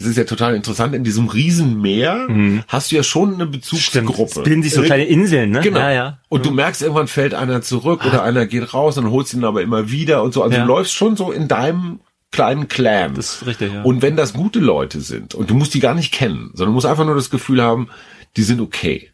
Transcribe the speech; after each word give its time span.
es 0.00 0.06
ist 0.06 0.16
ja 0.16 0.24
total 0.24 0.54
interessant, 0.54 0.94
in 0.94 1.04
diesem 1.04 1.28
Riesenmeer 1.28 2.26
Mhm. 2.28 2.62
hast 2.68 2.90
du 2.90 2.96
ja 2.96 3.02
schon 3.02 3.34
eine 3.34 3.46
Bezugsgruppe. 3.46 4.40
Es 4.40 4.42
bilden 4.42 4.62
sich 4.62 4.72
so 4.72 4.82
kleine 4.82 5.04
Inseln, 5.04 5.50
ne? 5.50 5.60
Genau. 5.60 5.78
Ja, 5.78 5.90
ja. 5.92 6.18
Und 6.28 6.46
du 6.46 6.50
merkst, 6.50 6.82
irgendwann 6.82 7.06
fällt 7.08 7.34
einer 7.34 7.62
zurück 7.62 8.04
oder 8.06 8.22
einer 8.22 8.46
geht 8.46 8.72
raus 8.74 8.96
und 8.98 9.10
holst 9.10 9.34
ihn 9.34 9.44
aber 9.44 9.62
immer 9.62 9.90
wieder 9.90 10.22
und 10.22 10.32
so. 10.32 10.42
Also 10.42 10.56
Ja. 10.56 10.62
du 10.62 10.68
läufst 10.68 10.94
schon 10.94 11.16
so 11.16 11.30
in 11.30 11.48
deinem 11.48 12.00
kleinen 12.32 12.68
Clan. 12.68 13.14
Das 13.14 13.34
ist 13.36 13.46
richtig, 13.46 13.72
ja. 13.72 13.82
Und 13.82 14.02
wenn 14.02 14.16
das 14.16 14.32
gute 14.32 14.58
Leute 14.60 15.00
sind 15.00 15.34
und 15.34 15.50
du 15.50 15.54
musst 15.54 15.74
die 15.74 15.80
gar 15.80 15.94
nicht 15.94 16.12
kennen, 16.12 16.50
sondern 16.54 16.68
du 16.68 16.74
musst 16.74 16.86
einfach 16.86 17.04
nur 17.04 17.14
das 17.16 17.28
Gefühl 17.30 17.60
haben, 17.62 17.88
die 18.36 18.42
sind 18.42 18.60
okay. 18.60 19.10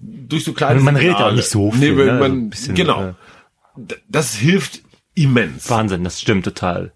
Durch 0.00 0.44
so 0.44 0.52
kleine 0.52 0.80
Man 0.80 0.96
redet 0.96 1.18
ja 1.18 1.28
auch 1.28 1.32
nicht 1.32 1.48
so 1.48 1.70
viel, 1.70 1.94
Nee, 1.94 2.04
ne? 2.04 2.12
man, 2.12 2.22
Also 2.22 2.24
ein 2.36 2.50
bisschen, 2.50 2.74
genau. 2.74 3.02
äh, 3.08 3.12
Das 4.08 4.34
hilft 4.34 4.80
immens. 5.14 5.70
Wahnsinn, 5.70 6.02
das 6.04 6.20
stimmt 6.20 6.44
total. 6.44 6.92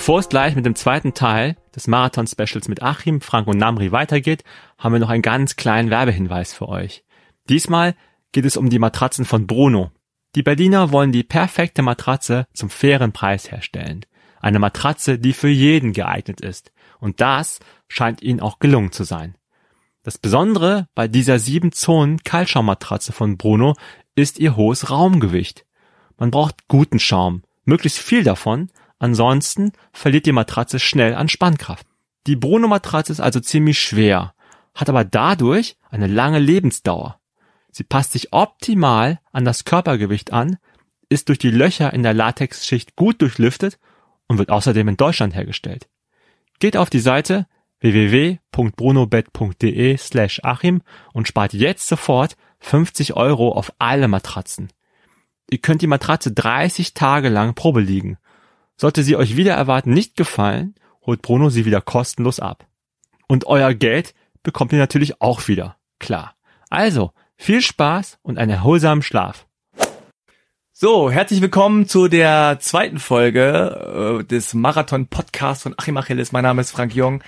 Bevor 0.00 0.20
es 0.20 0.30
gleich 0.30 0.56
mit 0.56 0.64
dem 0.64 0.76
zweiten 0.76 1.12
Teil 1.12 1.58
des 1.76 1.86
Marathon-Specials 1.86 2.68
mit 2.68 2.82
Achim, 2.82 3.20
Frank 3.20 3.46
und 3.46 3.58
Namri 3.58 3.92
weitergeht, 3.92 4.44
haben 4.78 4.94
wir 4.94 4.98
noch 4.98 5.10
einen 5.10 5.20
ganz 5.20 5.56
kleinen 5.56 5.90
Werbehinweis 5.90 6.54
für 6.54 6.70
euch. 6.70 7.04
Diesmal 7.50 7.94
geht 8.32 8.46
es 8.46 8.56
um 8.56 8.70
die 8.70 8.78
Matratzen 8.78 9.26
von 9.26 9.46
Bruno. 9.46 9.90
Die 10.36 10.42
Berliner 10.42 10.90
wollen 10.90 11.12
die 11.12 11.22
perfekte 11.22 11.82
Matratze 11.82 12.46
zum 12.54 12.70
fairen 12.70 13.12
Preis 13.12 13.50
herstellen. 13.50 14.06
Eine 14.40 14.58
Matratze, 14.58 15.18
die 15.18 15.34
für 15.34 15.50
jeden 15.50 15.92
geeignet 15.92 16.40
ist. 16.40 16.72
Und 16.98 17.20
das 17.20 17.60
scheint 17.86 18.22
ihnen 18.22 18.40
auch 18.40 18.58
gelungen 18.58 18.92
zu 18.92 19.04
sein. 19.04 19.36
Das 20.02 20.16
Besondere 20.16 20.88
bei 20.94 21.08
dieser 21.08 21.38
7 21.38 21.72
Zonen 21.72 22.22
Kaltschaummatratze 22.24 23.12
von 23.12 23.36
Bruno 23.36 23.74
ist 24.14 24.38
ihr 24.38 24.56
hohes 24.56 24.88
Raumgewicht. 24.88 25.66
Man 26.16 26.30
braucht 26.30 26.68
guten 26.68 26.98
Schaum, 26.98 27.42
möglichst 27.66 27.98
viel 27.98 28.24
davon, 28.24 28.70
ansonsten 29.00 29.72
verliert 29.92 30.26
die 30.26 30.32
Matratze 30.32 30.78
schnell 30.78 31.14
an 31.14 31.28
Spannkraft. 31.28 31.86
Die 32.28 32.36
Bruno 32.36 32.68
Matratze 32.68 33.10
ist 33.10 33.20
also 33.20 33.40
ziemlich 33.40 33.80
schwer, 33.80 34.34
hat 34.74 34.88
aber 34.88 35.04
dadurch 35.04 35.76
eine 35.90 36.06
lange 36.06 36.38
Lebensdauer. 36.38 37.18
Sie 37.72 37.82
passt 37.82 38.12
sich 38.12 38.32
optimal 38.32 39.18
an 39.32 39.44
das 39.44 39.64
Körpergewicht 39.64 40.32
an, 40.32 40.58
ist 41.08 41.28
durch 41.28 41.38
die 41.38 41.50
Löcher 41.50 41.92
in 41.92 42.04
der 42.04 42.14
Latexschicht 42.14 42.94
gut 42.94 43.20
durchlüftet 43.20 43.80
und 44.28 44.38
wird 44.38 44.50
außerdem 44.50 44.86
in 44.88 44.96
Deutschland 44.96 45.34
hergestellt. 45.34 45.88
Geht 46.60 46.76
auf 46.76 46.90
die 46.90 47.00
Seite 47.00 47.48
www.brunobet.de 47.80 49.96
slash 49.96 50.40
Achim 50.44 50.82
und 51.12 51.26
spart 51.26 51.52
jetzt 51.52 51.88
sofort 51.88 52.36
50 52.60 53.14
Euro 53.14 53.50
auf 53.52 53.72
alle 53.78 54.06
Matratzen. 54.06 54.68
Ihr 55.50 55.58
könnt 55.58 55.82
die 55.82 55.88
Matratze 55.88 56.32
30 56.32 56.94
Tage 56.94 57.28
lang 57.28 57.54
Probe 57.54 57.80
liegen. 57.80 58.18
Sollte 58.80 59.02
sie 59.02 59.14
euch 59.14 59.36
wieder 59.36 59.52
erwarten 59.52 59.92
nicht 59.92 60.16
gefallen, 60.16 60.74
holt 61.04 61.20
Bruno 61.20 61.50
sie 61.50 61.66
wieder 61.66 61.82
kostenlos 61.82 62.40
ab. 62.40 62.66
Und 63.28 63.46
euer 63.46 63.74
Geld 63.74 64.14
bekommt 64.42 64.72
ihr 64.72 64.78
natürlich 64.78 65.20
auch 65.20 65.48
wieder. 65.48 65.76
Klar. 65.98 66.34
Also, 66.70 67.12
viel 67.36 67.60
Spaß 67.60 68.20
und 68.22 68.38
einen 68.38 68.52
erholsamen 68.52 69.02
Schlaf. 69.02 69.46
So, 70.72 71.10
herzlich 71.10 71.42
willkommen 71.42 71.88
zu 71.88 72.08
der 72.08 72.56
zweiten 72.60 72.98
Folge 72.98 74.22
äh, 74.22 74.24
des 74.24 74.54
Marathon-Podcasts 74.54 75.64
von 75.64 75.74
Achim 75.76 75.98
Achilles. 75.98 76.32
Mein 76.32 76.44
Name 76.44 76.62
ist 76.62 76.70
Frank 76.70 76.94
Jung. 76.94 77.22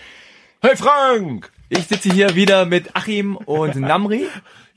Hey 0.63 0.75
Frank! 0.75 1.53
Ich 1.69 1.87
sitze 1.87 2.11
hier 2.11 2.35
wieder 2.35 2.65
mit 2.65 2.97
Achim 2.97 3.37
und 3.37 3.77
Namri. 3.77 4.27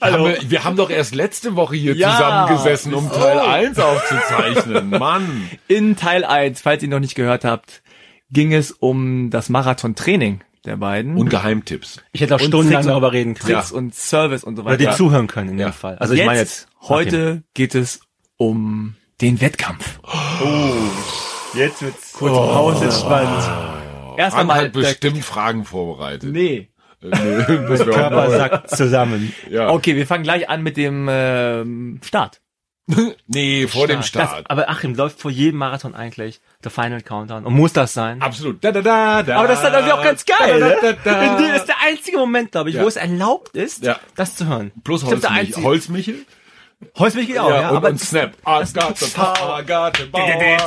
Hallo. 0.02 0.26
Wir, 0.28 0.38
wir 0.52 0.64
haben 0.64 0.76
doch 0.76 0.90
erst 0.90 1.16
letzte 1.16 1.56
Woche 1.56 1.76
hier 1.76 1.96
Ja. 1.96 2.12
zusammengesessen, 2.12 2.94
um 2.94 3.10
Teil 3.12 3.40
1 3.40 3.80
aufzuzeichnen. 3.80 4.90
Mann. 5.00 5.50
In 5.68 5.96
Teil 5.96 6.24
1, 6.26 6.62
falls 6.62 6.84
ihr 6.84 6.90
noch 6.90 7.00
nicht 7.00 7.16
gehört 7.16 7.46
habt, 7.46 7.82
ging 8.30 8.54
es 8.54 8.72
um 8.72 9.30
das 9.30 9.50
Marathon-Training 9.50 10.42
der 10.66 10.78
beiden. 10.78 11.16
Und 11.16 11.30
Geheimtipps. 11.30 12.02
Ich 12.12 12.22
hätte 12.22 12.36
auch 12.36 12.40
Und 12.42 12.48
stundenlang 12.48 12.82
Tricks- 12.82 12.88
darüber 12.92 13.14
reden 13.14 13.36
können. 13.36 13.54
Tricks 13.56 13.72
und 13.72 13.96
Service 13.96 14.44
und 14.44 14.56
so 14.58 14.64
Oder 14.64 14.72
weiter. 14.72 14.92
die 14.92 14.98
zuhören 14.98 15.28
können 15.28 15.50
in 15.52 15.58
dem 15.58 15.68
Ja. 15.68 15.72
Fall. 15.72 15.98
Also 16.00 16.14
jetzt, 16.14 16.22
ich 16.22 16.26
meine 16.28 16.40
jetzt 16.40 16.68
heute 16.82 17.44
geht 17.54 17.76
es 17.76 18.02
um 18.38 18.96
den 19.22 19.40
Wettkampf. 19.42 20.00
Jetzt 21.54 21.82
wird's 21.82 22.14
Kurz 22.14 22.34
Pause, 22.34 22.92
spannend. 22.92 23.44
Erst 24.18 24.34
Frank 24.36 24.36
einmal 24.42 24.66
hat 24.66 24.72
bestimmt 24.74 25.24
Fragen 25.24 25.64
vorbereitet. 25.66 26.32
Nee. 26.34 26.70
Äh, 27.12 27.46
Nö, 27.48 27.68
das 27.70 27.82
auch 27.82 27.86
Körper 27.86 28.30
sackt 28.32 28.70
zusammen. 28.72 29.34
ja. 29.50 29.70
Okay, 29.70 29.96
wir 29.96 30.08
fangen 30.08 30.24
gleich 30.24 30.50
an 30.50 30.64
mit 30.64 30.78
dem 30.78 31.08
ähm, 31.10 32.00
Start. 32.04 32.42
Nee, 33.28 33.66
vor 33.68 33.88
dem 33.88 33.98
Das, 34.02 34.08
Start. 34.08 34.46
aber 34.50 34.70
Achim 34.70 34.94
läuft 34.94 35.20
vor 35.20 35.32
jedem 35.32 35.58
Marathon 35.58 35.96
eigentlich 35.96 36.40
der 36.64 36.70
Final 36.70 37.02
Countdown. 37.02 37.44
Und 37.44 37.54
muss 37.56 37.74
das 37.74 37.94
sein? 37.96 38.22
Absolut. 38.22 38.64
Da, 38.64 38.72
da, 38.72 38.82
da, 38.84 39.24
da. 39.24 39.38
Aber 39.38 39.48
das 39.48 39.58
ist 39.58 39.64
dann 39.66 39.74
irgendwie 39.74 39.94
auch 39.94 40.04
ganz 40.04 40.24
geil, 40.26 40.60
Da, 40.60 40.68
ne? 40.68 40.78
da, 40.82 40.92
da, 40.94 40.98
da. 41.04 41.24
In 41.38 41.44
dem 41.44 41.56
ist 41.56 41.66
der 41.66 41.76
einzige 41.88 42.18
Moment, 42.18 42.52
glaube 42.52 42.70
ich, 42.70 42.76
Ja. 42.76 42.84
wo 42.84 42.88
es 42.88 42.96
erlaubt 42.96 43.56
ist, 43.58 43.84
Ja. 43.84 44.00
das 44.16 44.36
zu 44.36 44.46
hören. 44.48 44.72
Plus 44.84 45.04
der 45.04 45.20
Holzmichel. 45.64 46.26
Holzmilch 46.98 47.28
geht 47.28 47.40
auch, 47.40 47.50
ja, 47.50 47.70
und, 47.72 47.78
aber 47.78 47.90
und 47.90 48.00
Snap. 48.00 48.34
I 48.48 48.64
got 48.74 48.98
the 48.98 49.06
power, 49.14 49.60
I 49.62 49.66
got 49.66 49.98
the 49.98 50.04
power. 50.12 50.58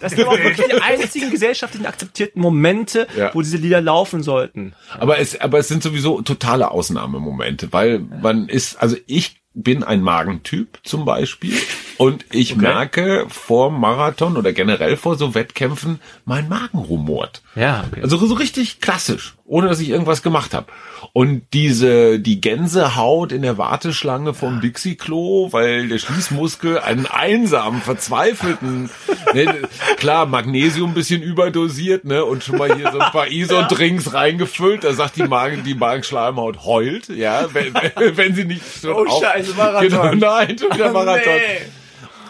das 0.00 0.12
sind 0.12 0.26
auch 0.26 0.38
wirklich 0.38 0.66
die 0.66 0.80
einzigen 0.82 1.30
gesellschaftlichen 1.30 1.86
akzeptierten 1.86 2.40
Momente, 2.42 3.06
Ja. 3.16 3.30
wo 3.34 3.40
diese 3.42 3.56
Lieder 3.56 3.80
laufen 3.80 4.22
sollten. 4.22 4.74
Aber 4.98 5.18
es, 5.18 5.40
aber 5.40 5.58
es 5.58 5.68
sind 5.68 5.82
sowieso 5.82 6.20
totale 6.22 6.70
Ausnahmemomente, 6.70 7.72
weil 7.72 8.00
man 8.00 8.48
ist, 8.48 8.76
also 8.76 8.96
ich 9.06 9.40
bin 9.54 9.82
ein 9.84 10.02
Magentyp 10.02 10.80
zum 10.82 11.04
Beispiel 11.06 11.56
und 11.98 12.24
ich 12.30 12.56
merke 12.56 13.26
vor 13.28 13.70
Marathon 13.70 14.36
oder 14.36 14.52
generell 14.52 14.96
vor 14.96 15.16
so 15.16 15.34
Wettkämpfen, 15.34 16.00
mein 16.24 16.48
Magen 16.48 16.78
rumort. 16.78 17.42
Ja, 17.54 17.84
okay. 17.90 18.02
Also 18.02 18.16
so 18.18 18.34
richtig 18.34 18.80
klassisch, 18.80 19.34
ohne 19.44 19.68
dass 19.68 19.80
ich 19.80 19.88
irgendwas 19.88 20.22
gemacht 20.22 20.52
habe. 20.54 20.66
Und 21.12 21.42
diese 21.52 22.18
die 22.18 22.40
Gänsehaut 22.40 23.32
in 23.32 23.42
der 23.42 23.56
Warteschlange 23.58 24.34
vom 24.34 24.60
Dixie-Klo, 24.60 25.52
weil 25.52 25.88
der 25.88 25.98
Schließmuskel 25.98 26.78
einen 26.80 27.06
einsamen, 27.06 27.80
verzweifelten, 27.80 28.90
ne, 29.34 29.54
klar, 29.96 30.26
Magnesium 30.26 30.90
ein 30.90 30.94
bisschen 30.94 31.22
überdosiert, 31.22 32.04
ne, 32.04 32.24
und 32.24 32.44
schon 32.44 32.58
mal 32.58 32.74
hier 32.74 32.90
so 32.92 32.98
ein 32.98 33.12
paar 33.12 33.28
Ison-Drinks 33.28 34.12
reingefüllt, 34.12 34.84
da 34.84 34.92
sagt 34.92 35.16
die 35.16 35.22
Magen, 35.24 35.62
die 35.64 35.74
Magenschleimhaut 35.74 36.64
heult, 36.64 37.08
ja, 37.08 37.46
wenn, 37.54 37.72
wenn 38.16 38.34
sie 38.34 38.44
nicht 38.44 38.62
schon 38.82 38.92
Oh, 38.94 39.06
auf- 39.06 39.22
scheiße, 39.22 39.54
Marathon. 39.54 39.88
Genau, 39.88 40.14
nein, 40.14 40.58
schon 40.58 40.72
wieder 40.74 40.92
Marathon. 40.92 41.32
Nee. 41.34 41.66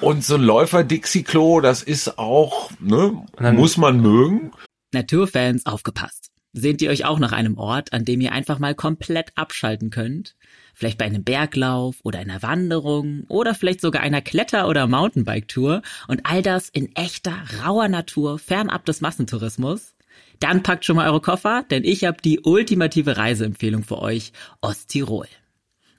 Und 0.01 0.25
so 0.25 0.35
ein 0.35 0.43
Läufer 0.43 0.85
Dixie-Klo, 0.85 1.61
das 1.61 1.83
ist 1.83 2.19
auch, 2.19 2.71
ne, 2.81 3.25
dann- 3.37 3.57
muss 3.57 3.77
man 3.77 4.01
mögen. 4.01 4.53
Naturfans, 4.93 5.67
aufgepasst. 5.67 6.31
Sehnt 6.53 6.81
ihr 6.81 6.91
euch 6.91 7.05
auch 7.05 7.19
nach 7.19 7.33
einem 7.33 7.59
Ort, 7.59 7.93
an 7.93 8.05
dem 8.05 8.21
ihr 8.21 8.33
einfach 8.33 8.59
mal 8.59 8.75
komplett 8.75 9.31
abschalten 9.35 9.91
könnt? 9.91 10.37
Vielleicht 10.75 10.97
bei 10.97 11.05
einem 11.05 11.23
Berglauf 11.25 11.97
oder 12.03 12.19
einer 12.19 12.43
Wanderung 12.43 13.25
oder 13.29 13.55
vielleicht 13.55 13.81
sogar 13.81 14.03
einer 14.03 14.23
Kletter- 14.23 14.69
oder 14.69 14.87
Mountainbike-Tour 14.87 15.83
und 16.09 16.21
all 16.25 16.43
das 16.43 16.69
in 16.69 16.95
echter, 16.97 17.35
rauer 17.63 17.89
Natur, 17.89 18.39
fernab 18.39 18.85
des 18.87 19.01
Massentourismus? 19.01 19.95
Dann 20.41 20.63
packt 20.63 20.85
schon 20.85 20.97
mal 20.97 21.09
eure 21.09 21.21
Koffer, 21.21 21.65
denn 21.71 21.85
ich 21.85 22.05
habe 22.05 22.19
die 22.23 22.41
ultimative 22.41 23.17
Reiseempfehlung 23.17 23.83
für 23.83 23.99
euch, 23.99 24.33
Osttirol. 24.61 25.27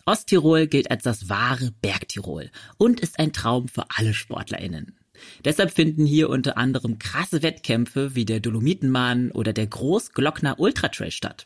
Osttirol 0.07 0.67
gilt 0.67 0.89
als 0.89 1.03
das 1.03 1.29
wahre 1.29 1.71
Bergtirol 1.81 2.49
und 2.77 3.01
ist 3.01 3.19
ein 3.19 3.33
Traum 3.33 3.67
für 3.67 3.83
alle 3.95 4.13
SportlerInnen. 4.13 4.97
Deshalb 5.43 5.71
finden 5.71 6.05
hier 6.05 6.29
unter 6.29 6.57
anderem 6.57 6.97
krasse 6.97 7.43
Wettkämpfe 7.43 8.15
wie 8.15 8.23
der 8.23 8.39
Dolomitenmann 8.39 9.31
oder 9.31 9.51
der 9.51 9.67
Großglockner 9.67 10.59
Ultratrail 10.59 11.11
statt. 11.11 11.45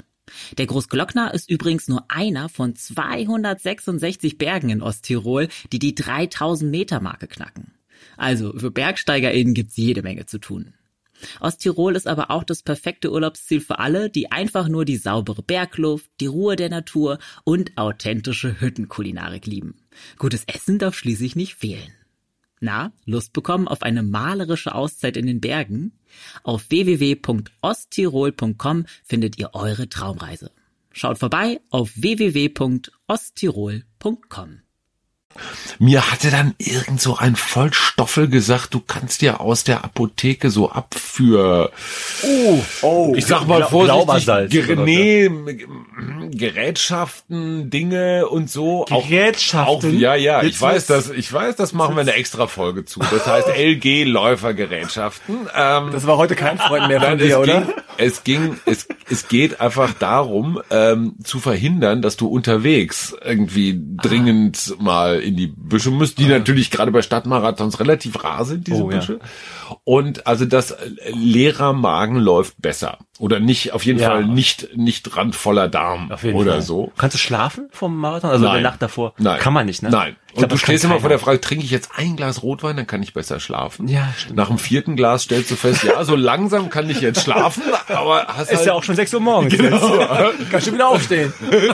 Der 0.57 0.67
Großglockner 0.67 1.33
ist 1.33 1.49
übrigens 1.49 1.87
nur 1.87 2.05
einer 2.09 2.49
von 2.49 2.75
266 2.75 4.37
Bergen 4.37 4.69
in 4.69 4.81
Osttirol, 4.83 5.47
die 5.71 5.79
die 5.79 5.95
3000 5.95 6.69
Meter 6.69 7.01
Marke 7.01 7.27
knacken. 7.27 7.73
Also 8.15 8.53
für 8.57 8.71
BergsteigerInnen 8.71 9.55
gibt's 9.55 9.77
jede 9.77 10.03
Menge 10.03 10.27
zu 10.27 10.37
tun. 10.37 10.73
Osttirol 11.39 11.95
ist 11.95 12.07
aber 12.07 12.31
auch 12.31 12.43
das 12.43 12.63
perfekte 12.63 13.11
Urlaubsziel 13.11 13.61
für 13.61 13.77
alle, 13.79 14.09
die 14.09 14.31
einfach 14.31 14.67
nur 14.67 14.85
die 14.85 14.97
saubere 14.97 15.43
Bergluft, 15.43 16.09
die 16.19 16.25
Ruhe 16.27 16.55
der 16.55 16.69
Natur 16.69 17.17
und 17.43 17.77
authentische 17.77 18.59
Hüttenkulinarik 18.59 19.45
lieben. 19.45 19.75
Gutes 20.17 20.45
Essen 20.45 20.79
darf 20.79 20.95
schließlich 20.95 21.35
nicht 21.35 21.53
fehlen. 21.55 21.93
Na, 22.59 22.93
Lust 23.05 23.33
bekommen 23.33 23.67
auf 23.67 23.81
eine 23.81 24.03
malerische 24.03 24.75
Auszeit 24.75 25.17
in 25.17 25.25
den 25.25 25.41
Bergen? 25.41 25.93
Auf 26.43 26.69
www.osttirol.com 26.69 28.85
findet 29.03 29.39
ihr 29.39 29.49
eure 29.53 29.89
Traumreise. 29.89 30.51
Schaut 30.91 31.17
vorbei 31.17 31.59
auf 31.69 31.89
www.osttirol.com. 31.95 34.61
Mir 35.79 36.11
hatte 36.11 36.29
dann 36.31 36.53
irgend 36.57 37.01
so 37.01 37.17
ein 37.17 37.35
Vollstoffel 37.35 38.27
gesagt, 38.27 38.73
du 38.73 38.79
kannst 38.79 39.21
dir 39.21 39.41
aus 39.41 39.63
der 39.63 39.83
Apotheke 39.83 40.49
so 40.49 40.71
Abführ, 40.71 41.71
Oh, 42.23 42.59
oh. 42.81 43.13
ich 43.15 43.25
sag 43.25 43.47
mal 43.47 43.63
vorsichtig, 43.63 44.49
Ger 44.49 44.75
nee, 44.75 45.29
Gerätschaften, 46.31 47.69
Dinge 47.69 48.27
und 48.27 48.49
so. 48.49 48.85
Gerätschaften? 48.89 49.95
Auch, 49.95 49.99
ja, 49.99 50.15
ja, 50.15 50.43
ich 50.43 50.59
weiß 50.59 50.85
das, 50.87 51.09
ich 51.09 51.31
weiß, 51.31 51.55
das 51.55 51.73
machen 51.73 51.95
wir 51.95 52.01
eine 52.01 52.13
extra 52.13 52.47
Folge 52.47 52.85
zu. 52.85 52.99
Das 52.99 53.25
heißt 53.25 53.47
LG 53.57 54.03
Läufergerätschaften. 54.05 55.47
Ähm, 55.55 55.89
Das 55.91 56.05
war 56.07 56.17
heute 56.17 56.35
kein 56.35 56.57
Freund 56.57 56.87
mehr 56.87 57.01
von 57.01 57.17
dir, 57.17 57.39
oder? 57.39 57.61
Ging, 57.61 57.73
es 57.97 58.23
ging, 58.23 58.57
es, 58.65 58.87
es 59.09 59.27
geht 59.27 59.61
einfach 59.61 59.93
darum, 59.93 60.61
ähm, 60.69 61.15
zu 61.23 61.39
verhindern, 61.39 62.01
dass 62.01 62.17
du 62.17 62.27
unterwegs 62.27 63.15
irgendwie 63.23 63.79
dringend 64.01 64.75
mal 64.79 65.20
in 65.21 65.35
die 65.37 65.47
Büsche 65.47 65.91
musst, 65.91 66.17
die 66.17 66.27
natürlich 66.27 66.71
gerade 66.71 66.91
bei 66.91 67.01
Stadtmarathons 67.01 67.79
relativ 67.79 68.23
rar 68.23 68.45
sind, 68.45 68.67
diese 68.67 68.81
Ah. 68.81 68.85
Oh, 68.85 68.91
ja. 68.91 68.97
Büsche. 68.99 69.19
Und 69.83 70.27
also 70.27 70.45
das 70.45 70.71
äh, 70.71 70.89
leerer 71.13 71.73
Magen 71.73 72.17
läuft 72.17 72.61
besser. 72.61 72.97
Oder 73.19 73.39
nicht, 73.39 73.73
auf 73.73 73.85
jeden 73.85 73.99
Ja. 73.99 74.09
Fall 74.09 74.25
nicht, 74.25 74.75
nicht 74.75 75.15
randvoller 75.15 75.67
Darm 75.67 76.11
oder 76.33 76.53
Fall. 76.53 76.61
so. 76.63 76.91
Kannst 76.97 77.13
du 77.13 77.19
schlafen 77.19 77.67
vom 77.71 77.95
Marathon? 77.95 78.31
Also 78.31 78.45
Nein. 78.45 78.53
der 78.55 78.71
Nacht 78.71 78.81
davor? 78.81 79.13
Nein. 79.19 79.39
Kann 79.39 79.53
man 79.53 79.65
nicht, 79.67 79.83
ne? 79.83 79.89
Nein. 79.89 80.15
Ich 80.29 80.35
Und 80.37 80.39
glaub, 80.39 80.49
du 80.51 80.57
stehst 80.57 80.85
immer 80.85 80.99
vor 81.01 81.09
der. 81.09 81.19
Frage, 81.19 81.41
trinke 81.41 81.63
ich 81.65 81.71
jetzt 81.71 81.91
ein 81.97 82.15
Glas 82.15 82.41
Rotwein, 82.41 82.77
dann 82.77 82.87
kann 82.87 83.03
ich 83.03 83.13
besser 83.13 83.39
schlafen. 83.41 83.87
Ja, 83.89 84.07
stimmt. 84.17 84.37
Nach 84.37 84.47
dem 84.47 84.57
vierten 84.57 84.95
Glas 84.95 85.23
stellst 85.23 85.51
du 85.51 85.55
fest, 85.55 85.83
ja, 85.83 86.03
so 86.05 86.15
langsam 86.15 86.69
kann 86.69 86.89
ich 86.89 87.01
jetzt 87.01 87.21
schlafen, 87.21 87.63
aber 87.89 88.25
hast 88.27 88.49
Ist 88.49 88.59
halt, 88.59 88.67
ja 88.67 88.73
auch 88.73 88.83
schon 88.83 88.95
6 88.95 89.13
Uhr 89.13 89.19
morgens. 89.19 89.55
Kannst 90.51 90.67
du 90.67 90.73
wieder 90.73 90.87
aufstehen. 90.87 91.33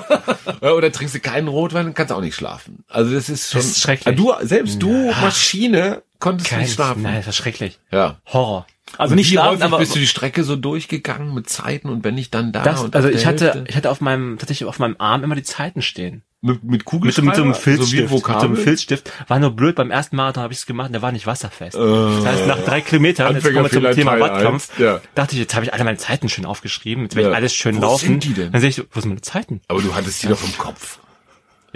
Ja, 0.62 0.72
Oder 0.72 0.92
trinkst 0.92 1.14
du 1.14 1.20
keinen 1.20 1.48
Rotwein, 1.50 1.86
dann 1.86 1.94
kannst 1.94 2.10
du 2.12 2.16
auch 2.16 2.22
nicht 2.22 2.34
schlafen. 2.36 2.84
Also 2.90 3.14
das 3.14 3.30
ist 3.30 3.52
schon. 3.52 3.60
Das 3.62 3.68
ist 3.70 3.80
schrecklich. 3.80 4.08
Ah, 4.08 4.12
Du, 4.12 4.34
selbst 4.42 4.82
du, 4.82 5.12
Maschine, 5.22 6.02
konntest 6.20 6.50
Kein, 6.50 6.60
nicht 6.62 6.74
schlafen. 6.74 7.02
Nein, 7.04 7.16
das 7.18 7.28
ist 7.28 7.36
schrecklich. 7.38 7.80
Ja. 7.92 8.18
Horror. 8.28 8.66
Also 8.98 9.16
nicht 9.16 9.28
Wie 9.28 9.32
schlafen, 9.34 9.50
häufig 9.52 9.64
aber 9.66 9.78
bist 9.80 9.96
du 9.96 10.00
die 10.00 10.08
Strecke 10.08 10.44
so 10.46 10.56
durchgegangen 10.56 11.34
mit 11.34 11.50
Zeiten 11.50 11.90
und 11.90 12.04
wenn 12.06 12.18
ich 12.18 12.32
dann 12.32 12.54
da 12.54 12.64
Das, 12.64 12.82
und 12.82 12.96
also 12.96 13.10
ich 13.10 13.26
hatte, 13.26 13.46
Hälfte- 13.54 13.66
ich 13.68 13.76
hatte 13.76 13.92
auf 13.92 14.00
meinem, 14.00 14.38
tatsächlich 14.38 14.68
auf 14.68 14.80
meinem 14.80 14.96
Arm 14.98 15.24
immer 15.26 15.36
die 15.36 15.44
Zeiten 15.44 15.82
stehen. 15.82 16.24
mit, 16.40 16.64
mit 16.64 16.72
Mit 16.72 16.82
so, 16.84 16.86
Kugelschreiber, 16.92 17.26
mit 17.28 17.36
so 17.36 17.42
einem 17.44 17.54
so 17.54 17.60
wie 17.60 17.64
Filzstift. 17.64 18.12
mit 18.14 18.24
so 18.24 18.34
einem 18.46 18.56
Filzstift. 18.56 19.12
War 19.28 19.40
nur 19.40 19.52
blöd, 19.52 19.76
beim 19.76 19.92
ersten 19.92 20.16
Marathon 20.16 20.42
habe 20.44 20.54
ich 20.54 20.60
es 20.60 20.66
gemacht 20.66 20.88
und 20.88 20.94
der 20.94 21.02
war 21.02 21.12
nicht 21.12 21.28
wasserfest. 21.28 21.76
das 21.76 22.26
heißt, 22.26 22.48
nach 22.48 22.60
drei 22.64 22.80
Kilometern, 22.80 23.34
jetzt 23.36 23.44
kommen 23.44 23.56
wir 23.64 23.70
zum 23.70 23.92
Thema 23.92 24.12
Teil 24.12 24.20
Wattkampf, 24.22 24.80
ja. 24.80 25.02
dachte 25.16 25.34
ich, 25.36 25.40
jetzt 25.42 25.54
habe 25.54 25.66
ich 25.66 25.74
alle 25.74 25.84
meine 25.84 25.98
Zeiten 25.98 26.30
schön 26.30 26.46
aufgeschrieben, 26.46 27.04
jetzt 27.04 27.16
werde 27.18 27.28
ich 27.28 27.34
Ja. 27.34 27.38
alles 27.38 27.54
schön 27.54 27.76
Wo 27.78 27.82
laufen. 27.82 28.06
sind 28.08 28.24
die 28.24 28.34
denn? 28.34 28.54
Dann 28.54 28.62
sehe 28.62 28.70
ich, 28.70 28.78
so, 28.78 28.84
wo 28.92 29.02
sind 29.02 29.10
meine 29.10 29.22
Zeiten? 29.22 29.60
Aber 29.68 29.82
du 29.82 29.94
hattest 29.94 30.24
die 30.24 30.28
doch 30.28 30.42
im 30.42 30.58
Kopf. 30.58 31.00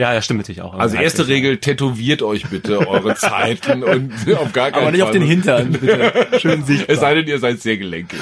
Ja, 0.02 0.16
ja, 0.16 0.22
stimmt 0.24 0.40
natürlich 0.40 0.64
auch. 0.64 0.74
Also 0.74 0.98
erste 0.98 1.28
Regel, 1.28 1.58
tätowiert 1.58 2.24
euch 2.24 2.48
bitte 2.50 2.88
eure 2.88 3.14
Zeiten 3.14 3.84
und 3.84 4.12
auf 4.36 4.52
gar 4.52 4.72
keinen 4.72 4.82
aber 4.82 4.92
nicht 4.92 5.04
auf 5.04 5.10
Fall- 5.10 5.20
den 5.20 5.28
Hintern, 5.28 5.74
bitte. 5.74 6.28
Schön 6.40 6.64
sichtbar. 6.66 6.90
Es 6.96 7.00
sei 7.02 7.14
denn, 7.14 7.28
ihr 7.28 7.38
seid 7.38 7.62
sehr 7.62 7.78
gelenkig. 7.78 8.18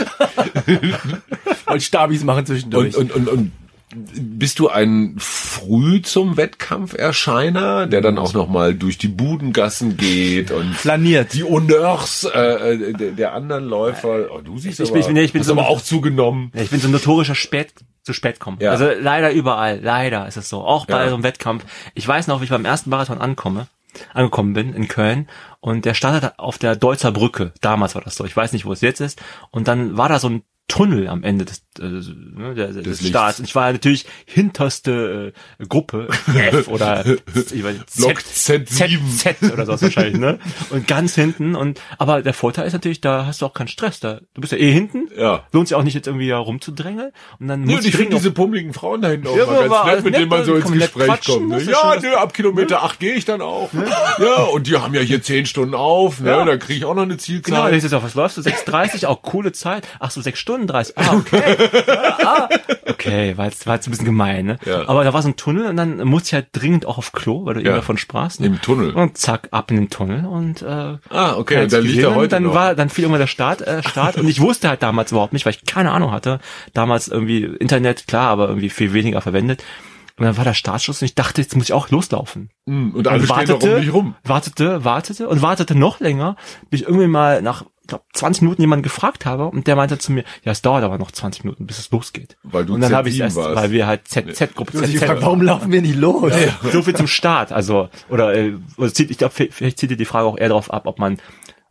Und 1.68 1.81
Stabis 1.81 2.26
machen 2.26 2.40
Und, 2.40 2.48
zwischendurch. 2.48 2.98
und, 2.98 3.14
und, 3.16 3.30
und 3.30 3.52
bist 3.95 4.59
du 4.59 4.69
ein 4.69 5.15
früh 5.18 6.01
zum 6.01 6.38
Wettkampferscheiner, 6.38 7.88
der 7.88 8.01
dann 8.01 8.18
auch 8.18 8.33
noch 8.33 8.47
mal 8.47 8.74
durch 8.75 8.97
die 8.97 9.07
Budengassen 9.07 9.97
geht 9.97 10.51
und 10.51 10.75
Flaniert. 10.75 11.33
die 11.33 11.44
Honneurs 11.44 12.24
äh, 12.25 12.74
äh, 12.74 12.94
der, 12.94 13.12
der 13.12 13.33
anderen 13.33 13.65
Läufer. 13.65 14.27
Oh, 14.31 14.41
du 14.41 14.57
siehst 14.59 14.80
Ich 14.80 14.89
aber, 14.89 15.00
bin- 15.00 15.01
ich 15.01 15.07
bin- 15.07 15.18
ich 15.25 15.33
bin 15.33 15.44
so- 15.44 15.53
aber 15.53 15.68
auch 15.68 15.81
zugenommen. 15.81 16.51
Ja, 16.53 16.62
ich 16.62 16.69
bin 16.69 16.80
so 16.80 16.88
ein 16.88 16.91
notorischer 16.91 17.36
spät 17.36 17.74
zu 18.03 18.13
spät 18.13 18.39
kommen. 18.39 18.57
Ja. 18.62 18.71
Also 18.71 18.89
leider 19.00 19.31
überall, 19.31 19.80
leider 19.81 20.27
ist 20.27 20.38
es 20.38 20.50
so. 20.50 20.62
Auch 20.63 20.85
bei 20.85 21.03
Ja. 21.03 21.09
so 21.09 21.15
einem 21.15 21.24
Wettkampf. 21.24 21.65
Ich 21.95 22.07
weiß 22.07 22.27
noch, 22.27 22.39
wie 22.42 22.45
ich 22.45 22.50
beim 22.50 22.65
ersten 22.65 22.89
Marathon 22.89 23.18
ankomme, 23.19 23.68
angekommen 24.13 24.53
bin 24.53 24.74
in 24.74 24.88
Köln 24.88 25.27
und 25.62 25.85
der 25.85 25.94
startet 25.95 26.33
auf 26.38 26.57
der 26.57 26.75
Deutzer 26.75 27.12
Brücke. 27.12 27.53
Damals 27.62 27.95
war 27.95 28.01
das 28.03 28.15
so. 28.15 28.24
Ich 28.25 28.35
weiß 28.38 28.53
nicht, 28.53 28.65
wo 28.65 28.71
es 28.71 28.81
jetzt 28.81 29.01
ist. 29.01 29.21
Und 29.51 29.68
dann 29.68 29.97
war 29.97 30.09
da 30.09 30.19
so 30.19 30.30
ein 30.30 30.44
Tunnel 30.69 31.10
am 31.10 31.24
Ende 31.24 31.44
des, 31.44 31.63
äh, 31.80 31.83
ne, 31.83 32.56
des, 32.56 32.86
Lichts. 32.86 33.07
Starts. 33.07 33.39
Und 33.39 33.45
ich 33.45 33.56
war 33.56 33.69
natürlich 33.71 34.06
hinterste 34.25 35.33
äh, 35.60 35.66
Gruppe 35.66 36.07
F 36.36 36.68
oder 36.69 37.06
ich 37.06 37.63
weiß, 37.63 37.74
nicht, 37.74 37.95
Block 37.98 38.24
Z, 38.25 38.69
Z7. 38.69 39.18
Z, 39.18 39.39
Z 39.42 39.51
oder 39.54 39.66
sowas 39.66 39.81
wahrscheinlich, 39.81 40.18
ne? 40.18 40.39
Und 40.69 40.88
ganz 40.88 41.16
hinten. 41.16 41.56
Und 41.56 41.81
aber 41.98 42.21
der 42.21 42.33
Vorteil 42.33 42.68
ist 42.68 42.74
natürlich, 42.74 43.01
da 43.01 43.25
hast 43.25 43.42
du 43.42 43.45
auch 43.45 43.54
keinen 43.54 43.68
Stress. 43.68 44.00
Da, 44.00 44.21
du 44.33 44.42
bist 44.42 44.54
ja 44.54 44.60
eh 44.60 44.71
hinten. 44.71 45.10
Ja. 45.18 45.44
Lohnt 45.51 45.68
sich 45.68 45.75
auch 45.75 45.83
nicht 45.83 45.95
jetzt 45.95 46.07
irgendwie 46.07 46.31
rumzudrängeln. 46.31 47.12
Und 47.39 47.48
dann 47.48 47.62
Nee, 47.62 47.74
muss 47.74 47.81
und 47.81 47.88
ich 47.89 47.95
finde 47.95 48.16
diese 48.16 48.31
pummeligen 48.31 48.74
Frauen 48.74 49.01
da 49.01 49.10
hinten 49.10 49.27
auch 49.27 49.36
Ja, 49.36 49.45
mal 49.45 49.68
ganz 49.68 49.86
nett, 49.86 50.06
mit 50.06 50.16
denen 50.16 50.30
man 50.30 50.45
so 50.45 50.56
ins 50.56 50.71
Gespräch 50.71 51.25
kommt. 51.25 51.50
Ne? 51.50 51.56
das 51.56 51.63
ist 51.63 51.69
Ja, 51.71 51.95
nö, 52.01 52.13
ab 52.16 52.33
Kilometer 52.33 52.83
8 52.83 53.00
gehe 53.00 53.13
ich 53.16 53.25
dann 53.25 53.42
auch. 53.42 53.69
Ja, 54.19 54.44
und 54.44 54.68
die 54.68 54.77
haben 54.77 54.94
ja 54.94 55.01
hier 55.01 55.21
10 55.21 55.45
Stunden 55.45 55.75
auf, 55.75 56.19
ne? 56.21 56.30
Ja. 56.30 56.45
Da 56.45 56.57
kriege 56.57 56.77
ich 56.77 56.86
auch 56.86 56.95
noch 56.95 57.04
eine 57.04 57.18
Genau, 57.19 57.24
Zielzeit. 57.42 57.74
ich 57.74 57.83
sag, 57.83 58.04
was 58.04 58.16
läufst 58.16 58.38
du? 58.38 58.42
6,30? 58.42 59.06
Auch 59.07 59.21
coole 59.21 59.51
Zeit. 59.51 59.88
Ach 60.00 60.12
so, 60.12 60.21
6 60.21 60.39
Stunden 60.39 60.58
30. 60.67 60.97
Ah, 60.97 61.13
okay. 61.15 61.56
ah, 62.23 62.50
okay, 62.88 63.38
war 63.38 63.45
jetzt, 63.45 63.65
war 63.67 63.75
jetzt 63.75 63.88
ein 63.88 63.91
bisschen 63.91 64.06
gemein, 64.06 64.45
ne? 64.45 64.57
Ja. 64.65 64.88
Aber 64.88 65.03
da 65.03 65.13
war 65.13 65.21
so 65.21 65.29
ein 65.29 65.35
Tunnel 65.35 65.67
und 65.67 65.77
dann 65.77 65.97
musste 66.07 66.27
ich 66.27 66.33
halt 66.33 66.47
dringend 66.53 66.85
auch 66.85 66.97
auf 66.97 67.11
Klo, 67.11 67.45
weil 67.45 67.56
du 67.56 67.59
eben 67.61 67.69
Ja. 67.69 67.75
davon 67.75 67.97
sprachst. 67.97 68.39
Ne? 68.39 68.47
Im 68.47 68.61
Tunnel. 68.61 68.91
Und 68.94 69.17
zack, 69.17 69.47
ab 69.51 69.71
in 69.71 69.77
den 69.77 69.89
Tunnel 69.89 70.25
und 70.25 70.61
äh, 70.61 70.97
Ah, 71.09 71.35
okay, 71.38 71.63
und 71.63 71.73
dann 71.73 71.83
liegt 71.83 72.00
er 72.03 72.15
heute 72.15 72.29
Dann 72.29 72.44
noch. 72.44 72.53
war, 72.53 72.75
dann 72.75 72.89
fiel 72.89 73.03
irgendwann 73.06 73.19
der 73.21 73.27
Start, 73.27 73.61
äh, 73.61 73.81
Start 73.83 74.17
und 74.17 74.27
ich 74.27 74.41
wusste 74.41 74.69
halt 74.69 74.83
damals 74.83 75.11
überhaupt 75.11 75.33
nicht, 75.33 75.45
weil 75.45 75.53
ich 75.53 75.65
keine 75.65 75.91
Ahnung 75.91 76.11
hatte. 76.11 76.39
Damals 76.73 77.07
irgendwie 77.07 77.44
Internet, 77.44 78.07
klar, 78.07 78.29
aber 78.29 78.47
irgendwie 78.47 78.69
viel 78.69 78.94
weniger 78.94 79.21
verwendet. 79.21 79.63
Und 80.17 80.25
dann 80.25 80.35
war 80.35 80.44
der 80.44 80.53
Startschuss 80.53 81.01
und 81.01 81.06
ich 81.06 81.15
dachte, 81.15 81.39
jetzt 81.41 81.56
muss 81.56 81.65
ich 81.67 81.73
auch 81.73 81.89
loslaufen. 81.91 82.50
Hm, 82.67 82.91
Und 82.94 83.07
alle 83.07 83.25
stehen 83.25 83.45
doch 83.47 83.63
um 83.63 83.75
dich 83.79 83.94
rum. 83.94 84.15
wartete, 84.25 84.83
wartete 84.83 85.29
und 85.29 85.41
wartete 85.41 85.75
noch 85.75 86.01
länger, 86.01 86.35
bis 86.69 86.81
ich 86.81 86.88
irgendwie 86.88 87.07
mal 87.07 87.41
nach 87.41 87.63
glaub, 87.89 88.03
20 88.13 88.44
Minuten 88.44 88.62
jemanden 88.62 88.83
gefragt 88.83 89.25
habe 89.25 89.45
und 89.45 89.68
der 89.68 89.75
meinte 89.75 89.97
zu 89.97 90.12
mir, 90.12 90.24
ja, 90.44 90.51
es 90.51 90.62
dauert 90.62 90.83
aber 90.83 90.97
noch 90.97 91.12
20 91.12 91.44
Minuten, 91.44 91.68
bis 91.68 91.80
es 91.80 91.91
losgeht. 91.91 92.38
Weil 92.44 92.65
du 92.65 92.75
und 92.75 92.81
dann 92.81 92.94
habe 92.94 93.09
ich 93.09 93.15
Z7 93.15 93.24
erst, 93.24 93.36
warst. 93.36 93.56
weil 93.56 93.71
wir 93.71 93.88
halt 93.88 94.01
hast 94.06 94.15
dich 94.25 94.36
ZZ, 94.36 94.56
gefragt, 94.94 95.21
warum 95.21 95.41
laufen 95.41 95.71
wir 95.71 95.81
nicht 95.81 95.95
los? 95.95 96.33
so 96.71 96.81
viel 96.81 96.95
zum 96.95 97.07
Start. 97.07 97.51
Also, 97.51 97.89
oder, 98.09 98.33
äh, 98.33 98.53
oder 98.77 98.94
zieht, 98.94 99.12
ich 99.12 99.18
glaube, 99.18 99.33
vielleicht 99.33 99.80
zieht 99.80 99.91
dir 99.91 99.97
die 99.97 100.06
Frage 100.06 100.27
auch 100.27 100.38
eher 100.38 100.50
darauf 100.50 100.71
ab, 100.71 100.86
ob 100.86 101.00
man, 101.00 101.18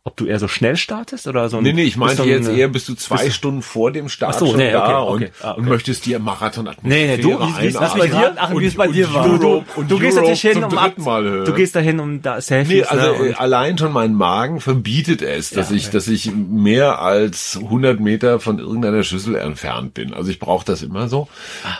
ob 0.05 0.15
du 0.15 0.25
eher 0.25 0.39
so 0.39 0.47
schnell 0.47 0.77
startest 0.77 1.27
oder 1.27 1.49
so 1.49 1.57
ein, 1.57 1.63
Nee, 1.63 1.73
nee, 1.73 1.83
ich 1.83 1.97
meinte 1.97 2.23
jetzt 2.23 2.47
ein, 2.47 2.55
eher, 2.57 2.69
bist 2.69 2.87
du 2.87 2.95
zwei 2.95 3.25
bist 3.25 3.35
Stunden 3.35 3.61
vor 3.61 3.91
dem 3.91 4.07
Start 4.07 4.35
Ach 4.35 4.39
so, 4.39 4.45
schon 4.47 4.57
nee, 4.57 4.71
da 4.71 5.01
okay, 5.03 5.11
und, 5.11 5.23
okay. 5.23 5.31
Ah, 5.41 5.51
okay. 5.51 5.59
und 5.59 5.67
möchtest 5.67 6.05
dir 6.05 6.19
Marathon 6.19 6.69
Nee, 6.83 7.07
nee, 7.07 7.17
du, 7.17 7.37
wie, 7.37 7.71
das 7.73 7.95
bei 7.95 8.07
dir? 8.07 8.33
Ach, 8.37 8.51
wie 8.55 8.65
es 8.65 8.75
bei 8.75 8.87
dir 8.87 9.13
war. 9.13 9.27
Du, 9.27 9.37
du, 9.37 9.65
und 9.75 9.91
du 9.91 9.99
gehst 9.99 10.17
Europe 10.17 10.31
natürlich 10.31 10.41
hin, 10.41 10.63
um 10.63 10.77
ab, 10.77 10.97
Mal 10.97 11.43
du 11.43 11.53
gehst 11.53 11.75
dahin, 11.75 11.99
um 11.99 12.21
da 12.21 12.39
Selfies, 12.39 12.73
Nee, 12.73 12.83
also 12.83 13.11
ne, 13.11 13.17
äh, 13.17 13.29
und- 13.29 13.39
allein 13.39 13.77
schon 13.77 13.91
mein 13.91 14.13
Magen 14.13 14.61
verbietet 14.61 15.21
es, 15.21 15.49
dass 15.49 15.69
Ja, 15.69 15.75
ich, 15.75 15.89
dass 15.89 16.07
ich 16.07 16.31
mehr 16.33 17.01
als 17.01 17.59
100 17.61 17.99
Meter 17.99 18.39
von 18.39 18.59
irgendeiner 18.59 19.03
Schüssel 19.03 19.35
entfernt 19.35 19.93
bin. 19.93 20.13
Also 20.13 20.31
ich 20.31 20.39
brauche 20.39 20.65
das 20.65 20.81
immer 20.81 21.09
so. 21.09 21.27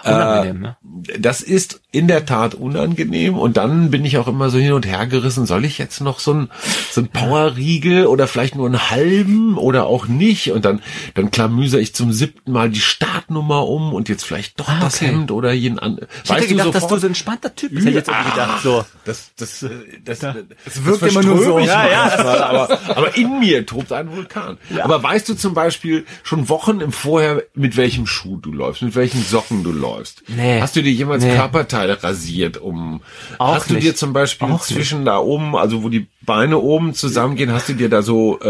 unangenehm, 0.04 0.60
ne? 0.60 0.78
Das 1.20 1.42
ist 1.42 1.82
in 1.92 2.08
der 2.08 2.26
Tat 2.26 2.54
unangenehm 2.54 3.38
und 3.38 3.56
dann 3.58 3.92
bin 3.92 4.04
ich 4.06 4.18
auch 4.18 4.28
immer 4.28 4.50
so 4.50 4.58
hin 4.58 4.74
und 4.74 4.86
her 4.86 5.08
gerissen. 5.08 5.46
Soll 5.46 5.64
ich 5.66 5.78
jetzt 5.78 6.02
noch 6.02 6.20
so 6.20 6.34
ein 6.34 6.50
so 6.92 7.02
ein 7.02 7.08
Powerriegel 7.08 8.06
oder 8.10 8.28
vielleicht 8.28 8.56
nur 8.56 8.66
einen 8.66 8.90
halben 8.90 9.58
oder 9.58 9.86
auch 9.88 10.08
nicht? 10.08 10.52
Und 10.52 10.66
dann 10.66 10.82
dann 11.14 11.32
klamüser 11.32 11.80
ich 11.80 11.94
zum 11.96 12.12
siebten 12.12 12.52
Mal 12.52 12.70
die 12.70 12.80
Startnummer 12.82 13.68
um 13.68 13.94
und 13.94 14.10
jetzt 14.10 14.24
vielleicht 14.24 14.60
doch 14.60 14.68
Ah, 14.70 14.80
das 14.82 14.96
okay. 14.96 15.08
Hemd 15.08 15.32
oder 15.32 15.52
jeden 15.52 15.80
an. 15.80 16.00
Ich 16.24 16.30
hätte 16.32 16.48
gedacht, 16.48 16.76
dass 16.76 16.88
du 16.88 16.98
so 16.98 17.06
ein 17.08 17.10
entspannter 17.12 17.56
Typ 17.56 17.72
bist. 17.72 17.82
Hätte 17.82 17.90
ich 17.90 17.96
jetzt 17.96 18.10
irgendwie 18.10 18.32
gedacht, 18.32 18.62
so. 18.64 18.86
Das, 19.06 19.32
das, 19.38 19.64
äh, 19.64 19.70
das, 20.06 20.20
das, 20.20 20.36
das 20.66 20.86
wirkt 20.86 21.04
immer 21.04 21.24
nur 21.24 21.44
so. 21.44 21.60
Ja, 21.60 21.88
ja. 21.88 22.06
manchmal, 22.08 22.44
aber, 22.44 22.80
aber 22.96 23.18
in 23.18 23.40
mir 23.40 23.66
tobt 23.66 23.92
ein 23.92 24.12
Vulkan. 24.16 24.58
Aber 24.82 25.02
weißt 25.02 25.28
du 25.30 25.34
zum 25.36 25.54
Beispiel 25.54 26.06
schon 26.24 26.50
Wochen 26.50 26.80
im 26.82 26.92
Vorher, 26.92 27.44
mit 27.56 27.78
welchem 27.78 28.06
Schuh 28.08 28.38
du 28.38 28.52
läufst, 28.52 28.82
mit 28.82 28.96
welchen 28.96 29.24
Socken 29.24 29.64
du 29.64 29.72
läufst? 29.72 30.24
Nee. 30.28 30.62
Hast 30.62 30.76
du 30.76 30.84
dir 30.84 30.92
jemals 30.92 31.24
Nee. 31.24 31.36
Körperteile 31.36 32.02
rasiert, 32.04 32.58
um, 32.58 33.02
Auch 33.38 33.56
hast 33.56 33.70
du 33.70 33.74
nicht. 33.76 33.86
dir 33.86 33.96
zum 33.96 34.14
Beispiel 34.14 34.48
Auch 34.50 34.62
zwischen 34.62 35.06
da 35.06 35.18
oben, 35.20 35.56
also 35.56 35.84
wo 35.84 35.90
die 35.90 36.08
Beine 36.30 36.60
oben 36.60 36.94
zusammengehen, 36.94 37.52
hast 37.52 37.68
du 37.70 37.74
dir 37.74 37.90
da 37.90 38.02
so, 38.02 38.40
äh, 38.40 38.48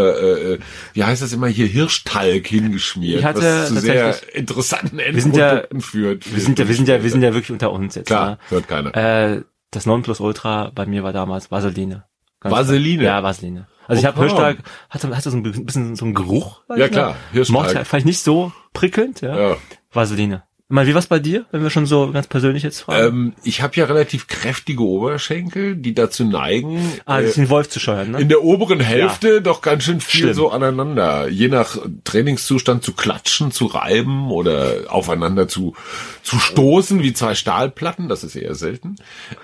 äh, 0.54 0.58
wie 0.92 1.02
heißt 1.04 1.22
das 1.22 1.32
immer 1.32 1.46
hier, 1.48 1.66
Hirschtalg 1.66 2.46
hingeschmiert, 2.46 3.20
Ich 3.20 3.24
hatte 3.24 3.40
was 3.40 3.68
zu 3.68 3.80
sehr 3.80 4.14
interessanten 4.34 4.98
Wir 4.98 5.20
sind 5.22 5.34
ja- 5.36 5.48
Endprodukten 5.50 5.80
führt. 5.80 6.34
Wir 6.34 6.40
sind 6.42 6.58
ja, 6.58 6.68
wir 6.68 6.74
sind 6.74 6.88
ja, 6.88 7.02
wir 7.02 7.10
sind 7.10 7.22
ja 7.22 7.32
wirklich 7.32 7.50
unter 7.50 7.72
uns 7.72 7.94
jetzt. 7.94 8.06
Klar, 8.06 8.30
ne? 8.32 8.38
hört 8.50 8.68
keiner. 8.68 8.94
Äh, 8.96 9.42
das 9.70 9.86
Nonplusultra 9.86 10.70
bei 10.74 10.84
mir 10.86 11.02
war 11.02 11.12
damals 11.12 11.50
Vaseline. 11.50 12.04
Ganz 12.40 12.54
Vaseline? 12.54 13.02
klar. 13.02 13.16
Ja, 13.18 13.22
Vaseline. 13.22 13.66
Also 13.88 14.00
ich 14.00 14.06
habe 14.06 14.18
Oh, 14.18 14.22
Hirschtalg, 14.22 14.58
hatte, 14.88 15.16
hatte 15.16 15.30
so 15.30 15.36
ein 15.36 15.42
bisschen 15.42 15.96
so 15.96 16.04
einen 16.04 16.14
Geruch. 16.14 16.60
Ja, 16.76 16.88
klar, 16.88 17.16
Hirschtalg. 17.32 17.64
Mochte, 17.74 17.84
fand 17.84 18.00
ich 18.02 18.06
nicht 18.06 18.20
so 18.20 18.52
prickelnd, 18.72 19.20
ja. 19.22 19.50
Ja. 19.50 19.56
Vaseline. 19.92 20.42
Ich 20.70 20.72
meine, 20.72 20.88
wie 20.88 20.94
war's 20.94 21.08
bei 21.08 21.18
dir, 21.18 21.46
wenn 21.50 21.64
wir 21.64 21.70
schon 21.70 21.84
so 21.84 22.12
ganz 22.12 22.28
persönlich 22.28 22.62
jetzt 22.62 22.82
fragen? 22.82 23.08
Ähm, 23.08 23.32
ich 23.42 23.60
habe 23.60 23.74
ja 23.74 23.86
relativ 23.86 24.28
kräftige 24.28 24.84
Oberschenkel, 24.84 25.74
die 25.74 25.94
dazu 25.94 26.22
neigen, 26.24 26.92
ah, 27.06 27.18
äh, 27.18 27.32
den 27.32 27.48
Wolf 27.48 27.68
zu 27.70 27.80
scheuern, 27.80 28.12
ne? 28.12 28.20
in 28.20 28.28
der 28.28 28.44
oberen 28.44 28.78
Hälfte 28.78 29.42
doch 29.42 29.62
ganz 29.62 29.82
schön 29.82 30.00
viel 30.00 30.20
Schlimm. 30.20 30.34
so 30.34 30.50
aneinander, 30.50 31.26
je 31.26 31.48
nach 31.48 31.76
Trainingszustand 32.04 32.84
zu 32.84 32.92
klatschen, 32.92 33.50
zu 33.50 33.66
reiben 33.66 34.30
oder 34.30 34.84
aufeinander 34.86 35.48
zu, 35.48 35.74
zu 36.22 36.38
stoßen, 36.38 37.02
wie 37.02 37.14
zwei 37.14 37.34
Stahlplatten, 37.34 38.08
das 38.08 38.22
ist 38.22 38.36
eher 38.36 38.54
selten. 38.54 38.94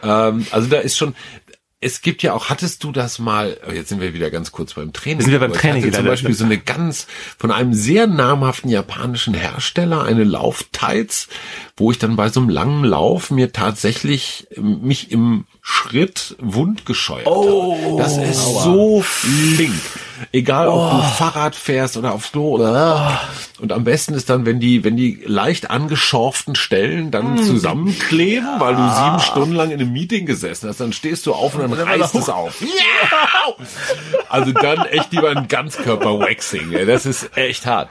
Ähm, 0.05 0.47
also 0.53 0.69
da 0.69 0.79
ist 0.79 0.97
schon, 0.97 1.17
es 1.81 2.01
gibt 2.01 2.23
ja 2.23 2.33
auch, 2.33 2.49
hattest 2.49 2.85
du 2.85 2.93
das 2.93 3.19
mal, 3.19 3.59
oh, 3.69 3.71
jetzt 3.71 3.91
sind 3.91 4.01
wir 4.01 4.15
wieder 4.15 4.31
ganz 4.31 4.51
kurz 4.51 4.75
beim 4.75 4.95
Training. 4.95 5.21
Sind 5.21 5.33
wir 5.33 5.41
beim 5.41 5.53
Training 5.53 5.85
hatte 5.85 5.97
zum 5.97 6.07
Beispiel 6.07 6.35
so 6.35 6.45
eine 6.45 6.57
ganz, 6.57 7.07
von 7.37 7.51
einem 7.51 7.75
sehr 7.75 8.07
namhaften 8.07 8.71
japanischen 8.71 9.35
Hersteller, 9.35 10.03
eine 10.03 10.25
Lauftights, 10.25 11.29
wo 11.77 11.91
ich 11.91 11.99
dann 11.99 12.17
bei 12.17 12.31
so 12.31 12.41
einem 12.41 12.49
langen 12.49 12.83
Lauf 12.83 13.31
mir 13.31 13.53
tatsächlich 13.53 14.47
ähm, 14.57 14.81
mich 14.83 15.11
im 15.11 15.45
Schritt 15.61 16.37
wundgescheuert 16.39 17.27
oh, 17.27 17.77
habe. 17.77 18.03
Das 18.03 18.17
ist 18.17 18.43
so 18.43 19.03
flink. 19.03 19.75
Egal, 20.33 20.69
ob 20.69 20.91
du 20.91 21.03
Fahrrad 21.03 21.55
fährst 21.55 21.97
oder 21.97 22.13
aufs 22.13 22.33
Klo 22.33 22.55
oder, 22.55 23.21
und 23.61 23.73
am 23.73 23.85
besten 23.85 24.15
ist 24.15 24.31
dann, 24.31 24.47
wenn 24.47 24.61
die, 24.61 24.85
wenn 24.85 24.97
die 24.97 25.23
leicht 25.25 25.71
angeschorften 25.71 26.55
Stellen 26.55 27.11
dann 27.11 27.39
zusammenkleben, 27.43 28.49
weil 28.59 28.77
du 28.77 28.89
sieben 28.89 29.21
Stunden 29.21 29.55
lang 29.55 29.71
in 29.71 29.81
einem 29.81 29.93
Meeting 29.93 30.27
gesessen 30.27 30.69
hast, 30.69 30.81
dann 30.81 30.93
stehst 30.93 31.27
du 31.27 31.35
auf 31.35 31.55
und 31.55 31.63
dann 31.63 31.73
reißt 31.73 32.15
es 32.15 32.29
auf. 32.29 32.61
Ja! 32.61 33.55
Also 34.29 34.53
dann 34.53 34.85
echt 34.87 35.13
lieber 35.13 35.31
ein 35.31 35.49
Ganzkörper-Waxing. 35.49 36.73
Das 36.87 37.07
ist 37.07 37.37
echt 37.37 37.67
hart. 37.67 37.89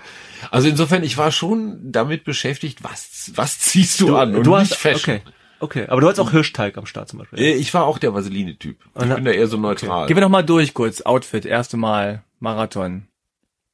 Also 0.51 0.67
insofern, 0.67 1.03
ich 1.03 1.17
war 1.17 1.31
schon 1.31 1.79
damit 1.81 2.23
beschäftigt, 2.23 2.83
was, 2.83 3.31
was 3.35 3.59
ziehst 3.59 3.99
du, 4.01 4.15
an 4.15 4.35
und 4.35 4.43
du 4.43 4.55
nicht 4.57 4.71
hast, 4.71 4.79
Fashion. 4.79 5.15
okay, 5.15 5.23
okay. 5.59 5.85
Aber 5.87 6.01
du 6.01 6.07
hast 6.07 6.19
auch 6.19 6.31
Hirschteig 6.31 6.77
am 6.77 6.85
Start 6.85 7.09
zum 7.09 7.19
Beispiel. 7.19 7.39
Äh, 7.39 7.53
Ich 7.55 7.73
war 7.73 7.85
auch 7.85 7.97
der 7.97 8.13
Vaseline-Typ. 8.13 8.77
Ich 8.95 9.01
bin 9.13 9.25
da 9.25 9.31
eher 9.31 9.47
so 9.47 9.57
neutral. 9.57 10.07
Gehen 10.07 10.17
wir 10.17 10.21
noch 10.21 10.29
mal 10.29 10.43
durch 10.43 10.73
kurz. 10.73 11.01
Outfit, 11.01 11.45
erste 11.45 11.77
Mal, 11.77 12.23
Marathon. 12.39 13.07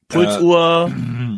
Pulsuhr, 0.08 0.90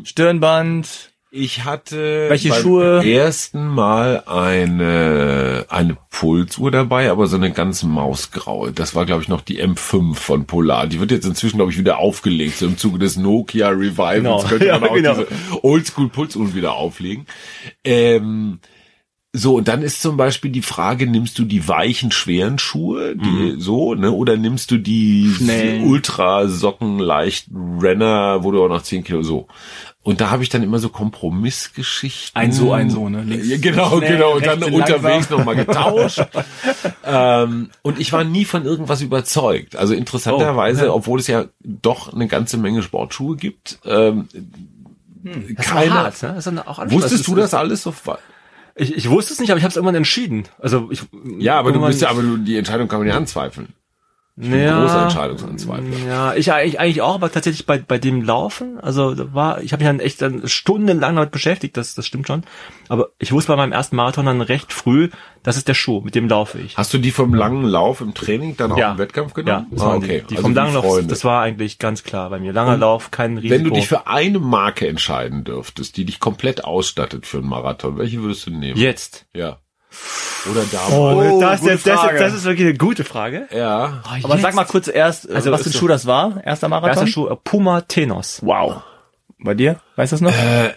Stirnband. 0.05 1.11
Ich 1.37 1.65
hatte 1.65 2.27
Welche 2.29 2.51
beim 2.51 2.63
Schuhe? 2.63 3.05
ersten 3.13 3.67
Mal 3.67 4.23
eine 4.27 5.67
eine 5.69 5.97
Pulsuhr 6.11 6.71
dabei, 6.71 7.11
aber 7.11 7.27
so 7.27 7.35
eine 7.37 7.51
ganz 7.51 7.83
mausgraue. 7.83 8.71
Das 8.71 8.95
war 8.95 9.05
glaube 9.05 9.23
ich 9.23 9.29
noch 9.29 9.41
die 9.41 9.61
M5 9.61 10.15
von 10.15 10.47
Polar. 10.47 10.87
Die 10.87 11.01
wird 11.01 11.11
jetzt 11.11 11.25
inzwischen 11.27 11.57
glaube 11.57 11.73
ich 11.73 11.79
wieder 11.79 11.99
aufgelegt. 11.99 12.59
So 12.59 12.67
im 12.67 12.79
Zuge 12.79 13.01
des 13.01 13.17
Nokia 13.17 13.71
Revivals 13.71 14.19
Genau. 14.19 14.43
könnte 14.45 14.67
man 14.71 14.83
Ja, 14.83 14.89
auch 14.89 14.95
genau. 14.95 15.15
diese 15.15 15.27
Oldschool 15.65 16.09
Pulsuhren 16.09 16.55
wieder 16.55 16.75
auflegen. 16.75 17.27
Ähm, 17.83 18.61
so, 19.37 19.57
und 19.57 19.67
dann 19.67 19.83
ist 19.83 20.00
zum 20.00 20.17
Beispiel 20.17 20.53
die 20.53 20.62
Frage, 20.62 21.09
nimmst 21.09 21.37
du 21.41 21.45
die 21.45 21.67
weichen, 21.67 22.12
schweren 22.12 22.61
Schuhe, 22.61 23.17
die 23.17 23.57
so, 23.59 23.95
ne, 23.95 24.12
oder 24.12 24.37
nimmst 24.37 24.71
du 24.71 24.79
die 24.79 25.29
Schnellen. 25.37 25.88
ultra 25.88 26.47
Socken 26.47 27.00
leicht 27.00 27.49
Renner, 27.53 28.45
wo 28.45 28.53
du 28.53 28.64
auch 28.64 28.69
noch 28.69 28.83
10 28.83 29.03
Kilo 29.03 29.25
so. 29.25 29.49
Und 30.05 30.21
da 30.21 30.31
habe 30.31 30.45
ich 30.45 30.50
dann 30.50 30.62
immer 30.62 30.79
so 30.79 30.88
Kompromissgeschichten. 30.88 32.41
Ein 32.41 32.53
so, 32.53 32.73
ein 32.73 32.91
so, 32.91 33.09
ne? 33.09 33.25
Links 33.25 33.61
genau, 33.61 33.99
schnell, 33.99 34.12
genau. 34.12 34.37
Und 34.37 34.47
dann 34.47 34.62
unterwegs 34.62 35.29
nochmal 35.31 35.57
getauscht. 35.57 36.23
ähm, 37.05 37.71
und 37.83 37.99
ich 37.99 38.12
war 38.12 38.23
nie 38.23 38.45
von 38.45 38.64
irgendwas 38.64 39.00
überzeugt. 39.00 39.75
Also 39.75 39.95
interessanterweise, 39.95 40.83
Oh, 40.83 40.87
ja. 40.87 40.93
obwohl 40.93 41.19
es 41.19 41.26
ja 41.26 41.47
doch 41.61 42.12
eine 42.12 42.29
ganze 42.29 42.57
Menge 42.57 42.85
Sportschuhe 42.85 43.37
gibt, 43.37 43.81
ähm, 43.85 44.29
war 45.25 45.64
keiner. 45.64 45.95
hart, 45.95 46.23
ne? 46.23 46.29
Anstrengend. 46.35 46.93
Wusstest 46.93 47.26
du 47.26 47.35
das 47.35 47.53
alles 47.53 47.83
so? 47.83 47.93
Ich, 48.76 48.95
ich 48.97 49.09
wusste 49.09 49.33
es 49.33 49.40
nicht, 49.40 49.50
aber 49.50 49.59
ich 49.59 49.64
habe 49.64 49.71
es 49.71 49.76
irgendwann 49.76 49.95
entschieden. 49.95 50.45
Also 50.59 50.88
ich 50.90 51.02
Ja, 51.38 51.59
aber 51.59 51.73
du 51.73 51.81
bist 51.85 52.00
ja, 52.00 52.09
aber 52.09 52.23
du, 52.23 52.37
die 52.38 52.57
Entscheidung 52.57 52.88
kann 52.88 52.99
man 53.00 53.09
ja 53.09 53.16
anzweifeln. 53.16 53.73
Ja, 54.37 54.81
großer 54.83 55.03
Entscheidungsanzweifler. 55.05 56.07
Ja, 56.09 56.35
ich 56.35 56.50
eigentlich 56.53 57.03
auch, 57.03 57.14
aber 57.14 57.31
tatsächlich 57.31 57.67
bei 57.67 57.79
bei 57.79 57.99
dem 57.99 58.21
Laufen, 58.23 58.81
also 58.81 59.14
da 59.14 59.33
war, 59.33 59.62
ich 59.62 59.73
habe 59.73 59.85
mich 59.85 59.88
dann 59.88 60.00
echt 60.00 60.23
dann 60.23 60.49
stundenlang 60.49 61.14
damit 61.14 61.31
beschäftigt, 61.31 61.76
das 61.76 61.95
das 61.95 62.07
stimmt 62.07 62.26
schon. 62.26 62.43
Aber 62.88 63.11
ich 63.19 63.31
wusste 63.33 63.53
bei 63.53 63.57
meinem 63.57 63.73
ersten 63.73 63.95
Marathon 63.97 64.26
dann 64.26 64.41
recht 64.41 64.73
früh, 64.73 65.11
das 65.45 65.57
ist 65.57 65.69
der 65.69 65.75
Schuh, 65.75 66.00
mit 66.00 66.14
dem 66.17 66.29
laufe 66.29 66.59
ich. 66.59 66.76
Hast 66.76 66.93
du 66.93 66.99
die 66.99 67.12
vom 67.12 67.33
langen 67.33 67.64
Lauf 67.64 68.00
im 68.00 68.12
Training 68.14 68.57
dann 68.57 68.73
auch 68.73 68.76
Ja. 68.79 68.93
im 68.93 68.99
Wettkampf 68.99 69.37
Ja, 69.37 69.43
genommen? 69.43 69.67
das 69.71 69.81
ah, 69.83 69.95
okay. 69.95 70.21
die, 70.23 70.26
die 70.26 70.37
Also 70.37 70.43
vom 70.49 70.55
langen 70.55 70.75
Lauf, 70.75 71.00
das 71.07 71.25
war 71.25 71.43
eigentlich 71.43 71.79
ganz 71.79 72.03
klar 72.03 72.29
bei 72.31 72.41
mir. 72.41 72.53
Langer 72.53 72.76
Lauf, 72.76 73.11
kein 73.12 73.37
Risiko. 73.37 73.55
Wenn 73.55 73.64
du 73.64 73.71
dich 73.71 73.87
für 73.87 74.09
eine 74.09 74.41
Marke 74.41 74.88
entscheiden 74.88 75.45
dürftest, 75.45 75.97
die 75.97 76.05
dich 76.05 76.19
komplett 76.19 76.64
ausstattet 76.64 77.26
für 77.26 77.38
einen 77.38 77.49
Marathon, 77.49 77.99
welche 77.99 78.21
würdest 78.21 78.47
du 78.47 78.50
nehmen? 78.50 78.79
jetzt. 78.79 79.26
Ja. 79.33 79.59
Oder 80.51 80.63
damals. 80.71 80.93
Oh, 80.93 81.41
das, 81.41 81.61
gute 81.61 81.73
das, 81.73 81.83
das, 81.85 82.01
Frage. 82.01 82.19
das 82.19 82.35
ist 82.35 82.45
wirklich 82.45 82.67
eine 82.69 82.77
gute 82.79 83.05
Frage. 83.05 83.49
Ja. 83.55 84.03
Aber 84.23 84.39
sag 84.39 84.55
mal 84.55 84.65
kurz 84.65 84.89
erst, 84.89 85.25
Also 85.27 85.37
also, 85.37 85.51
was 85.53 85.63
für 85.63 85.71
ein 85.71 85.73
Schuh 85.73 85.89
das 85.89 86.07
war? 86.07 86.43
Erster 86.45 86.69
Marathon? 86.69 86.91
Erster 86.91 87.07
Schuh, 87.07 87.29
äh, 87.29 87.37
Puma 87.43 87.81
Tenos. 87.83 88.41
Wow. 88.43 88.83
Bei 89.39 89.55
dir? 89.55 89.81
Weißt 89.97 90.13
du 90.13 90.17
das 90.17 90.21
noch? 90.23 90.33
Äh, 90.33 90.77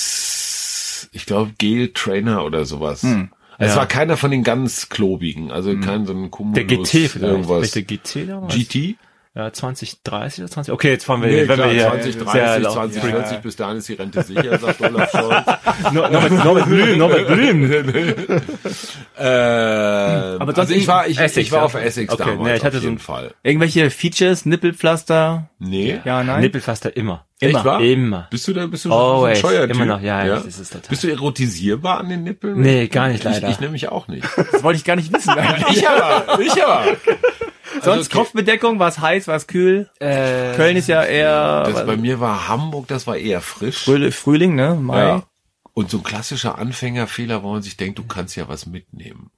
Essex, 0.00 1.08
ich 1.12 1.26
glaube 1.26 1.52
Gel 1.58 1.92
Trainer 1.92 2.44
oder 2.44 2.64
sowas. 2.64 3.02
Es 3.04 3.10
Hm. 3.10 3.30
Ja. 3.58 3.76
war 3.76 3.86
keiner 3.86 4.16
von 4.16 4.30
den 4.30 4.42
ganz 4.44 4.88
klobigen, 4.88 5.50
also 5.50 5.74
kein 5.78 6.04
so 6.06 6.12
ein 6.12 6.30
Cumulus, 6.30 6.54
Der 6.56 6.64
GT 6.64 7.08
vielleicht. 7.08 7.16
irgendwas. 7.16 7.70
Der 7.70 7.82
GT 7.82 8.26
damals? 8.28 8.54
GT? 8.54 8.96
Ja, 9.36 9.52
2030 9.52 10.44
oder 10.44 10.50
20? 10.50 10.72
Okay, 10.72 10.92
jetzt 10.92 11.04
fahren 11.04 11.20
wir, 11.20 11.28
Nee, 11.28 11.46
wenn 11.46 11.56
klar, 11.56 11.68
wir 11.68 11.74
hier 11.74 11.88
20, 11.90 12.14
sehr 12.14 12.24
30, 12.24 12.62
laut- 12.64 12.72
20, 12.72 13.02
Ja. 13.02 13.08
40, 13.10 13.38
bis 13.42 13.56
dahin 13.56 13.76
ist 13.76 13.86
die 13.88 13.92
Rente 13.92 14.22
sicher, 14.22 14.58
sagt 14.58 14.80
Olaf 14.80 15.10
Scholz. 15.10 15.44
No- 15.92 16.08
Norbert, 16.08 16.32
Norbert 16.44 16.66
Blüm, 16.66 16.96
Norbert 16.98 17.26
Blüm. 17.28 17.70
äh, 19.18 19.22
aber 19.22 20.46
sonst 20.46 20.58
also 20.58 20.74
ich 20.74 20.88
war, 20.88 21.06
ich, 21.06 21.18
Essex, 21.18 21.46
ich 21.46 21.52
war 21.52 21.58
ja. 21.60 21.64
auf 21.66 21.74
Essex 21.74 22.12
Okay, 22.12 22.22
damals, 22.24 22.48
nee, 22.48 22.54
ich 22.56 22.64
hatte 22.64 22.76
auf 22.78 22.82
so 22.82 22.88
jeden 22.88 22.96
ein- 22.96 23.00
Fall. 23.00 23.34
Irgendwelche 23.42 23.90
Features, 23.90 24.46
Nippelpflaster? 24.46 25.50
Nee? 25.58 26.00
Ja, 26.04 26.22
nein? 26.24 26.40
Nippelpflaster 26.40 26.96
immer. 26.96 27.24
Echt 27.38 27.62
wahr? 27.64 27.82
Immer. 27.82 28.28
Bist 28.30 28.48
du 28.48 28.54
da, 28.54 28.66
bist 28.66 28.86
du 28.86 28.92
Always. 28.94 29.40
so 29.40 29.46
ein 29.48 29.52
Scheuertyp? 29.52 29.76
Immer 29.76 29.84
noch, 29.84 30.00
ja, 30.00 30.24
ja, 30.24 30.36
das 30.36 30.58
ist 30.58 30.72
total- 30.72 30.88
Bist 30.88 31.04
du 31.04 31.08
erotisierbar 31.08 32.00
an 32.00 32.08
den 32.08 32.24
Nippeln? 32.24 32.58
Nee, 32.58 32.88
gar 32.88 33.08
nicht 33.08 33.18
Ich, 33.18 33.24
leider. 33.24 33.50
ich 33.50 33.60
nämlich 33.60 33.88
auch 33.90 34.08
nicht. 34.08 34.26
Das 34.52 34.62
wollte 34.62 34.78
ich 34.78 34.84
gar 34.84 34.96
nicht 34.96 35.12
wissen 35.12 35.30
eigentlich. 35.30 35.76
ich 35.82 35.86
aber, 35.88 36.40
ich 36.40 36.64
aber. 36.64 36.86
Sonst 37.82 38.06
okay. 38.06 38.18
Kopfbedeckung, 38.18 38.78
war 38.78 38.88
es 38.88 38.98
heiß, 38.98 39.28
war 39.28 39.36
es 39.36 39.46
kühl? 39.46 39.88
Äh, 40.00 40.54
Köln 40.54 40.76
ist 40.76 40.88
ja 40.88 41.02
eher 41.02 41.64
Das 41.64 41.86
bei 41.86 41.96
mir 41.96 42.20
war 42.20 42.48
Hamburg, 42.48 42.88
das 42.88 43.06
war 43.06 43.16
eher 43.16 43.40
frisch. 43.40 43.84
Frühling, 43.84 44.12
Frühling, 44.12 44.54
ne? 44.54 44.74
Mai. 44.74 44.98
Ja. 44.98 45.22
Und 45.78 45.90
so 45.90 45.98
ein 45.98 46.02
klassischer 46.02 46.56
Anfängerfehler, 46.56 47.42
wo 47.42 47.52
man 47.52 47.60
sich 47.60 47.76
denkt, 47.76 47.98
du 47.98 48.04
kannst 48.04 48.34
ja 48.34 48.48
was 48.48 48.64
mitnehmen. 48.64 49.28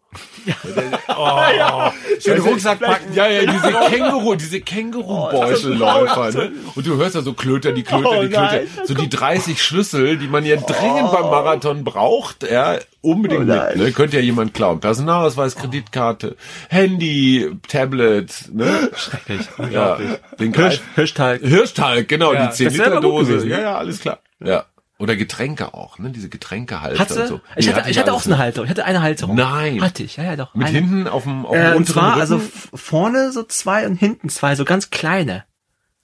Schön 2.25 2.41
Rucksack 2.41 2.79
packen. 2.79 3.13
Ja, 3.13 3.27
ja, 3.27 3.41
diese 3.41 3.73
Känguru, 3.91 4.37
diese 4.37 4.61
Känguru-Beutelläufer, 4.61 6.31
ne? 6.31 6.53
Und 6.77 6.87
du 6.87 6.97
hörst 6.97 7.17
ja 7.17 7.23
so 7.23 7.33
Klöter, 7.33 7.73
die 7.73 7.83
Klöter, 7.83 8.23
die 8.23 8.29
Klöter. 8.29 8.61
So 8.85 8.95
die 8.95 9.09
30 9.09 9.61
Schlüssel, 9.61 10.17
die 10.17 10.29
man 10.29 10.45
ja 10.45 10.55
dringend 10.55 11.11
beim 11.11 11.25
Marathon 11.25 11.83
braucht, 11.83 12.49
ja, 12.49 12.79
unbedingt 13.01 13.49
mit, 13.49 13.77
ne? 13.77 13.91
Könnte 13.91 14.19
ja 14.19 14.23
jemand 14.23 14.55
klauen. 14.55 14.79
Personalausweis, 14.79 15.57
Kreditkarte, 15.57 16.37
Handy, 16.69 17.51
Tablet, 17.67 18.45
ne? 18.53 18.93
schrecklich. 18.95 19.41
Ja, 19.73 19.99
den 20.39 20.55
Hirsch, 20.55 20.81
Hirschteig. 20.95 21.41
Hirschtalg, 21.41 22.07
genau, 22.07 22.33
Ja, 22.33 22.47
die 22.47 22.55
10 22.55 22.67
das 22.69 22.79
wäre 22.79 22.89
Liter 22.91 23.01
Dose. 23.01 23.45
Ja, 23.49 23.61
ja, 23.61 23.77
alles 23.77 23.99
klar. 23.99 24.21
Ja. 24.39 24.67
Oder 24.99 25.15
Getränke 25.15 25.75
auch, 25.75 25.99
ne? 26.01 26.11
Diese 26.11 26.29
Getränkehalter 26.29 26.99
Hatte? 26.99 27.23
und 27.23 27.29
so. 27.29 27.41
Ich 27.57 27.67
Nee, 27.67 27.73
hatte, 27.75 27.89
ich 27.91 27.99
hatte 27.99 28.13
auch 28.13 28.21
so 28.21 28.31
eine 28.31 28.39
Halterung. 28.39 28.65
Ich 28.67 28.71
hatte 28.71 28.85
eine 28.85 29.01
Halterung. 29.01 29.37
Nein. 29.37 29.81
Hatte 29.81 30.03
ich, 30.03 30.17
ja, 30.17 30.25
ja, 30.25 30.35
doch. 30.37 30.55
Mit 30.55 30.67
eine. 30.67 30.77
hinten 30.79 31.07
auf 31.07 31.23
dem, 31.23 31.47
auf 31.47 31.53
dem 31.53 31.73
Äh, 31.73 31.75
und 31.77 31.87
zwar, 31.87 32.11
Rücken? 32.11 32.21
also 32.21 32.43
vorne 32.75 33.31
so 33.31 33.45
zwei 33.45 33.87
und 33.87 33.95
hinten 33.95 34.29
zwei, 34.29 34.57
so 34.57 34.65
ganz 34.65 34.91
kleine. 34.91 35.45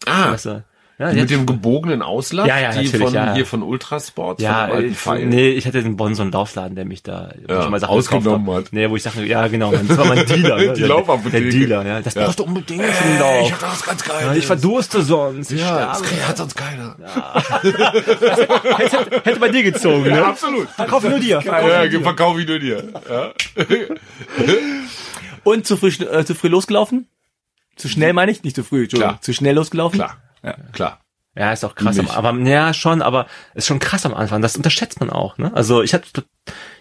ah, 0.07 0.31
du? 0.37 0.65
Ja, 0.97 1.11
die 1.11 1.21
mit 1.23 1.31
dem 1.31 1.45
gebogenen 1.45 2.03
Auslass, 2.03 2.47
Ja, 2.47 2.57
ja, 2.61 2.71
die 2.71 2.87
von, 2.87 3.13
ja, 3.13 3.27
ja. 3.27 3.35
hier 3.35 3.47
von 3.47 3.65
Ultrasport, 3.65 4.41
ja, 4.41 4.69
von 4.95 5.15
alten 5.15 5.33
äh, 5.33 5.35
nee, 5.35 5.49
ich 5.51 5.67
hatte 5.67 5.79
in 5.81 5.97
Bonn 5.97 6.15
so 6.15 6.23
einen 6.23 6.31
Laufladen, 6.31 6.77
der 6.77 6.85
mich 6.85 7.03
da 7.03 7.33
wo 7.49 7.53
Ja, 7.53 7.65
ich 7.65 7.69
mal 7.69 7.81
Sachen 7.81 7.95
ausgenommen 7.95 8.55
hat. 8.55 8.67
Nee, 8.71 8.89
wo 8.89 8.95
ich 8.95 9.03
Sachen, 9.03 9.27
ja 9.27 9.49
genau, 9.49 9.73
das 9.73 9.99
war 9.99 10.05
mein 10.05 10.25
Dealer. 10.25 10.57
Ne? 10.65 10.73
Die 10.73 10.81
Der- 10.81 10.89
Laufapotheke. 10.89 11.43
Der 11.43 11.51
Dealer, 11.51 11.85
ja. 11.87 12.01
Das 12.01 12.15
Ja. 12.15 12.27
brauchst 12.27 12.39
du 12.39 12.45
unbedingt 12.45 12.85
für 12.85 13.09
den 13.09 13.19
Lauf. 13.19 13.47
ich 13.47 13.53
hab 13.53 13.59
da 13.59 13.67
was 13.73 13.85
ganz 13.85 14.05
Geiles. 14.05 14.25
Ja, 14.25 14.35
ich 14.35 14.47
verdurste 14.47 15.03
sonst. 15.03 15.51
Ich 15.51 15.61
ja, 15.61 15.87
das 15.87 16.29
hat 16.29 16.37
sonst 16.37 16.55
keiner. 16.55 16.97
hätte, 18.79 19.21
hätte 19.25 19.41
bei 19.41 19.49
dir 19.49 19.65
gezogen, 19.65 20.05
ne? 20.05 20.25
absolut. 20.25 20.69
Verkauf 20.71 21.03
nur 21.03 21.19
dir. 21.19 21.41
Verkauf 21.41 21.69
Ja, 21.93 22.01
verkaufe 22.01 22.41
ich 22.41 22.47
nur 22.47 22.59
dir. 22.61 22.85
Ja. 23.11 23.33
Und 25.43 25.67
zu 25.67 25.77
früh, 25.77 25.89
äh, 25.89 26.25
zu 26.25 26.35
früh 26.35 26.49
losgelaufen? 26.49 27.09
Zu 27.77 27.89
schnell 27.89 28.13
meine 28.13 28.31
ich? 28.31 28.45
Nicht 28.45 28.57
zu 28.57 28.63
früh, 28.63 28.83
Entschuldigung. 28.85 29.15
Klar. 29.15 29.23
Zu 29.23 29.33
schnell 29.33 29.55
losgelaufen? 29.57 29.99
Klar, 29.99 30.17
klar. 30.73 31.01
Ja, 31.37 31.53
ist 31.53 31.65
auch 31.65 31.75
krass. 31.75 31.99
Am, 31.99 32.09
aber 32.09 32.33
ja, 32.41 32.73
schon, 32.73 33.03
aber 33.03 33.27
ist 33.55 33.67
schon 33.67 33.81
krass 33.81 34.07
am 34.07 34.15
Anfang. 34.15 34.41
Das 34.41 34.57
unterschätzt 34.57 35.01
man 35.01 35.11
auch. 35.11 35.37
Ne? 35.37 35.53
Also 35.53 35.83
ich 35.83 35.93
hatte, 35.93 36.25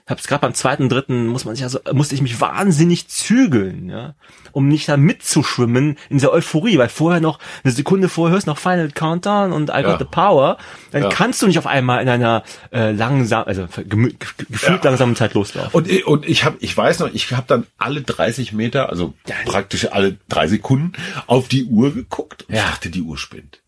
hab's 0.08 0.28
gerade 0.28 0.42
beim 0.42 0.54
zweiten, 0.54 0.90
dritten 0.90 1.28
muss 1.28 1.46
man 1.46 1.56
sich 1.56 1.64
also 1.64 1.80
musste 1.94 2.14
ich 2.16 2.22
mich 2.22 2.42
wahnsinnig 2.42 3.08
zügeln, 3.08 3.90
ja, 3.90 4.16
um 4.52 4.68
nicht 4.68 4.90
da 4.90 4.98
mitzuschwimmen 4.98 5.98
in 6.10 6.18
dieser 6.18 6.34
Euphorie, 6.34 6.78
weil 6.78 6.90
vorher 6.90 7.22
noch 7.22 7.40
eine 7.64 7.72
Sekunde 7.74 8.10
vorher 8.10 8.34
hörst 8.34 8.46
noch 8.48 8.58
Final 8.58 8.90
Countdown 8.92 9.54
und 9.54 9.70
I 9.70 9.82
got 9.82 9.84
Ja. 9.86 9.98
the 10.00 10.04
power, 10.06 10.58
dann 10.92 11.04
Ja. 11.04 11.10
kannst 11.10 11.42
du 11.42 11.48
nicht 11.48 11.58
auf 11.58 11.68
einmal 11.68 12.02
in 12.02 12.10
einer 12.10 12.44
äh, 12.74 12.92
langsam, 12.92 13.46
also 13.46 13.66
gefühlt 13.88 14.84
langsamen 14.84 15.16
Zeit 15.16 15.34
loslaufen. 15.34 15.72
Und, 15.74 15.88
ich- 15.90 16.06
und 16.06 16.28
ich 16.28 16.44
habe, 16.44 16.58
ich 16.60 16.76
weiß 16.76 17.00
noch, 17.00 17.14
ich 17.14 17.32
habe 17.32 17.46
dann 17.48 17.66
alle 17.78 18.02
30 18.02 18.52
Meter, 18.54 18.90
also 18.90 19.14
praktisch 19.46 19.92
alle 19.92 20.18
drei 20.30 20.48
Sekunden, 20.48 20.94
auf 21.28 21.48
die 21.48 21.64
Uhr 21.66 21.94
geguckt 21.94 22.44
und 22.50 22.56
Ja. 22.56 22.64
ich 22.66 22.70
dachte, 22.72 22.90
die 22.90 23.02
Uhr 23.02 23.18
spinnt. 23.18 23.62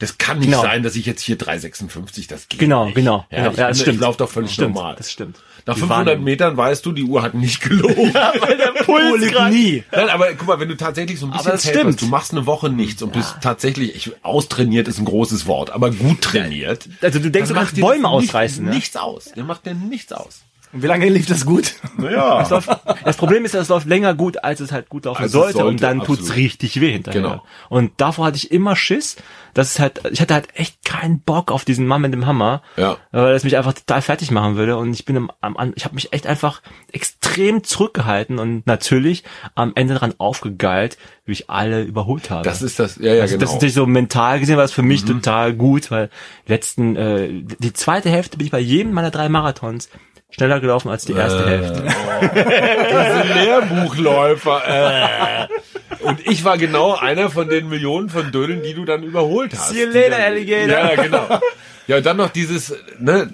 Das 0.00 0.16
kann 0.16 0.38
nicht 0.38 0.46
Genau. 0.50 0.62
sein, 0.62 0.84
dass 0.84 0.94
ich 0.94 1.06
jetzt 1.06 1.22
hier 1.22 1.36
3,56, 1.36 2.28
das 2.28 2.48
geht 2.48 2.60
Genau, 2.60 2.84
nicht. 2.84 2.94
genau, 2.94 3.26
Ja, 3.30 3.38
genau. 3.38 3.50
ich, 3.50 3.56
Ja, 3.58 3.68
das 3.68 3.78
ich 3.78 3.82
stimmt. 3.82 4.00
laufe 4.00 4.18
doch 4.18 4.30
völlig 4.30 4.52
Stimmt, 4.52 4.74
normal. 4.76 4.94
das 4.96 5.10
stimmt. 5.10 5.42
Nach 5.68 5.74
Die 5.74 5.80
500 5.80 6.06
Wahrnehmung. 6.06 6.24
Metern 6.24 6.56
weißt 6.56 6.86
du, 6.86 6.92
die 6.92 7.04
Uhr 7.04 7.20
hat 7.20 7.34
nicht 7.34 7.60
gelogen. 7.60 8.14
Weil 8.40 8.56
der 8.56 8.68
Puls 8.84 9.20
Liegt 9.20 9.50
nie. 9.50 9.84
Nein, 9.92 10.08
aber 10.08 10.32
guck 10.32 10.48
mal, 10.48 10.58
wenn 10.60 10.70
du 10.70 10.78
tatsächlich 10.78 11.20
so 11.20 11.26
ein 11.26 11.32
bisschen 11.32 11.58
stimmt. 11.58 12.00
du 12.00 12.06
machst 12.06 12.32
eine 12.32 12.46
Woche 12.46 12.70
nichts 12.70 13.02
und 13.02 13.12
bist 13.12 13.36
tatsächlich, 13.42 13.94
ich, 13.94 14.24
austrainiert 14.24 14.88
ist 14.88 14.98
ein 14.98 15.04
großes 15.04 15.46
Wort, 15.46 15.68
aber 15.68 15.90
gut 15.90 16.22
trainiert. 16.22 16.88
Also 17.02 17.18
du 17.18 17.30
denkst, 17.30 17.50
du 17.50 17.54
kannst 17.54 17.78
Bäume 17.78 18.08
ausreißen, 18.08 18.64
ne? 18.64 18.70
Nichts 18.70 18.96
aus. 18.96 19.32
Der 19.36 19.44
macht 19.44 19.66
dir 19.66 19.74
nichts 19.74 20.10
aus. 20.10 20.40
Und 20.72 20.82
wie 20.82 20.86
lange 20.86 21.08
lief 21.08 21.26
das 21.26 21.44
gut? 21.46 21.74
Naja. 21.96 22.46
Das 23.04 23.16
Problem 23.16 23.44
ist, 23.44 23.54
es 23.54 23.68
läuft 23.68 23.86
länger 23.86 24.14
gut, 24.14 24.44
als 24.44 24.60
es 24.60 24.72
halt 24.72 24.88
gut 24.88 25.06
laufen 25.06 25.22
Als 25.22 25.26
es 25.28 25.32
sollte, 25.32 25.52
sollte, 25.54 25.68
und 25.68 25.82
dann 25.82 25.98
tut's 26.00 26.20
absolut. 26.20 26.36
richtig 26.36 26.80
weh 26.80 26.92
hinterher. 26.92 27.22
Genau. 27.22 27.44
Und 27.68 27.92
davor 27.96 28.26
hatte 28.26 28.36
ich 28.36 28.50
immer 28.50 28.76
Schiss, 28.76 29.16
dass 29.54 29.72
es 29.72 29.78
halt, 29.78 30.00
ich 30.10 30.20
hatte 30.20 30.34
halt 30.34 30.48
echt 30.54 30.84
keinen 30.84 31.20
Bock 31.20 31.50
auf 31.50 31.64
diesen 31.64 31.86
Mann 31.86 32.02
mit 32.02 32.12
dem 32.12 32.26
Hammer, 32.26 32.62
Ja. 32.76 32.96
weil 33.12 33.32
das 33.32 33.44
mich 33.44 33.56
einfach 33.56 33.72
total 33.72 34.02
fertig 34.02 34.30
machen 34.30 34.56
würde 34.56 34.76
und 34.76 34.92
ich 34.92 35.04
bin 35.04 35.16
am, 35.16 35.56
am 35.56 35.72
ich 35.74 35.84
habe 35.84 35.94
mich 35.94 36.12
echt 36.12 36.26
einfach 36.26 36.60
extrem 36.92 37.64
zurückgehalten 37.64 38.38
und 38.38 38.66
natürlich 38.66 39.24
am 39.54 39.72
Ende 39.74 39.94
dran 39.94 40.14
aufgegeilt, 40.18 40.98
wie 41.24 41.32
ich 41.32 41.50
alle 41.50 41.82
überholt 41.82 42.30
habe. 42.30 42.44
Das 42.44 42.62
ist 42.62 42.78
das, 42.78 42.96
ja, 42.96 43.14
ja, 43.14 43.22
also 43.22 43.34
genau. 43.34 43.40
das 43.40 43.50
ist 43.50 43.54
natürlich 43.54 43.74
so 43.74 43.86
mental 43.86 44.40
gesehen 44.40 44.56
war 44.56 44.64
es 44.64 44.72
für 44.72 44.82
mich 44.82 45.04
total 45.04 45.54
gut, 45.54 45.90
weil 45.90 46.10
letzten 46.46 46.96
äh, 46.96 47.28
die 47.58 47.72
zweite 47.72 48.10
Hälfte 48.10 48.36
bin 48.36 48.46
ich 48.46 48.52
bei 48.52 48.60
jedem 48.60 48.92
meiner 48.92 49.10
drei 49.10 49.28
Marathons 49.28 49.88
schneller 50.30 50.60
gelaufen 50.60 50.90
als 50.90 51.04
die 51.04 51.14
erste 51.14 51.48
Hälfte. 51.48 51.82
Diese 52.22 53.34
Lehrbuchläufer. 53.44 55.48
Äh. 55.48 56.04
Und 56.04 56.26
ich 56.26 56.44
war 56.44 56.58
genau 56.58 56.94
einer 56.96 57.30
von 57.30 57.48
den 57.48 57.68
Millionen 57.68 58.08
von 58.08 58.30
Dödeln, 58.30 58.62
die 58.62 58.74
du 58.74 58.84
dann 58.84 59.02
überholt 59.02 59.52
hast. 59.54 59.70
See 59.70 59.82
you 59.84 59.88
later, 59.88 60.10
dann- 60.10 60.20
Alligator. 60.22 60.68
Ja, 60.68 60.94
genau. 61.02 61.40
Ja, 61.86 61.96
und 61.96 62.06
dann 62.06 62.16
noch 62.18 62.30
dieses, 62.30 62.74
ne, 62.98 63.30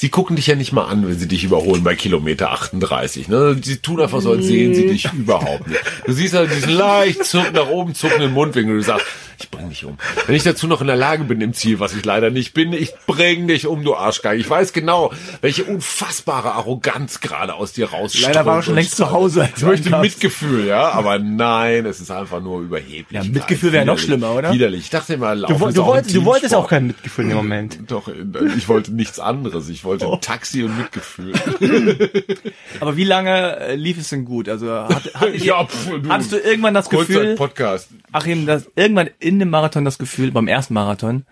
sie 0.00 0.08
gucken 0.08 0.34
dich 0.34 0.46
ja 0.46 0.54
nicht 0.54 0.72
mal 0.72 0.84
an, 0.84 1.06
wenn 1.06 1.18
sie 1.18 1.28
dich 1.28 1.44
überholen 1.44 1.84
bei 1.84 1.94
Kilometer 1.94 2.52
38. 2.52 3.28
Ne? 3.28 3.58
Sie 3.62 3.76
tun 3.76 4.00
einfach 4.00 4.22
so, 4.22 4.30
als 4.30 4.46
sehen 4.46 4.74
sie 4.74 4.86
dich 4.86 5.12
überhaupt 5.12 5.68
nicht. 5.68 5.80
Du 6.06 6.12
siehst 6.12 6.32
halt 6.32 6.50
diesen 6.50 6.72
leicht 6.72 7.22
zuck, 7.26 7.52
nach 7.52 7.68
oben 7.68 7.94
zuckenden 7.94 8.32
Mundwinkel 8.32 8.72
und 8.72 8.78
du 8.78 8.84
sagst, 8.84 9.04
ich 9.42 9.50
bring 9.50 9.68
dich 9.70 9.84
um. 9.84 9.96
Wenn 10.26 10.34
ich 10.36 10.42
dazu 10.42 10.66
noch 10.66 10.80
in 10.80 10.86
der 10.86 10.96
Lage 10.96 11.24
bin 11.24 11.40
im 11.40 11.54
Ziel, 11.54 11.80
was 11.80 11.94
ich 11.94 12.04
leider 12.04 12.30
nicht 12.30 12.52
bin, 12.52 12.72
ich 12.72 12.92
bring 13.06 13.48
dich 13.48 13.66
um, 13.66 13.84
du 13.84 13.94
Arschgeige. 13.94 14.40
Ich 14.40 14.48
weiß 14.48 14.72
genau, 14.72 15.12
welche 15.40 15.64
unfassbare 15.64 16.52
Arroganz 16.52 17.20
gerade 17.20 17.54
aus 17.54 17.72
dir 17.72 17.90
rausströmt. 17.90 18.26
Leider 18.34 18.46
war 18.46 18.56
er 18.56 18.62
schon 18.62 18.74
längst 18.74 18.96
zu. 18.96 19.10
Hause, 19.10 19.42
als 19.42 19.58
Ich 19.58 19.64
möchte. 19.64 19.90
Mitgefühl, 19.90 20.66
ja, 20.66 20.90
aber 20.90 21.18
nein, 21.18 21.84
es 21.86 22.00
ist 22.00 22.10
einfach 22.10 22.40
nur 22.40 22.60
überheblich. 22.60 23.22
Ja, 23.22 23.24
Mitgefühl 23.24 23.72
wäre 23.72 23.84
noch 23.84 23.98
schlimmer, 23.98 24.34
oder? 24.34 24.52
Widerlich. 24.52 24.82
Ich 24.82 24.90
dachte 24.90 25.14
immer, 25.14 25.34
Du, 25.34 25.54
du, 25.54 25.84
wolltest, 25.84 26.14
du 26.14 26.24
wolltest 26.24 26.54
auch 26.54 26.68
kein 26.68 26.86
Mitgefühl 26.86 27.26
dem 27.28 27.36
Moment. 27.36 27.78
Doch, 27.88 28.08
ich 28.56 28.68
wollte 28.68 28.92
nichts 28.92 29.18
anderes. 29.18 29.68
Ich 29.68 29.84
wollte 29.84 29.89
ein 29.92 30.20
Taxi 30.20 30.62
und 30.62 30.76
Mitgefühl. 30.76 31.32
Aber 32.80 32.96
wie 32.96 33.04
lange 33.04 33.56
äh, 33.58 33.74
lief 33.74 33.98
es 33.98 34.10
denn 34.10 34.24
gut? 34.24 34.48
Also 34.48 34.70
hat, 34.72 35.10
ihr, 35.22 35.36
Ja, 35.44 35.64
pf, 35.66 35.90
du. 36.02 36.08
hattest 36.08 36.32
du 36.32 36.36
irgendwann 36.38 36.74
das 36.74 36.88
Gefühl, 36.90 37.34
Podcast. 37.34 37.90
Achim, 38.12 38.46
das, 38.46 38.70
irgendwann 38.76 39.10
in 39.18 39.38
dem 39.38 39.50
Marathon 39.50 39.84
das 39.84 39.98
Gefühl, 39.98 40.30
beim 40.32 40.48
ersten 40.48 40.74
Marathon, 40.74 41.24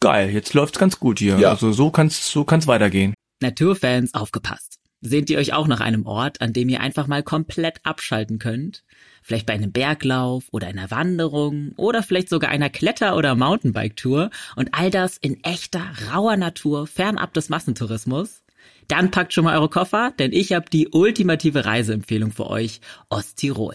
geil, 0.00 0.30
jetzt 0.30 0.54
läuft's 0.54 0.78
ganz 0.78 0.98
gut 0.98 1.18
hier. 1.18 1.38
Ja. 1.38 1.50
Also 1.50 1.72
so 1.72 1.90
kann's, 1.90 2.30
so 2.30 2.44
kann's 2.44 2.66
weitergehen. 2.66 3.14
Naturfans, 3.40 4.14
aufgepasst. 4.14 4.78
Sehnt 5.00 5.30
ihr 5.30 5.38
euch 5.38 5.52
auch 5.52 5.68
nach 5.68 5.80
einem 5.80 6.06
Ort, 6.06 6.40
an 6.40 6.52
dem 6.52 6.68
ihr 6.68 6.80
einfach 6.80 7.06
mal 7.06 7.22
komplett 7.22 7.78
abschalten 7.84 8.38
könnt? 8.38 8.82
Vielleicht 9.28 9.44
bei 9.44 9.52
einem 9.52 9.72
Berglauf 9.72 10.44
oder 10.52 10.68
einer 10.68 10.90
Wanderung 10.90 11.72
oder 11.76 12.02
vielleicht 12.02 12.30
sogar 12.30 12.48
einer 12.48 12.70
Kletter- 12.70 13.14
oder 13.14 13.34
Mountainbike-Tour 13.34 14.30
und 14.56 14.68
all 14.72 14.90
das 14.90 15.18
in 15.18 15.44
echter, 15.44 15.82
rauer 16.10 16.38
Natur, 16.38 16.86
fernab 16.86 17.34
des 17.34 17.50
Massentourismus? 17.50 18.42
Dann 18.86 19.10
packt 19.10 19.34
schon 19.34 19.44
mal 19.44 19.58
eure 19.58 19.68
Koffer, 19.68 20.14
denn 20.18 20.32
ich 20.32 20.54
habe 20.54 20.70
die 20.70 20.88
ultimative 20.88 21.66
Reiseempfehlung 21.66 22.32
für 22.32 22.48
euch, 22.48 22.80
Osttirol. 23.10 23.74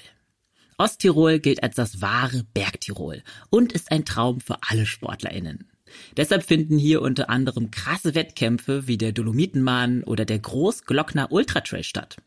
Osttirol 0.80 1.38
gilt 1.38 1.62
als 1.62 1.76
das 1.76 2.02
wahre 2.02 2.44
Bergtirol 2.56 3.22
und 3.52 3.74
ist 3.74 3.92
ein 3.92 4.06
Traum 4.06 4.42
für 4.42 4.58
alle 4.68 4.88
SportlerInnen. 4.88 5.70
Deshalb 6.18 6.42
finden 6.42 6.80
hier 6.80 7.04
unter 7.04 7.30
anderem 7.30 7.70
krasse 7.70 8.16
Wettkämpfe 8.16 8.88
wie 8.88 8.98
der 8.98 9.12
Dolomitenmann 9.12 10.04
oder 10.04 10.26
der 10.26 10.40
Großglockner 10.40 11.32
Ultratrail 11.32 11.84
statt. 11.84 12.18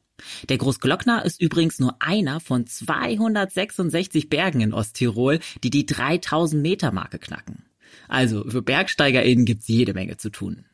Der 0.49 0.59
Großglockner 0.59 1.25
ist 1.25 1.41
übrigens 1.41 1.79
nur 1.79 1.97
einer 2.01 2.41
von 2.41 2.67
266 2.67 4.29
Bergen 4.29 4.61
in 4.61 4.73
Osttirol, 4.73 5.41
die 5.63 5.71
die 5.71 5.87
3000 5.87 6.63
Meter 6.63 6.93
Marke 6.93 7.19
knacken. 7.19 7.65
Also 8.09 8.45
für 8.49 8.63
BergsteigerInnen 8.63 9.45
gibt's 9.45 9.69
jede 9.69 9.95
Menge 9.95 10.17
zu 10.17 10.31
tun. 10.31 10.65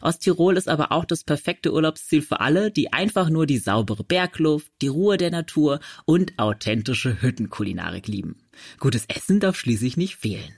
Osttirol 0.00 0.56
ist 0.56 0.68
aber 0.68 0.90
auch 0.92 1.04
das 1.04 1.24
perfekte 1.24 1.72
Urlaubsziel 1.72 2.22
für 2.22 2.40
alle, 2.40 2.70
die 2.70 2.92
einfach 2.92 3.28
nur 3.28 3.46
die 3.46 3.58
saubere 3.58 4.04
Bergluft, 4.04 4.70
die 4.80 4.88
Ruhe 4.88 5.16
der 5.16 5.30
Natur 5.30 5.80
und 6.04 6.38
authentische 6.38 7.20
Hüttenkulinarik 7.20 8.08
lieben. 8.08 8.36
Gutes 8.78 9.04
Essen 9.06 9.40
darf 9.40 9.56
schließlich 9.56 9.96
nicht 9.96 10.16
fehlen. 10.16 10.54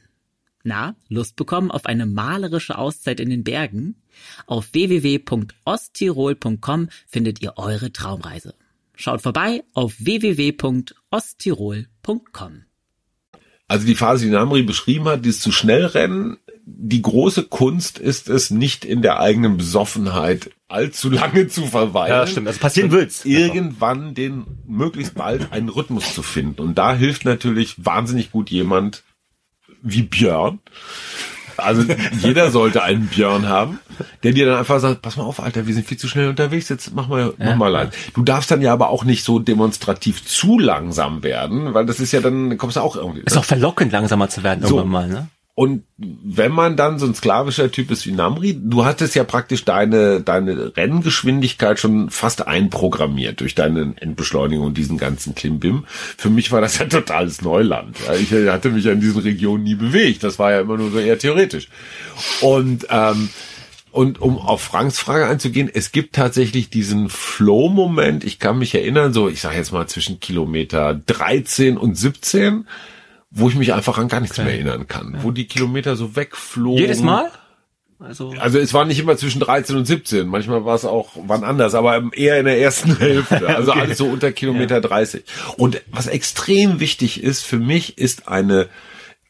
Na, 0.65 0.97
Lust 1.09 1.37
bekommen 1.37 1.71
auf 1.71 1.87
eine 1.87 2.07
malerische 2.07 2.77
Auszeit 2.79 3.21
in 3.21 3.31
den 3.31 3.45
Bergen? 3.45 4.03
Auf 4.47 4.73
www.osttirol.com 4.73 6.89
findet 7.07 7.41
ihr 7.41 7.53
eure 7.57 7.93
Traumreise. 7.93 8.57
Schaut 8.95 9.23
vorbei 9.23 9.63
auf 9.75 9.95
www.osttirol.com. 9.99 12.65
Also 13.69 13.87
die 13.87 13.95
Phase, 13.95 14.25
die 14.25 14.33
Namri 14.33 14.63
beschrieben 14.63 15.05
hat, 15.05 15.25
dieses 15.25 15.41
zu 15.41 15.53
schnell 15.53 15.85
rennen, 15.85 16.39
die 16.65 17.03
große 17.03 17.45
Kunst 17.45 17.99
ist 17.99 18.29
es, 18.29 18.51
nicht 18.51 18.85
in 18.85 19.03
der 19.03 19.21
eigenen 19.21 19.57
Besoffenheit 19.57 20.51
allzu 20.69 21.11
lange 21.11 21.49
zu 21.49 21.67
verweilen. 21.67 22.13
Ja, 22.13 22.27
stimmt. 22.27 22.49
Also 22.49 22.61
passieren 22.61 22.91
wird's. 22.91 23.25
Irgendwann 23.25 24.15
den 24.15 24.45
möglichst 24.67 25.15
bald 25.15 25.53
einen 25.53 25.69
Rhythmus 25.69 26.15
zu 26.15 26.23
finden. 26.23 26.61
Und 26.61 26.77
da 26.77 26.95
hilft 26.95 27.25
natürlich 27.25 27.85
wahnsinnig 27.85 28.33
gut 28.33 28.51
jemand 28.51 29.05
wie 29.83 30.03
Björn. 30.03 30.61
Also 31.57 31.83
jeder 32.21 32.53
sollte 32.53 32.85
einen 32.85 33.09
Björn 33.09 33.49
haben, 33.49 33.81
der 34.23 34.33
dir 34.33 34.47
dann 34.47 34.59
einfach 34.59 34.79
sagt, 34.79 35.03
pass 35.03 35.17
mal 35.17 35.25
auf, 35.25 35.41
Alter, 35.43 35.67
wir 35.67 35.75
sind 35.75 35.87
viel 35.87 35.99
zu 35.99 36.07
schnell 36.07 36.29
unterwegs, 36.29 36.69
jetzt 36.69 36.95
mach 36.95 37.09
mal, 37.09 37.35
mach 37.37 37.57
mal 37.57 37.69
leid. 37.69 37.93
Du 38.15 38.23
darfst 38.23 38.51
dann 38.51 38.63
ja 38.63 38.73
aber 38.73 38.91
auch 38.91 39.03
nicht 39.05 39.25
so 39.25 39.41
demonstrativ 39.41 40.25
zu 40.25 40.59
langsam 40.61 41.25
werden, 41.25 41.75
weil 41.75 41.85
das 41.85 41.99
ist 41.99 42.13
ja 42.13 42.21
dann, 42.21 42.57
kommst 42.59 42.77
du 42.77 42.81
auch 42.81 42.95
irgendwie. 42.95 43.23
Ist 43.25 43.37
auch 43.37 43.45
verlockend, 43.45 43.91
langsamer 43.91 44.29
zu 44.29 44.45
werden 44.45 44.65
So. 44.65 44.77
irgendwann 44.79 44.89
mal, 44.89 45.09
ne? 45.09 45.29
Und 45.59 45.83
wenn 45.97 46.53
man 46.53 46.77
dann 46.77 47.01
so 47.01 47.07
ein 47.07 47.17
sklavischer 47.17 47.73
Typ 47.73 47.91
ist 47.91 48.07
wie 48.07 48.13
Namri, 48.13 48.57
du 48.63 48.85
hattest 48.85 49.17
ja 49.17 49.25
praktisch 49.25 49.65
deine, 49.65 50.21
deine 50.21 50.77
Renngeschwindigkeit 50.77 51.81
schon 51.81 52.11
fast 52.11 52.47
einprogrammiert 52.47 53.41
durch 53.41 53.57
deine 53.57 53.95
Endbeschleunigung 53.97 54.67
und 54.67 54.79
diesen 54.79 54.99
ganzen 54.99 55.35
Klimbim. 55.35 55.85
Für 56.17 56.31
mich 56.31 56.53
war 56.53 56.61
das 56.61 56.79
ja 56.79 56.85
totales 56.85 57.43
Neuland. 57.43 57.97
Ich 58.21 58.31
hatte 58.31 58.71
mich 58.71 58.85
ja 58.85 58.93
in 58.93 59.01
diesen 59.01 59.21
Regionen 59.21 59.65
nie 59.65 59.75
bewegt. 59.75 60.23
Das 60.23 60.39
war 60.39 60.53
ja 60.53 60.61
immer 60.61 60.77
nur 60.77 60.93
so 60.93 61.01
eher 61.01 61.19
theoretisch. 61.19 61.69
Und, 62.41 62.87
ähm, 62.91 63.29
und 63.91 64.21
um 64.21 64.39
auf 64.39 64.63
Franks 64.63 65.01
Frage 65.01 65.27
einzugehen, 65.27 65.69
es 65.75 65.91
gibt 65.91 66.15
tatsächlich 66.15 66.71
diesen 66.71 67.09
Flow-Moment. 67.09 68.23
Ich 68.23 68.39
kann 68.39 68.61
mich 68.61 68.77
erinnern, 68.77 69.13
so, 69.13 69.29
ich 69.29 69.41
sage 69.41 69.57
jetzt 69.57 69.73
mal 69.73 69.89
zwischen 69.89 70.21
Kilometer 70.21 70.95
13 70.95 71.77
und 71.77 71.97
17, 71.97 72.65
wo 73.31 73.49
ich 73.49 73.55
mich 73.57 73.73
einfach 73.75 73.99
an 73.99 74.09
gar 74.09 74.21
nichts 74.21 74.39
mehr 74.39 74.47
erinnern 74.47 74.87
kann. 74.89 75.19
Wo 75.23 75.31
die 75.31 75.47
Kilometer 75.47 75.97
so 75.97 76.17
wegflogen. 76.17 76.81
Jedes 76.81 77.01
Mal? 77.03 77.31
Also, 78.01 78.33
Also 78.39 78.59
es 78.61 78.73
war 78.75 78.85
nicht 78.85 79.01
immer 79.01 79.17
zwischen 79.17 79.41
13 79.41 79.77
und 79.77 79.85
17. 79.85 80.29
Manchmal 80.29 80.65
war 80.65 80.77
es 80.77 80.85
auch 80.85 81.11
wann 81.27 81.43
anders, 81.43 81.75
aber 81.75 82.11
eher 82.13 82.39
in 82.39 82.45
der 82.47 82.61
ersten 82.61 82.97
Hälfte. 82.99 83.47
Also 83.57 83.73
Okay. 83.73 83.81
alles 83.81 83.99
so 83.99 84.07
unter 84.07 84.31
Kilometer 84.33 84.81
30. 84.81 85.25
Und 85.57 85.83
was 85.91 86.07
extrem 86.07 86.79
wichtig 86.81 87.23
ist 87.23 87.45
für 87.45 87.59
mich, 87.59 87.99
ist 87.99 88.29
eine 88.29 88.69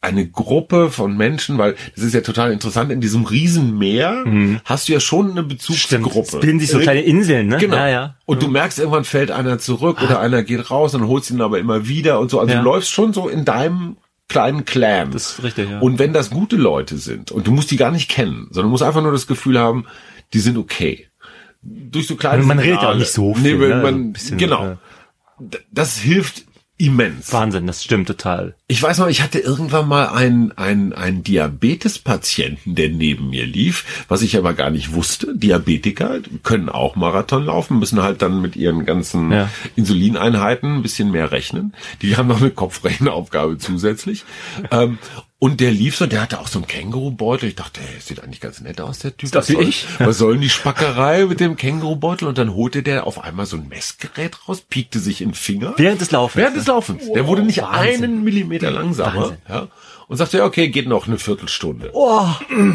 eine 0.00 0.28
Gruppe 0.28 0.90
von 0.90 1.16
Menschen, 1.16 1.58
weil 1.58 1.74
das 1.96 2.04
ist 2.04 2.14
ja 2.14 2.20
total 2.20 2.52
interessant, 2.52 2.92
in 2.92 3.00
diesem 3.00 3.24
Riesenmeer 3.24 4.24
hast 4.64 4.88
du 4.88 4.92
ja 4.92 5.00
schon 5.00 5.32
eine 5.32 5.42
Mhm. 5.42 5.58
stimmt. 5.58 6.04
Bezugsgruppe. 6.04 6.37
Es 6.37 6.40
bilden 6.40 6.61
sich 6.61 6.70
so 6.70 6.78
kleine 6.78 7.00
Inseln, 7.02 7.48
ne? 7.48 7.58
Genau. 7.58 7.76
Ja, 7.76 7.88
ja. 7.88 8.16
Und 8.24 8.42
du 8.42 8.48
merkst, 8.48 8.78
irgendwann 8.78 9.04
fällt 9.04 9.30
einer 9.32 9.58
zurück 9.58 10.00
oder 10.02 10.20
einer 10.20 10.42
geht 10.44 10.70
raus 10.70 10.94
und 10.94 11.06
holst 11.08 11.30
ihn 11.30 11.40
aber 11.40 11.58
immer 11.58 11.88
wieder 11.88 12.20
und 12.20 12.30
so. 12.30 12.38
Also 12.38 12.52
Ja. 12.52 12.58
du 12.61 12.64
läufst 12.64 12.90
schon 12.92 13.12
so 13.12 13.28
in 13.28 13.44
deinem 13.44 13.96
kleinen 14.28 14.64
Clan. 14.64 15.11
Das 15.11 15.32
ist 15.32 15.42
richtig, 15.42 15.68
ja. 15.70 15.80
Und 15.80 15.98
wenn 15.98 16.12
das 16.12 16.30
gute 16.30 16.56
Leute 16.56 16.96
sind 16.98 17.32
und 17.32 17.46
du 17.46 17.50
musst 17.50 17.70
die 17.70 17.76
gar 17.76 17.90
nicht 17.90 18.08
kennen, 18.08 18.46
sondern 18.50 18.64
du 18.66 18.70
musst 18.70 18.82
einfach 18.84 19.02
nur 19.02 19.12
das 19.12 19.26
Gefühl 19.26 19.58
haben, 19.58 19.87
die 20.32 20.38
sind 20.40 20.58
okay. 20.58 21.06
Durch 21.62 22.06
so 22.06 22.14
kleine 22.14 22.44
Man 22.44 22.58
redet 22.61 22.74
ja 22.74 22.76
auch 22.76 22.80
Signale. 22.92 22.98
nicht 23.00 23.12
so 23.12 23.34
Nee, 23.37 23.48
viel, 23.48 23.61
wenn 23.61 23.68
ne? 23.70 23.82
man, 23.82 23.94
Ein 23.94 24.12
bisschen, 24.12 24.38
genau. 24.38 24.76
D- 25.40 25.58
Das 25.72 25.98
hilft 25.98 26.44
immens. 26.78 27.32
Wahnsinn, 27.32 27.66
das 27.66 27.82
stimmt 27.84 28.06
total. 28.06 28.54
Ich 28.68 28.82
weiß 28.82 28.98
noch, 28.98 29.08
ich 29.08 29.20
hatte 29.22 29.38
irgendwann 29.40 29.88
mal 29.88 30.06
einen, 30.08 30.56
einen, 30.56 30.92
einen 30.92 31.22
Diabetespatienten, 31.24 32.74
der 32.74 32.88
neben 32.88 33.30
mir 33.30 33.46
lief, 33.46 34.04
was 34.08 34.22
ich 34.22 34.36
aber 34.36 34.54
gar 34.54 34.70
nicht 34.70 34.92
wusste. 34.92 35.36
Diabetiker 35.36 36.20
können 36.42 36.68
auch 36.68 36.96
Marathon 36.96 37.44
laufen, 37.46 37.78
müssen 37.78 38.02
halt 38.02 38.22
dann 38.22 38.40
mit 38.40 38.56
ihren 38.56 38.84
ganzen 38.86 39.32
Ja. 39.32 39.50
Insulineinheiten 39.76 40.76
ein 40.76 40.82
bisschen 40.82 41.10
mehr 41.10 41.32
rechnen. 41.32 41.74
Die 42.02 42.16
haben 42.16 42.28
noch 42.28 42.40
eine 42.40 42.50
Kopfrechenaufgabe 42.50 43.58
zusätzlich. 43.58 44.24
ähm, 44.70 44.98
Und 45.40 45.61
der 45.61 45.70
lief 45.70 45.94
so, 45.96 46.07
der 46.07 46.22
hatte 46.22 46.40
auch 46.40 46.48
so 46.48 46.59
einen 46.59 46.66
Kängurubeutel. 46.66 47.48
Ich 47.51 47.55
dachte, 47.55 47.81
hey, 47.81 48.01
sieht 48.01 48.20
eigentlich 48.24 48.40
ganz 48.40 48.61
nett 48.61 48.81
aus, 48.81 48.98
der 48.98 49.16
Typ. 49.16 49.33
Wie 49.33 49.53
soll- 49.53 49.62
ich. 49.62 49.87
Was 50.01 50.18
soll 50.18 50.33
denn 50.33 50.40
die 50.40 50.51
Spackerei 50.51 51.27
mit 51.27 51.38
dem 51.38 51.55
Kängurubeutel? 51.55 52.27
Und 52.27 52.38
dann 52.38 52.55
holte 52.55 52.83
der 52.83 53.07
auf 53.07 53.22
einmal 53.22 53.46
so 53.46 53.57
ein 53.57 53.68
Messgerät 53.68 54.48
raus, 54.48 54.62
piekte 54.62 54.98
sich 54.98 55.20
in 55.20 55.29
den 55.29 55.35
Finger. 55.35 55.74
Während 55.77 56.01
des 56.01 56.11
Laufens. 56.11 56.42
Während 56.42 56.57
des 56.57 56.66
Laufens. 56.66 57.12
der 57.12 57.29
wurde 57.29 57.42
nicht 57.42 57.62
Wahnsinn. 57.62 58.03
einen 58.05 58.24
Millimeter 58.24 58.72
langsamer. 58.72 59.14
Wahnsinn. 59.22 59.37
Ja. 59.48 59.68
Und 60.09 60.16
sagte, 60.16 60.38
ja, 60.38 60.44
okay, 60.44 60.70
geht 60.70 60.88
noch 60.88 61.07
eine 61.07 61.18
Viertelstunde. 61.18 61.90
Oh, 61.92 62.27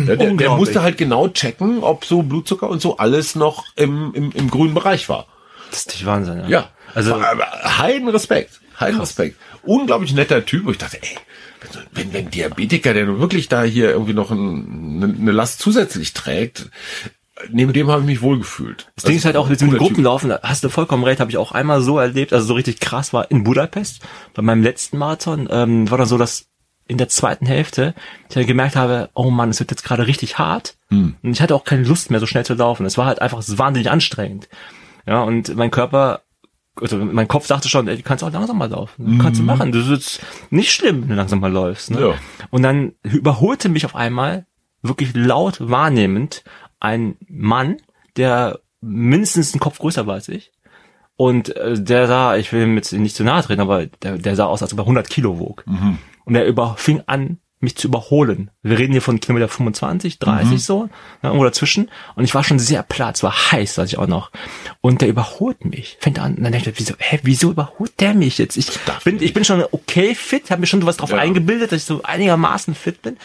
Ja, 0.07 0.15
der, 0.15 0.33
der 0.35 0.51
musste 0.51 0.83
halt 0.83 0.97
genau 0.97 1.27
checken, 1.29 1.83
ob 1.83 2.05
so 2.05 2.21
Blutzucker 2.21 2.69
und 2.69 2.81
so 2.81 2.95
alles 2.97 3.35
noch 3.35 3.65
im, 3.75 4.13
im, 4.13 4.31
im 4.31 4.49
grünen 4.49 4.73
Bereich 4.75 5.09
war. 5.09 5.25
Das 5.71 5.79
ist 5.79 5.87
nicht 5.89 6.05
Wahnsinn. 6.05 6.41
Ja. 6.43 6.47
Ja. 6.47 6.69
Also, 6.95 7.19
heiden 7.21 8.07
Respekt. 8.07 8.61
Heiden 8.79 8.99
Respekt. 8.99 9.37
Unglaublich 9.63 10.13
netter 10.13 10.45
Typ. 10.45 10.65
wo 10.65 10.71
ich 10.71 10.77
dachte, 10.77 10.97
ey, 11.01 11.17
wenn, 11.93 12.13
wenn, 12.13 12.29
Diabetiker, 12.29 12.93
der 12.93 13.05
nun 13.05 13.19
wirklich 13.19 13.47
da 13.49 13.63
hier 13.63 13.91
irgendwie 13.91 14.13
noch 14.13 14.31
ein, 14.31 15.01
eine, 15.01 15.13
eine 15.13 15.31
Last 15.31 15.59
zusätzlich 15.59 16.13
trägt, 16.13 16.69
neben 17.49 17.73
dem 17.73 17.89
habe 17.89 18.01
ich 18.01 18.07
mich 18.07 18.21
wohlgefühlt. 18.21 18.91
Das 18.95 19.05
Ding 19.05 19.15
ist 19.15 19.25
halt 19.25 19.37
auch, 19.37 19.49
mit 19.49 19.61
dem 19.61 19.69
Cooler 19.69 19.79
Typ. 19.79 19.87
Gruppenlaufen, 19.87 20.33
hast 20.43 20.63
du 20.63 20.69
vollkommen 20.69 21.03
recht, 21.03 21.19
habe 21.19 21.31
ich 21.31 21.37
auch 21.37 21.51
einmal 21.51 21.81
so 21.81 21.97
erlebt, 21.99 22.33
also 22.33 22.45
so 22.45 22.53
richtig 22.53 22.79
krass 22.79 23.13
war 23.13 23.31
in 23.31 23.43
Budapest, 23.43 24.01
bei 24.33 24.41
meinem 24.41 24.63
letzten 24.63 24.97
Marathon, 24.97 25.47
ähm, 25.49 25.89
war 25.89 25.97
dann 25.97 26.07
so, 26.07 26.17
dass 26.17 26.47
in 26.87 26.97
der 26.97 27.07
zweiten 27.07 27.45
Hälfte 27.45 27.95
ich 28.27 28.35
dann 28.35 28.45
gemerkt 28.45 28.75
habe, 28.75 29.09
oh 29.13 29.31
Mann, 29.31 29.49
es 29.49 29.59
wird 29.59 29.71
jetzt 29.71 29.83
gerade 29.85 30.05
richtig 30.07 30.37
hart 30.37 30.75
Hm. 30.89 31.15
und 31.23 31.31
ich 31.31 31.41
hatte 31.41 31.55
auch 31.55 31.63
keine 31.63 31.83
Lust 31.83 32.11
mehr 32.11 32.19
so 32.19 32.25
schnell 32.25 32.45
zu 32.45 32.53
laufen. 32.55 32.85
Es 32.85 32.97
war 32.97 33.05
halt 33.05 33.21
einfach 33.21 33.41
wahnsinnig 33.47 33.89
anstrengend. 33.89 34.49
Ja, 35.07 35.23
und 35.23 35.55
mein 35.55 35.71
Körper, 35.71 36.22
also 36.79 36.97
mein 36.97 37.27
Kopf 37.27 37.45
sagte 37.45 37.69
schon, 37.69 37.87
ey, 37.87 37.97
du 37.97 38.03
kannst 38.03 38.23
auch 38.23 38.31
langsamer 38.31 38.67
laufen. 38.67 39.19
Kannst 39.21 39.39
du 39.39 39.43
machen. 39.43 39.71
Das 39.71 39.83
ist 39.83 39.89
jetzt 39.89 40.25
nicht 40.49 40.71
schlimm, 40.71 41.03
wenn 41.03 41.09
du 41.09 41.15
langsamer 41.15 41.49
läufst. 41.49 41.91
Ne? 41.91 41.97
Mhm. 41.97 42.03
Ja. 42.03 42.13
Und 42.49 42.63
dann 42.63 42.93
überholte 43.03 43.69
mich 43.69 43.85
auf 43.85 43.95
einmal, 43.95 44.45
wirklich 44.81 45.15
laut 45.15 45.57
wahrnehmend, 45.59 46.43
ein 46.79 47.15
Mann, 47.27 47.77
der 48.17 48.59
mindestens 48.81 49.53
einen 49.53 49.61
Kopf 49.61 49.79
größer 49.79 50.07
war 50.07 50.15
als 50.15 50.27
ich. 50.29 50.51
Und 51.15 51.55
äh, 51.55 51.81
der 51.81 52.07
sah, 52.07 52.35
ich 52.35 52.51
will 52.51 52.63
ihm 52.63 52.75
jetzt 52.75 52.91
nicht 52.91 53.15
zu 53.15 53.23
nahe 53.23 53.43
treten, 53.43 53.61
aber 53.61 53.85
der, 53.85 54.17
der 54.17 54.35
sah 54.35 54.45
aus, 54.45 54.61
als 54.61 54.73
ob 54.73 54.79
er 54.79 54.83
100 54.83 55.09
Kilo 55.09 55.39
wog. 55.39 55.63
Und 56.25 56.35
er 56.35 56.45
über, 56.45 56.75
fing 56.77 57.03
an, 57.05 57.37
mich 57.63 57.75
zu 57.75 57.87
überholen. 57.87 58.51
Wir 58.61 58.77
reden 58.77 58.91
hier 58.91 59.01
von 59.01 59.19
Kilometer 59.19 59.47
25, 59.47 60.19
30 60.19 60.63
so, 60.63 60.83
ne, 60.83 60.89
irgendwo 61.23 61.43
dazwischen. 61.45 61.89
Und 62.15 62.23
ich 62.23 62.35
war 62.35 62.43
schon 62.43 62.59
sehr 62.59 62.83
platt, 62.83 63.15
es 63.15 63.23
war 63.23 63.51
heiß, 63.51 63.77
weiß 63.77 63.89
ich 63.89 63.97
auch 63.97 64.07
noch. 64.07 64.31
Und 64.81 65.01
der 65.01 65.07
überholt 65.09 65.65
mich. 65.65 65.97
Fängt 65.99 66.19
an, 66.19 66.35
und 66.35 66.43
dann 66.43 66.51
denke 66.51 66.69
ich, 66.69 66.79
wieso, 66.79 66.93
hä, 66.99 67.19
wieso 67.23 67.51
überholt 67.51 67.99
der 67.99 68.13
mich 68.13 68.37
jetzt? 68.37 68.57
Ich 68.57 68.67
bin, 69.03 69.21
ich 69.21 69.33
bin 69.33 69.43
schon 69.45 69.63
okay 69.71 70.13
fit, 70.13 70.51
habe 70.51 70.61
mir 70.61 70.67
schon 70.67 70.85
was 70.85 70.97
drauf 70.97 71.11
Ja. 71.11 71.17
eingebildet, 71.17 71.71
dass 71.71 71.79
ich 71.81 71.85
so 71.85 72.03
einigermaßen 72.03 72.75
fit 72.75 73.01
bin. 73.01 73.13
Und 73.13 73.19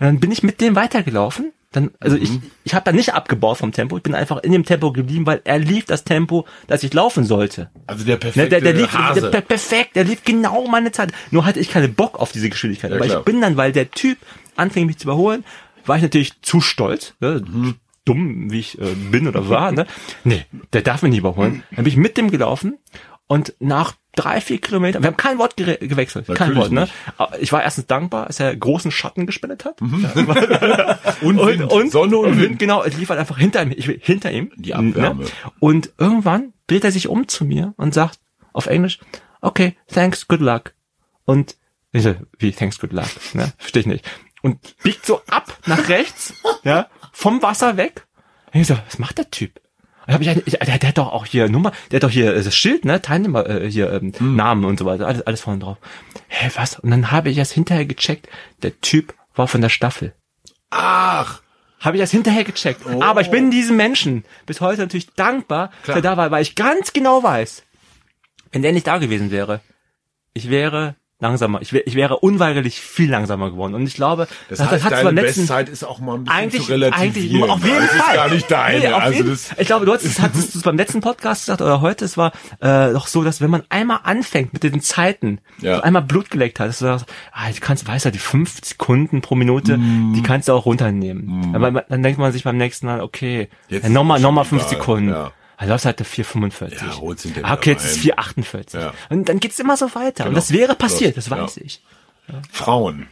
dann 0.00 0.20
bin 0.20 0.30
ich 0.32 0.42
mit 0.42 0.60
dem 0.60 0.76
weitergelaufen. 0.76 1.52
Dann, 1.76 1.90
also 2.00 2.16
ich, 2.16 2.30
ich 2.64 2.72
habe 2.74 2.86
da 2.86 2.92
nicht 2.92 3.12
abgebaut 3.12 3.58
vom 3.58 3.70
Tempo, 3.70 3.98
ich 3.98 4.02
bin 4.02 4.14
einfach 4.14 4.38
in 4.42 4.50
dem 4.50 4.64
Tempo 4.64 4.92
geblieben, 4.92 5.26
weil 5.26 5.42
er 5.44 5.58
lief 5.58 5.84
das 5.84 6.04
Tempo, 6.04 6.46
das 6.68 6.82
ich 6.82 6.94
laufen 6.94 7.24
sollte. 7.24 7.70
Also 7.86 8.06
der 8.06 8.14
Ne, 8.14 8.18
perfekte 8.20 8.48
der, 8.48 8.60
der 8.62 8.72
lief 8.72 8.92
Hase. 8.94 9.20
der, 9.20 9.28
per- 9.28 9.40
perfekt, 9.42 9.94
der 9.94 10.04
lief 10.04 10.24
genau 10.24 10.66
meine 10.68 10.90
Zeit. 10.90 11.12
Nur 11.30 11.44
hatte 11.44 11.60
ich 11.60 11.68
keinen 11.68 11.92
Bock 11.94 12.18
auf 12.18 12.32
diese 12.32 12.48
Geschwindigkeit. 12.48 12.90
Ja, 12.92 12.96
Aber 12.96 13.04
klar. 13.04 13.18
ich 13.18 13.24
bin 13.26 13.42
dann, 13.42 13.58
weil 13.58 13.72
der 13.72 13.90
Typ 13.90 14.16
anfing 14.56 14.86
mich 14.86 14.96
zu 14.96 15.04
überholen, 15.04 15.44
war 15.84 15.96
ich 15.96 16.02
natürlich 16.02 16.40
zu 16.40 16.62
stolz, 16.62 17.12
ne? 17.20 17.42
Mhm. 17.46 17.74
dumm 18.06 18.50
wie 18.50 18.60
ich 18.60 18.80
äh, 18.80 18.94
bin 19.10 19.28
oder 19.28 19.50
war. 19.50 19.70
Ne? 19.70 19.86
Nee, 20.24 20.46
der 20.72 20.80
darf 20.80 21.02
mich 21.02 21.10
nicht 21.10 21.18
überholen. 21.20 21.62
Dann 21.74 21.84
bin 21.84 21.92
ich 21.92 21.98
mit 21.98 22.16
dem 22.16 22.30
gelaufen 22.30 22.78
und 23.26 23.52
nach 23.60 23.92
drei, 24.16 24.40
vier 24.40 24.60
Kilometern, 24.60 25.02
wir 25.02 25.08
haben 25.08 25.16
kein 25.16 25.38
Wort 25.38 25.56
gewechselt, 25.56 26.26
kein 26.26 26.34
Natürlich 26.54 26.56
Wort. 26.56 26.72
Ne? 26.72 26.88
Ich 27.40 27.52
war 27.52 27.62
erstens 27.62 27.86
dankbar, 27.86 28.26
dass 28.26 28.40
er 28.40 28.56
großen 28.56 28.90
Schatten 28.90 29.26
gespendet 29.26 29.64
hat. 29.64 29.80
und, 29.80 29.92
Und, 31.22 31.38
Wind. 31.46 31.70
und 31.72 31.92
Sonne 31.92 32.16
und 32.16 32.40
Wind. 32.40 32.58
Genau, 32.58 32.82
es 32.82 32.96
lief 32.96 33.08
halt 33.10 33.20
einfach 33.20 33.38
hinter 33.38 33.62
ihm. 33.62 33.72
Ich, 33.76 33.86
hinter 34.02 34.32
ihm. 34.32 34.50
Die 34.56 34.74
Abwärme. 34.74 35.24
Ne? 35.24 35.30
Und 35.60 35.92
irgendwann 35.98 36.52
dreht 36.66 36.84
er 36.84 36.90
sich 36.90 37.08
um 37.08 37.28
zu 37.28 37.44
mir 37.44 37.74
und 37.76 37.94
sagt 37.94 38.18
auf 38.52 38.66
Englisch, 38.66 38.98
okay, 39.40 39.76
thanks, 39.92 40.26
good 40.26 40.40
luck. 40.40 40.72
Und 41.24 41.56
ich 41.92 42.02
so, 42.02 42.14
wie 42.38 42.52
thanks, 42.52 42.78
good 42.78 42.92
luck? 42.92 43.08
Ne? 43.34 43.52
Verstehe 43.58 43.80
ich 43.80 43.86
nicht. 43.86 44.04
Und 44.42 44.58
biegt 44.82 45.06
so 45.06 45.22
ab 45.28 45.56
nach 45.66 45.88
rechts, 45.88 46.34
ja, 46.64 46.88
vom 47.12 47.42
Wasser 47.42 47.76
weg. 47.76 48.06
Und 48.52 48.60
ich 48.60 48.66
so, 48.66 48.76
was 48.86 48.98
macht 48.98 49.18
der 49.18 49.30
Typ? 49.30 49.60
Hab 50.06 50.20
ich, 50.20 50.28
ich, 50.28 50.58
der, 50.58 50.78
der 50.78 50.88
hat 50.88 50.98
doch 50.98 51.12
auch 51.12 51.26
hier 51.26 51.48
Nummer, 51.48 51.72
der 51.90 51.96
hat 51.96 52.04
doch 52.04 52.10
hier 52.10 52.34
äh, 52.34 52.42
das 52.42 52.54
Schild, 52.54 52.84
ne, 52.84 53.02
Teilnehmer, 53.02 53.48
äh, 53.48 53.70
hier 53.70 53.92
ähm, 53.92 54.12
Namen 54.20 54.64
und 54.64 54.78
so 54.78 54.84
weiter, 54.84 55.06
alles, 55.06 55.22
alles 55.22 55.40
vorne 55.40 55.60
drauf. 55.60 55.78
Hä, 56.28 56.50
was? 56.54 56.78
Und 56.78 56.90
dann 56.90 57.10
habe 57.10 57.30
ich 57.30 57.38
erst 57.38 57.52
hinterher 57.52 57.86
gecheckt, 57.86 58.28
der 58.62 58.80
Typ 58.80 59.14
war 59.34 59.48
von 59.48 59.60
der 59.60 59.68
Staffel. 59.68 60.14
Ach, 60.70 61.42
Habe 61.80 61.96
ich 61.96 62.02
das 62.02 62.10
hinterher 62.10 62.44
gecheckt. 62.44 62.82
Oh. 62.86 63.02
Aber 63.02 63.20
ich 63.20 63.30
bin 63.30 63.50
diesem 63.50 63.76
Menschen 63.76 64.24
bis 64.46 64.60
heute 64.60 64.80
natürlich 64.80 65.10
dankbar, 65.14 65.70
dass 65.84 65.96
er 65.96 66.02
da 66.02 66.16
war, 66.16 66.30
weil 66.30 66.42
ich 66.42 66.54
ganz 66.54 66.92
genau 66.92 67.22
weiß, 67.22 67.62
wenn 68.52 68.62
der 68.62 68.72
nicht 68.72 68.86
da 68.86 68.98
gewesen 68.98 69.30
wäre, 69.30 69.60
ich 70.32 70.50
wäre 70.50 70.96
langsamer. 71.18 71.62
Ich, 71.62 71.72
wär, 71.72 71.86
ich 71.86 71.94
wäre 71.94 72.18
unweigerlich 72.18 72.78
viel 72.80 73.10
langsamer 73.10 73.50
geworden. 73.50 73.74
Und 73.74 73.86
ich 73.86 73.94
glaube, 73.94 74.28
das 74.50 74.60
heißt, 74.60 74.84
hat's 74.84 74.90
deine 74.90 75.04
beim 75.04 75.14
letzten- 75.16 75.40
Bestzeit 75.42 75.68
ist 75.70 75.82
auch 75.84 75.98
mal 75.98 76.16
ein 76.16 76.24
bisschen 76.24 76.38
eigentlich, 76.38 76.62
zu 76.66 76.70
relativieren. 76.72 77.42
eigentlich, 77.44 77.50
auf 77.50 77.64
jeden 77.64 77.78
das 77.80 77.90
Fall. 77.90 78.14
gar 78.16 78.28
nicht 78.30 78.50
deine. 78.50 78.78
Nee, 78.80 78.86
also 78.88 79.16
jeden, 79.16 79.30
das, 79.30 79.50
ich 79.56 79.66
glaube, 79.66 79.86
du 79.86 79.92
hattest, 79.94 80.20
hattest 80.20 80.54
du 80.54 80.58
es 80.58 80.64
beim 80.64 80.76
letzten 80.76 81.00
Podcast 81.00 81.46
gesagt 81.46 81.62
oder 81.62 81.80
heute, 81.80 82.04
es 82.04 82.18
war 82.18 82.32
äh, 82.60 82.92
doch 82.92 83.06
so, 83.06 83.24
dass 83.24 83.40
wenn 83.40 83.50
man 83.50 83.62
einmal 83.70 84.00
anfängt 84.04 84.52
mit 84.52 84.62
den 84.62 84.80
Zeiten, 84.82 85.38
Ja. 85.62 85.80
einmal 85.80 86.02
Blut 86.02 86.30
geleckt 86.30 86.60
hat, 86.60 86.68
dass 86.68 86.80
du 86.80 86.84
sagst, 86.84 87.06
ah, 87.32 87.48
du 87.50 87.60
kannst, 87.60 87.88
weißt 87.88 88.04
du, 88.04 88.10
die 88.12 88.18
fünf 88.18 88.62
Sekunden 88.62 89.22
pro 89.22 89.34
Minute, 89.36 89.78
Mm. 89.78 90.12
die 90.14 90.22
kannst 90.22 90.48
du 90.48 90.52
auch 90.52 90.66
runternehmen. 90.66 91.52
Aber 91.54 91.70
man- 91.70 91.82
dann 91.88 92.02
denkt 92.02 92.18
man 92.18 92.30
sich 92.32 92.44
beim 92.44 92.58
nächsten 92.58 92.86
Mal, 92.86 93.00
okay, 93.00 93.48
nochmal, 93.88 94.20
nochmal 94.20 94.44
fünf 94.44 94.64
Sekunden. 94.64 95.08
ja. 95.10 95.32
Also 95.56 95.72
läufst 95.72 95.86
halt 95.86 96.00
4,45. 96.00 96.74
Ja, 96.74 96.96
holst 97.00 97.24
ihn 97.24 97.34
ah, 97.42 97.54
okay, 97.54 97.70
jetzt 97.72 97.84
ist 97.84 98.06
rein. 98.18 98.44
4,48. 98.44 98.78
Ja. 98.80 98.92
Und 99.08 99.28
dann 99.28 99.40
geht's 99.40 99.58
immer 99.58 99.76
so 99.76 99.86
weiter. 99.94 100.24
Und 100.24 100.30
Genau. 100.30 100.34
das 100.40 100.52
wäre 100.52 100.74
passiert, 100.74 101.16
das 101.16 101.28
Ja. 101.28 101.38
weiß 101.42 101.56
ich. 101.58 101.80
Frauen. 102.50 103.06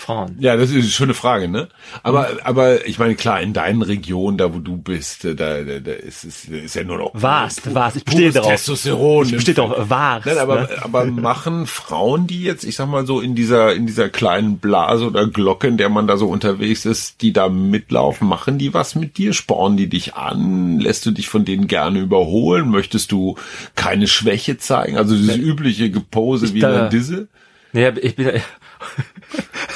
Frauen. 0.00 0.36
Ja, 0.40 0.56
das 0.56 0.70
ist 0.70 0.76
eine 0.76 0.82
schöne 0.84 1.14
Frage, 1.14 1.46
ne? 1.48 1.68
Aber, 2.02 2.28
aber 2.44 2.86
ich 2.86 2.98
meine, 2.98 3.14
klar, 3.14 3.40
in 3.40 3.52
deinen 3.52 3.82
Regionen, 3.82 4.38
da 4.38 4.54
wo 4.54 4.58
du 4.58 4.76
bist, 4.76 5.24
äh, 5.26 5.34
da, 5.34 5.62
da, 5.62 5.78
da 5.78 5.92
ist 5.92 6.24
es 6.24 6.46
ist 6.46 6.74
ja 6.74 6.84
nur 6.84 6.98
noch 6.98 7.10
Warst, 7.12 7.74
warst. 7.74 7.96
Ich 7.96 8.04
bestehe 8.04 8.32
darauf. 8.32 8.50
Testosteron. 8.50 9.26
Ich 9.26 9.32
bestehe 9.34 9.54
darauf, 9.54 9.90
warst. 9.90 10.26
Nein, 10.26 10.38
aber, 10.38 10.60
ne? 10.62 10.68
aber 10.80 11.04
machen 11.04 11.66
Frauen, 11.66 12.26
die 12.26 12.42
jetzt, 12.42 12.64
ich 12.64 12.76
sag 12.76 12.88
mal 12.88 13.06
so, 13.06 13.20
in 13.20 13.34
dieser, 13.34 13.74
in 13.74 13.86
dieser 13.86 14.08
kleinen 14.08 14.58
Blase 14.58 15.06
oder 15.06 15.26
Glocke, 15.26 15.68
in 15.68 15.76
der 15.76 15.90
man 15.90 16.06
da 16.06 16.16
so 16.16 16.28
unterwegs 16.28 16.86
ist, 16.86 17.20
die 17.20 17.32
da 17.32 17.48
mitlaufen, 17.50 18.26
machen 18.26 18.56
die 18.58 18.72
was 18.72 18.94
mit 18.94 19.18
dir? 19.18 19.34
Spornen 19.34 19.76
die 19.76 19.88
dich 19.88 20.14
an? 20.14 20.80
Lässt 20.80 21.04
du 21.04 21.10
dich 21.10 21.28
von 21.28 21.44
denen 21.44 21.66
gerne 21.66 22.00
überholen? 22.00 22.70
Möchtest 22.70 23.12
du 23.12 23.36
keine 23.74 24.06
Schwäche 24.06 24.56
zeigen? 24.56 24.96
Also 24.96 25.14
dieses 25.14 25.36
übliche 25.36 25.90
Gepose 25.90 26.48
wie 26.54 26.58
in 26.58 26.60
da- 26.62 26.72
der 26.72 26.88
Disse? 26.88 27.28
Nee, 27.72 27.88
ich 28.00 28.16
bin, 28.16 28.28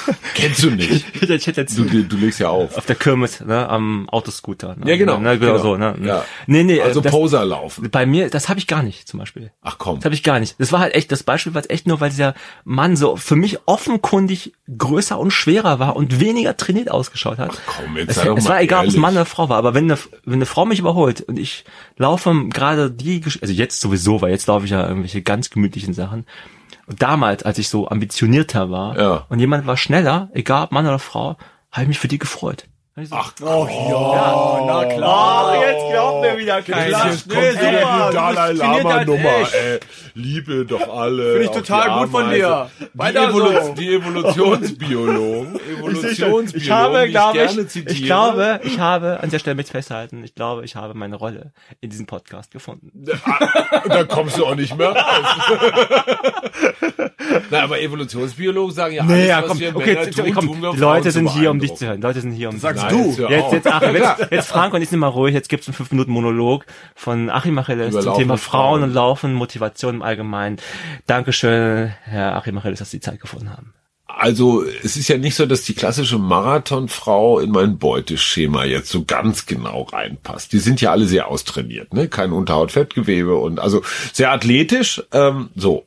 Kennst 0.35 0.63
du 0.63 0.71
nicht. 0.71 1.05
ich 1.15 1.47
hätte 1.47 1.61
jetzt 1.61 1.79
Du, 1.79 1.85
du, 1.85 2.17
legst 2.17 2.41
ja 2.41 2.49
auf. 2.49 2.77
auf 2.77 2.87
der 2.87 2.97
Kirmes, 2.97 3.41
ne, 3.41 3.69
am 3.69 4.09
Autoscooter. 4.09 4.77
Ne? 4.77 4.91
Ja, 4.91 4.97
genau, 4.97 5.19
Ne, 5.19 5.39
genau, 5.39 5.53
genau. 5.53 5.63
so, 5.63 5.77
ne? 5.77 5.95
Ja. 6.03 6.25
Nee, 6.47 6.65
nee, 6.65 6.81
Also 6.81 7.01
das, 7.01 7.13
Poser 7.13 7.45
laufen. 7.45 7.91
bei 7.91 8.07
mir, 8.07 8.31
das 8.31 8.49
habe 8.49 8.59
ich 8.59 8.67
gar 8.67 8.83
nicht, 8.83 9.09
zum 9.09 9.21
Beispiel. 9.21 9.51
Ach 9.63 9.77
komm. 9.79 9.97
Das 9.97 10.05
habe 10.07 10.15
ich 10.15 10.23
gar 10.23 10.41
nicht. 10.41 10.57
Das 10.59 10.73
war 10.73 10.81
halt 10.81 10.95
echt, 10.95 11.11
das 11.13 11.23
Beispiel 11.23 11.55
war 11.55 11.63
jetzt 11.63 11.71
echt 11.71 11.87
nur, 11.87 12.01
weil 12.01 12.11
dieser 12.11 12.35
Mann 12.65 12.97
so 12.97 13.17
für 13.17 13.37
mich 13.37 13.59
offenkundig 13.67 14.53
größer 14.77 15.19
und 15.19 15.31
schwerer 15.31 15.79
war 15.79 15.97
und 15.97 16.21
weniger 16.21 16.57
trainiert 16.57 16.91
ausgeschaut 16.91 17.39
hat. 17.39 17.61
komm, 17.67 17.97
jetzt 17.97 18.11
es, 18.11 18.17
sei 18.17 18.25
doch 18.25 18.37
es 18.39 18.45
mal 18.45 18.51
war 18.51 18.63
egal, 18.63 18.81
ob 18.81 18.89
es 18.89 18.95
ehrlich. 18.95 19.01
Mann 19.03 19.15
oder 19.15 19.25
Frau 19.27 19.49
war, 19.49 19.57
aber 19.59 19.75
wenn 19.75 19.85
eine, 19.91 19.99
wenn 20.25 20.35
eine 20.35 20.47
Frau 20.47 20.65
mich 20.65 20.79
überholt 20.79 21.21
und 21.23 21.39
ich 21.39 21.65
laufe 21.97 22.33
gerade 22.51 22.91
die, 22.91 23.23
also 23.41 23.53
jetzt 23.53 23.81
sowieso, 23.81 24.21
weil 24.23 24.31
jetzt 24.31 24.47
laufe 24.47 24.65
ich 24.65 24.71
ja 24.73 24.87
irgendwelche 24.87 25.23
ganz 25.23 25.51
gemütlichen 25.51 25.95
Sachen. 25.95 26.27
Und 26.87 27.03
damals, 27.03 27.43
als 27.43 27.59
ich 27.59 27.69
so 27.69 27.89
ambitionierter 27.89 28.71
war 28.71 28.99
Ja. 28.99 29.27
und 29.29 29.39
jemand 29.39 29.67
war 29.67 29.77
schneller, 29.77 30.29
egal 30.33 30.65
ob 30.65 30.73
Mann 30.73 30.87
oder 30.87 30.99
Frau, 30.99 31.37
habe 31.73 31.83
ich 31.83 31.89
mich 31.89 31.99
für 31.99 32.09
die 32.09 32.19
gefreut. 32.19 32.67
Ach, 33.11 33.33
Oh 33.43 33.67
ja, 33.69 34.63
na 34.69 34.85
klar. 34.85 35.57
jetzt 35.67 35.91
glaubt 35.91 36.21
mir 36.23 36.39
wieder 36.39 36.63
keiner. 36.63 37.11
Jetzt 37.11 37.27
Nee, 37.27 37.35
kommt 37.35 37.61
wieder 37.61 38.09
die 38.09 38.15
Dalai 38.15 38.51
bist 38.53 38.63
trainiert 38.63 38.83
Lama 38.85 38.95
halt 38.95 39.09
Nummer, 39.09 39.37
echt. 39.41 39.55
ey. 39.55 39.81
Liebe 40.15 40.65
doch 40.65 40.97
alle. 40.97 41.33
Finde 41.33 41.45
ich 41.47 41.51
total 41.51 41.99
gut 41.99 42.11
von 42.13 42.31
dir. 42.31 42.71
Die, 42.95 43.17
Evolu 43.17 43.51
so. 43.65 43.75
die 43.75 43.95
Evolutionsbiologen, 43.95 45.59
Evolutionsbiologen, 45.79 46.53
Ich 46.55 46.71
habe, 46.71 47.01
die 47.01 47.07
ich 47.07 47.11
glaube 47.11 47.33
gerne 47.39 47.61
ich, 47.63 47.69
zitiere. 47.69 47.93
ich 47.95 48.05
glaube, 48.05 48.61
ich 48.63 48.79
habe, 48.79 49.19
an 49.21 49.31
der 49.31 49.39
Stelle 49.41 49.57
möchte 49.57 49.71
ich 49.71 49.73
festhalten, 49.73 50.23
ich 50.23 50.37
glaube, 50.37 50.65
ich 50.65 50.77
habe 50.77 50.95
meine 50.95 51.17
Rolle 51.17 51.53
in 51.81 51.91
diesem 51.91 52.07
Podcast 52.07 52.53
gefunden. 52.53 52.93
Und 52.95 53.09
da 53.93 54.05
kommst 54.05 54.39
du 54.39 54.47
auch 54.47 54.55
nicht 54.55 54.77
mehr 54.79 54.91
raus. 54.91 55.01
Na, 57.51 57.63
aber 57.65 57.81
Evolutionsbiologen 57.81 58.73
sagen 58.75 58.95
ja, 58.95 59.03
alles, 59.03 59.13
Nee, 59.17 59.27
ja, 59.29 59.41
was 59.43 59.49
komm, 59.49 59.59
wir 59.59 59.75
okay, 59.75 59.95
Männer 59.95 60.11
tun, 60.13 60.33
komm, 60.33 60.47
tun 60.47 60.63
wir 60.63 60.71
die 60.73 60.79
Leute 60.79 61.03
zu 61.05 61.11
sind 61.13 61.31
hier, 61.31 61.51
um 61.51 61.59
dich 61.59 61.75
zu 61.75 61.87
hören. 61.87 62.01
Leute 62.01 62.21
sind 62.21 62.33
hier, 62.33 62.49
um 62.51 62.55
dich 62.55 62.63
du. 62.89 63.17
jetzt 63.29 63.53
Jetzt, 63.53 63.67
Achim, 63.67 63.95
jetzt, 63.95 64.31
jetzt 64.31 64.49
Frank 64.49 64.75
und 64.75 64.83
ich 64.83 64.89
sind 64.89 64.99
mal 64.99 65.09
ruhig. 65.09 65.35
Jetzt 65.35 65.49
gibt's 65.49 65.67
einen 65.69 65.75
fünf 65.75 65.91
Minuten 65.91 66.13
Monolog 66.13 66.67
von 66.95 67.31
Achim 67.31 67.59
Achilles 67.59 67.95
zum 67.95 68.17
Thema 68.17 68.37
Frauen 68.37 68.81
Frauen. 68.81 68.83
und 68.83 68.95
Laufen, 68.95 69.35
Motivation 69.35 69.97
im 69.97 70.03
Allgemeinen. 70.03 70.59
Dankeschön, 71.07 71.93
Herr 72.05 72.37
Achim 72.37 72.59
Achilles, 72.59 72.79
dass 72.79 72.91
Sie 72.91 72.99
die 72.99 73.03
Zeit 73.03 73.21
gefunden 73.21 73.51
haben. 73.51 73.75
Also 74.07 74.63
es 74.63 74.97
ist 74.97 75.09
ja 75.09 75.19
nicht 75.19 75.35
so, 75.35 75.45
dass 75.45 75.63
die 75.63 75.75
klassische 75.75 76.19
Marathonfrau 76.19 77.41
in 77.41 77.51
mein 77.51 77.79
Beuteschema 77.79 78.65
jetzt 78.65 78.91
so 78.91 79.05
ganz 79.05 79.47
genau 79.47 79.83
reinpasst. 79.83 80.53
Die 80.53 80.61
sind 80.61 80.81
ja 80.81 80.93
alle 80.93 81.07
sehr 81.07 81.29
austrainiert, 81.29 81.93
ne? 81.93 82.09
Kein 82.09 82.33
Unterhautfettgewebe 82.33 83.35
und 83.35 83.59
also 83.59 83.83
sehr 84.13 84.31
athletisch. 84.31 85.03
Ähm, 85.13 85.51
so. 85.57 85.87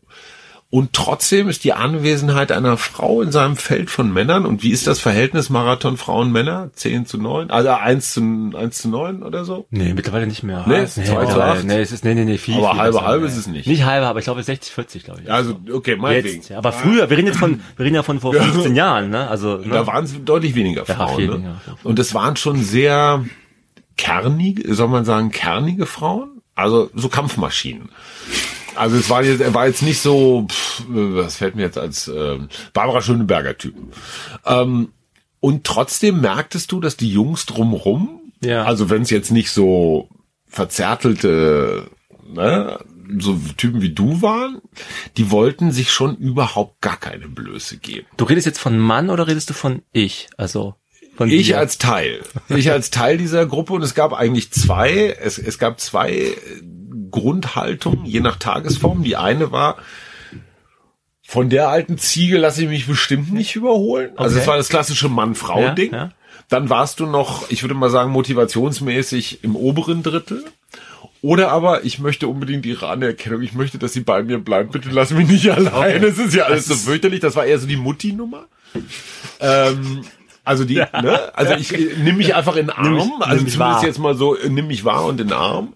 Und 0.69 0.91
trotzdem 0.91 1.47
ist 1.47 1.63
die 1.63 1.71
Anwesenheit 1.71 2.51
einer 2.51 2.75
Frau 2.75 3.21
in 3.21 3.31
seinem 3.31 3.55
Feld 3.55 3.89
von 3.89 4.11
Männern, 4.11 4.45
und 4.45 4.63
wie 4.63 4.71
ist 4.71 4.85
das 4.85 4.99
Verhältnis 4.99 5.49
Marathon 5.49 5.95
Frauen-Männer? 5.95 6.71
10 6.73 7.05
zu 7.05 7.17
9? 7.17 7.49
Also 7.49 7.69
1 7.69 8.11
zu, 8.13 8.21
1 8.53 8.77
zu 8.81 8.89
9 8.89 9.23
oder 9.23 9.45
so? 9.45 9.65
Nee, 9.69 9.93
mittlerweile 9.93 10.27
nicht 10.27 10.43
mehr. 10.43 10.65
Nee, 10.67 10.79
nee, 10.81 10.85
zwei 10.87 11.03
zu 11.03 11.11
mittlerweile- 11.13 11.51
acht. 11.59 11.63
nee, 11.63 11.79
es 11.79 11.93
ist, 11.93 12.03
nee, 12.03 12.13
nee, 12.15 12.25
nee, 12.25 12.37
viel, 12.37 12.55
Aber 12.57 12.71
viel 12.71 12.79
halbe, 12.81 13.01
halbe 13.05 13.25
nee. 13.25 13.31
ist 13.31 13.37
es 13.37 13.47
nicht. 13.47 13.65
Nicht 13.65 13.85
halbe, 13.85 14.07
aber 14.07 14.19
ich 14.19 14.25
glaube 14.25 14.43
60, 14.43 14.73
40, 14.73 15.03
glaube 15.05 15.21
ich. 15.23 15.31
Also, 15.31 15.57
okay, 15.71 15.95
meinetwegen. 15.95 16.35
Jetzt, 16.35 16.49
ja, 16.49 16.57
aber 16.57 16.73
früher, 16.73 17.09
wir 17.09 17.17
reden 17.17 17.27
jetzt 17.27 17.39
von, 17.39 17.61
wir 17.77 17.85
reden 17.85 17.95
ja 17.95 18.03
von 18.03 18.19
vor 18.19 18.33
15 18.33 18.75
Jahren, 18.75 19.09
ne? 19.09 19.25
Also, 19.29 19.57
ne? 19.59 19.69
Da 19.69 19.87
waren 19.87 20.03
es 20.03 20.21
deutlich 20.25 20.53
weniger 20.55 20.83
Ja, 20.85 20.95
Frauen. 20.95 21.15
viel 21.15 21.27
ne? 21.27 21.33
weniger. 21.35 21.55
Und 21.83 21.97
es 21.97 22.13
waren 22.13 22.35
schon 22.35 22.61
sehr 22.61 23.23
kernige, 23.95 24.75
soll 24.75 24.89
man 24.89 25.05
sagen, 25.05 25.31
kernige 25.31 25.85
Frauen. 25.85 26.41
Also 26.55 26.89
so 26.93 27.07
Kampfmaschinen. 27.07 27.89
Also 28.77 28.97
es 28.97 29.09
war 29.09 29.23
jetzt, 29.23 29.41
er 29.41 29.53
war 29.53 29.67
jetzt 29.67 29.81
nicht 29.83 29.99
so, 29.99 30.45
pff, 30.49 30.83
was 30.89 31.37
fällt 31.37 31.55
mir 31.55 31.63
jetzt 31.63 31.77
als 31.77 32.07
ähm, 32.07 32.49
Barbara 32.73 33.01
Schöneberger 33.01 33.57
Typ. 33.57 33.75
Ähm, 34.45 34.89
und 35.39 35.63
trotzdem 35.65 36.21
merktest 36.21 36.71
du, 36.71 36.79
dass 36.79 36.97
die 36.97 37.11
Jungs 37.11 37.45
drumrum, 37.45 38.21
Ja. 38.43 38.63
also 38.63 38.89
wenn 38.89 39.01
es 39.03 39.09
jetzt 39.09 39.31
nicht 39.31 39.51
so 39.51 40.09
verzärtelte, 40.47 41.89
ne, 42.27 42.79
so 43.19 43.39
Typen 43.55 43.81
wie 43.81 43.93
du 43.93 44.21
waren, 44.21 44.61
die 45.17 45.31
wollten 45.31 45.71
sich 45.71 45.91
schon 45.91 46.15
überhaupt 46.17 46.81
gar 46.81 46.97
keine 46.97 47.27
Blöße 47.27 47.77
geben. 47.77 48.05
Du 48.17 48.25
redest 48.25 48.45
jetzt 48.45 48.59
von 48.59 48.77
Mann 48.77 49.09
oder 49.09 49.27
redest 49.27 49.49
du 49.49 49.53
von 49.53 49.81
ich? 49.93 50.27
Also, 50.37 50.75
von 51.15 51.29
Ich 51.31 51.55
als 51.55 51.77
Teil. 51.77 52.21
Ich 52.49 52.69
als 52.71 52.91
Teil 52.91 53.17
dieser 53.17 53.45
Gruppe 53.45 53.73
und 53.73 53.81
es 53.81 53.95
gab 53.95 54.13
eigentlich 54.13 54.51
zwei, 54.51 55.15
es, 55.21 55.37
es 55.39 55.57
gab 55.57 55.79
zwei 55.79 56.35
Grundhaltungen, 57.11 58.05
je 58.05 58.19
nach 58.19 58.37
Tagesform. 58.37 59.03
Die 59.03 59.15
eine 59.17 59.51
war, 59.51 59.77
von 61.23 61.49
der 61.49 61.69
alten 61.69 61.97
Ziege 61.97 62.37
lasse 62.37 62.63
ich 62.63 62.69
mich 62.69 62.87
bestimmt 62.87 63.33
nicht 63.33 63.55
überholen. 63.55 64.11
Also 64.15 64.35
Okay. 64.35 64.41
es 64.41 64.47
war 64.47 64.57
das 64.57 64.69
klassische 64.69 65.09
Mann-Frau-Ding. 65.09 65.91
Ja, 65.91 65.97
ja. 65.97 66.11
Dann 66.49 66.69
warst 66.69 66.99
du 67.01 67.05
noch, 67.05 67.49
ich 67.49 67.63
würde 67.63 67.73
mal 67.75 67.89
sagen, 67.89 68.11
motivationsmäßig 68.11 69.43
im 69.43 69.55
oberen 69.57 70.03
Drittel. 70.03 70.45
Oder 71.21 71.51
aber, 71.51 71.83
ich 71.83 71.99
möchte 71.99 72.27
unbedingt 72.29 72.65
ihre 72.65 72.87
Anerkennung. 72.87 73.41
Ich 73.41 73.53
möchte, 73.53 73.77
dass 73.79 73.91
sie 73.91 74.01
bei 74.01 74.23
mir 74.23 74.37
bleibt. 74.37 74.71
Bitte 74.71 74.89
lass 74.89 75.11
mich 75.11 75.27
nicht 75.27 75.49
allein. 75.51 76.01
Es 76.03 76.17
ist 76.17 76.33
ja 76.33 76.45
alles 76.45 76.65
so 76.67 76.75
fürchterlich. 76.75 77.19
Das 77.19 77.35
war 77.35 77.45
eher 77.45 77.59
so 77.59 77.67
die 77.67 77.75
Mutti-Nummer. 77.75 78.45
Ähm, 79.41 80.03
also 80.45 80.63
die, 80.63 80.75
ne? 80.75 81.35
Also 81.35 81.55
ich 81.55 81.73
äh, 81.73 81.95
nimm 82.01 82.17
mich 82.17 82.35
einfach 82.35 82.55
in 82.55 82.67
den 82.67 82.69
Arm. 82.69 82.93
mich- 82.93 83.03
also 83.03 83.09
nimm 83.09 83.27
zumindest 83.27 83.59
wahr. 83.59 83.83
jetzt 83.83 83.99
mal 83.99 84.15
so, 84.15 84.37
äh, 84.37 84.47
nimm 84.47 84.67
mich 84.67 84.85
wahr 84.85 85.03
und 85.05 85.19
in 85.19 85.27
den 85.27 85.33
Arm. 85.37 85.73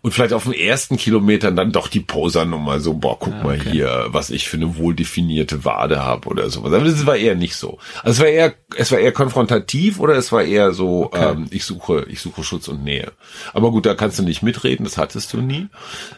Und 0.00 0.12
vielleicht 0.12 0.32
auf 0.32 0.44
den 0.44 0.52
ersten 0.52 0.96
Kilometern 0.96 1.56
dann 1.56 1.72
doch 1.72 1.88
die 1.88 2.00
Posernummer 2.00 2.80
so, 2.80 2.94
boah, 2.94 3.18
guck 3.18 3.42
mal 3.42 3.60
hier, 3.60 4.06
was 4.08 4.30
ich 4.30 4.48
für 4.48 4.56
eine 4.56 4.76
wohldefinierte 4.76 5.64
Wade 5.64 6.04
habe 6.04 6.28
oder 6.28 6.50
sowas. 6.50 6.72
Aber 6.72 6.84
das 6.84 7.06
war 7.06 7.16
eher 7.16 7.34
nicht 7.34 7.56
so. 7.56 7.78
Also 8.02 8.10
es 8.10 8.20
war 8.20 8.28
eher, 8.28 8.54
es 8.76 8.92
war 8.92 8.98
eher 8.98 9.12
konfrontativ 9.12 9.98
oder 9.98 10.14
es 10.14 10.30
war 10.30 10.44
eher 10.44 10.72
so, 10.72 11.10
ähm, 11.14 11.46
ich 11.50 11.64
suche, 11.64 12.06
ich 12.08 12.20
suche 12.20 12.44
Schutz 12.44 12.68
und 12.68 12.84
Nähe. 12.84 13.12
Aber 13.52 13.70
gut, 13.70 13.86
da 13.86 13.94
kannst 13.94 14.18
du 14.18 14.22
nicht 14.22 14.42
mitreden, 14.42 14.84
das 14.84 14.98
hattest 14.98 15.32
du 15.32 15.38
nie. 15.38 15.68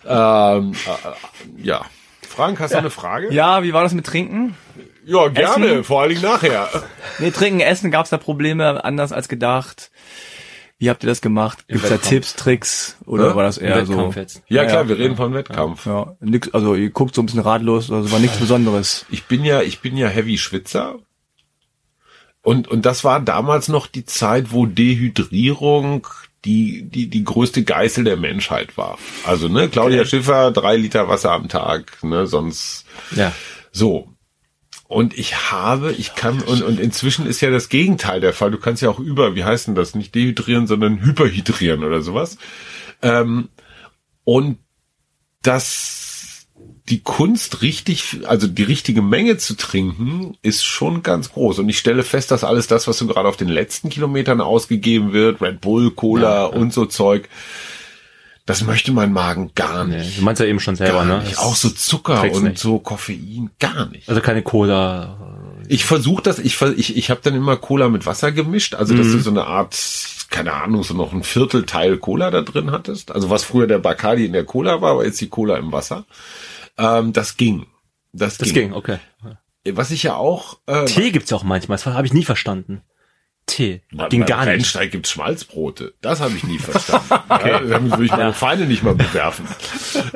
Ähm, 0.06 0.72
äh, 0.72 1.62
ja. 1.62 1.84
Frank, 2.28 2.60
hast 2.60 2.74
du 2.74 2.78
eine 2.78 2.90
Frage? 2.90 3.32
Ja, 3.32 3.62
wie 3.62 3.72
war 3.72 3.82
das 3.82 3.92
mit 3.92 4.06
Trinken? 4.06 4.56
Ja, 5.04 5.28
gerne, 5.28 5.66
Essen? 5.66 5.84
vor 5.84 6.02
allen 6.02 6.10
Dingen 6.10 6.22
nachher. 6.22 6.68
Nee, 7.18 7.30
Trinken, 7.30 7.60
Essen, 7.60 7.90
gab's 7.90 8.10
da 8.10 8.18
Probleme, 8.18 8.84
anders 8.84 9.12
als 9.12 9.28
gedacht? 9.28 9.90
Wie 10.80 10.88
habt 10.90 11.04
ihr 11.04 11.08
das 11.08 11.20
gemacht? 11.20 11.68
Gibt's 11.68 11.88
da. 11.90 11.98
Tipps, 11.98 12.34
Tricks? 12.34 12.96
Oder 13.04 13.32
Hä? 13.32 13.36
war 13.36 13.42
das 13.44 13.58
eher 13.58 13.84
so? 13.84 14.10
Jetzt. 14.16 14.42
Ja, 14.48 14.62
Ja, 14.62 14.68
klar, 14.68 14.82
ja. 14.84 14.88
wir 14.88 14.98
reden 14.98 15.14
von 15.14 15.32
Wettkampf. 15.34 15.84
Ja, 15.86 16.16
nix, 16.20 16.48
also 16.54 16.74
ihr 16.74 16.88
guckt 16.90 17.14
so 17.14 17.20
ein 17.22 17.26
bisschen 17.26 17.40
ratlos, 17.42 17.90
also 17.92 18.10
war 18.10 18.18
nichts 18.18 18.38
Besonderes. 18.38 19.04
Ich 19.10 19.24
bin 19.26 19.44
ja, 19.44 19.60
ich 19.60 19.80
bin 19.80 19.96
ja 19.96 20.08
Heavy 20.08 20.38
Schwitzer. 20.38 20.96
Und, 22.42 22.68
und 22.68 22.86
das 22.86 23.04
war 23.04 23.20
damals 23.20 23.68
noch 23.68 23.86
die 23.86 24.06
Zeit, 24.06 24.52
wo 24.52 24.64
Dehydrierung 24.64 26.06
die, 26.46 26.84
die, 26.88 27.08
die 27.08 27.24
größte 27.24 27.62
Geißel 27.62 28.04
der 28.04 28.16
Menschheit 28.16 28.78
war. 28.78 28.96
Also, 29.26 29.48
ne, 29.48 29.68
Claudia 29.68 30.06
Schiffer, 30.06 30.50
drei 30.50 30.76
Liter 30.76 31.06
Wasser 31.08 31.32
am 31.32 31.48
Tag, 31.48 32.02
ne, 32.02 32.26
sonst, 32.26 32.86
Ja. 33.14 33.32
so. 33.72 34.09
Und 34.90 35.16
ich 35.16 35.52
habe, 35.52 35.92
ich 35.92 36.16
kann, 36.16 36.40
und, 36.40 36.62
und 36.62 36.80
inzwischen 36.80 37.24
ist 37.24 37.40
ja 37.40 37.50
das 37.50 37.68
Gegenteil 37.68 38.20
der 38.20 38.32
Fall. 38.32 38.50
Du 38.50 38.58
kannst 38.58 38.82
ja 38.82 38.90
auch 38.90 38.98
über, 38.98 39.36
wie 39.36 39.44
heißt 39.44 39.68
denn 39.68 39.76
das? 39.76 39.94
Nicht 39.94 40.16
dehydrieren, 40.16 40.66
sondern 40.66 41.00
hyperhydrieren 41.00 41.84
oder 41.84 42.02
sowas. 42.02 42.38
Ähm, 43.00 43.50
und 44.24 44.58
dass 45.42 46.48
die 46.88 47.02
Kunst 47.02 47.62
richtig, 47.62 48.22
also 48.24 48.48
die 48.48 48.64
richtige 48.64 49.00
Menge 49.00 49.36
zu 49.36 49.54
trinken, 49.54 50.36
ist 50.42 50.64
schon 50.64 51.04
ganz 51.04 51.30
groß. 51.34 51.60
Und 51.60 51.68
ich 51.68 51.78
stelle 51.78 52.02
fest, 52.02 52.32
dass 52.32 52.42
alles 52.42 52.66
das, 52.66 52.88
was 52.88 52.98
so 52.98 53.06
gerade 53.06 53.28
auf 53.28 53.36
den 53.36 53.46
letzten 53.48 53.90
Kilometern 53.90 54.40
ausgegeben 54.40 55.12
wird, 55.12 55.40
Red 55.40 55.60
Bull, 55.60 55.92
Cola 55.92 56.46
und 56.46 56.72
so 56.72 56.84
Zeug, 56.86 57.28
das 58.50 58.62
möchte 58.66 58.92
mein 58.92 59.12
Magen 59.12 59.52
gar 59.54 59.84
Nee, 59.84 59.98
nicht. 59.98 60.18
du 60.18 60.22
meinst 60.22 60.40
ja 60.40 60.46
eben 60.46 60.60
schon 60.60 60.76
selber, 60.76 60.98
Gar 60.98 61.04
ne? 61.04 61.18
nicht. 61.20 61.32
Das- 61.32 61.38
Auch 61.38 61.56
so 61.56 61.70
Zucker 61.70 62.22
und 62.32 62.42
nicht. 62.44 62.58
so 62.58 62.78
Koffein, 62.78 63.50
gar 63.58 63.86
nicht. 63.86 64.08
Also 64.08 64.20
keine 64.20 64.42
Cola. 64.42 65.16
Ich 65.68 65.84
versuche 65.84 66.22
das, 66.22 66.38
ich, 66.38 66.60
ich, 66.60 66.96
ich 66.96 67.10
habe 67.10 67.20
dann 67.22 67.34
immer 67.34 67.56
Cola 67.56 67.88
mit 67.88 68.04
Wasser 68.06 68.32
gemischt, 68.32 68.74
also 68.74 68.94
dass 68.96 69.06
du 69.06 69.18
so 69.20 69.30
eine 69.30 69.44
Art, 69.46 69.76
keine 70.30 70.52
Ahnung, 70.52 70.82
so 70.82 70.94
noch 70.94 71.12
ein 71.12 71.22
Viertelteil 71.22 71.96
Cola 71.98 72.30
da 72.32 72.42
drin 72.42 72.72
hattest. 72.72 73.12
Also 73.12 73.30
was 73.30 73.44
früher 73.44 73.66
der 73.68 73.78
Bacardi 73.78 74.24
in 74.26 74.32
der 74.32 74.44
Cola 74.44 74.80
war, 74.82 74.92
aber 74.92 75.04
jetzt 75.04 75.20
die 75.20 75.28
Cola 75.28 75.56
im 75.58 75.70
Wasser. 75.70 76.06
Ähm, 76.76 77.12
das 77.12 77.36
ging. 77.36 77.66
Das, 78.12 78.38
Das 78.38 78.52
ging, 78.52 78.72
okay. 78.72 78.98
Was 79.72 79.90
ich 79.92 80.02
ja 80.02 80.16
auch... 80.16 80.58
Äh, 80.66 80.86
Tee 80.86 81.12
gibt's 81.12 81.30
ja 81.30 81.36
auch 81.36 81.44
manchmal, 81.44 81.76
das 81.78 81.86
habe 81.86 82.06
ich 82.06 82.12
nie 82.14 82.24
verstanden. 82.24 82.82
Tee. 83.50 83.80
Ging 83.90 84.20
beim 84.20 84.26
gar 84.26 84.38
nicht. 84.44 84.48
Rennsteig 84.54 84.90
gibt's 84.92 85.10
Schmalzbrote. 85.10 85.94
Das 86.00 86.20
habe 86.20 86.34
ich 86.36 86.44
nie 86.44 86.58
verstanden. 86.58 87.06
okay. 87.28 87.60
Damit 87.68 87.90
würde 87.92 88.04
ich 88.04 88.10
meine 88.10 88.32
Feinde 88.32 88.66
nicht 88.66 88.82
mal 88.82 88.94
bewerfen. 88.94 89.46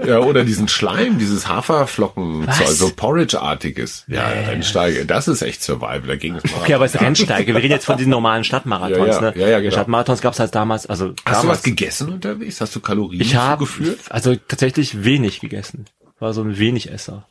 ja, 0.07 0.19
oder 0.21 0.45
diesen 0.45 0.69
Schleim, 0.69 1.19
dieses 1.19 1.49
Haferflocken, 1.49 2.47
Was? 2.47 2.79
so 2.79 2.91
Porridge-artiges. 2.95 4.05
Ja, 4.09 4.27
Rennsteige, 4.29 5.07
das 5.07 5.29
ist 5.29 5.43
echt 5.43 5.63
Survival. 5.63 6.03
Da 6.07 6.17
ging 6.17 6.37
es 6.37 6.45
mal. 6.45 6.61
Okay, 6.63 6.75
aber 6.75 6.85
es 6.85 6.95
ist 6.95 7.01
Rennsteige. 7.01 7.55
Wir 7.55 7.63
reden 7.63 7.73
jetzt 7.73 7.87
von 7.87 7.97
diesen 7.97 8.11
normalen 8.11 8.45
Stadtmarathons, 8.45 8.97
Ja, 9.09 9.15
ja, 9.15 9.21
ne? 9.21 9.33
ja, 9.37 9.49
ja, 9.49 9.61
genau. 9.61 9.73
Stadtmarathons 9.73 10.21
gab's 10.21 10.39
halt 10.39 10.55
damals, 10.55 10.87
also 10.87 11.09
Hast 11.09 11.19
du 11.19 11.25
damals. 11.43 11.47
was 11.59 11.63
gegessen 11.63 12.13
unterwegs? 12.13 12.61
Hast 12.61 12.75
du 12.77 12.81
Kalorien 12.81 13.21
Ich 13.21 13.35
habe 13.37 13.65
zugeführt? 13.67 13.99
also 14.11 14.35
tatsächlich 14.37 15.05
wenig 15.05 15.41
gegessen. 15.41 15.87
War 16.21 16.33
so 16.33 16.43
ein 16.43 16.59
wenig 16.59 16.91
Esser. 16.91 17.27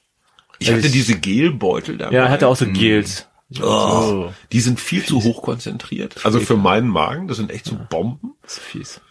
Ich 0.60 0.70
hatte 0.70 0.80
ich- 0.86 0.92
diese 0.92 1.16
Gelbeutel 1.18 1.98
dabei. 1.98 2.16
Ja, 2.16 2.30
hatte 2.30 2.48
auch 2.48 2.56
so 2.56 2.66
Gels. 2.68 3.28
Oh, 3.62 4.32
die 4.52 4.62
sind 4.62 4.80
viel 4.80 5.06
zu 5.06 5.24
hoch 5.24 5.42
konzentriert. 5.42 6.26
Also 6.26 6.40
für 6.40 6.58
meinen 6.58 6.88
Magen, 6.88 7.28
das 7.28 7.38
sind 7.38 7.52
echt 7.52 7.66
so 7.66 7.78
Bomben. 7.90 8.36
Das 8.42 8.54
ist 8.54 8.64
fies. 8.64 9.02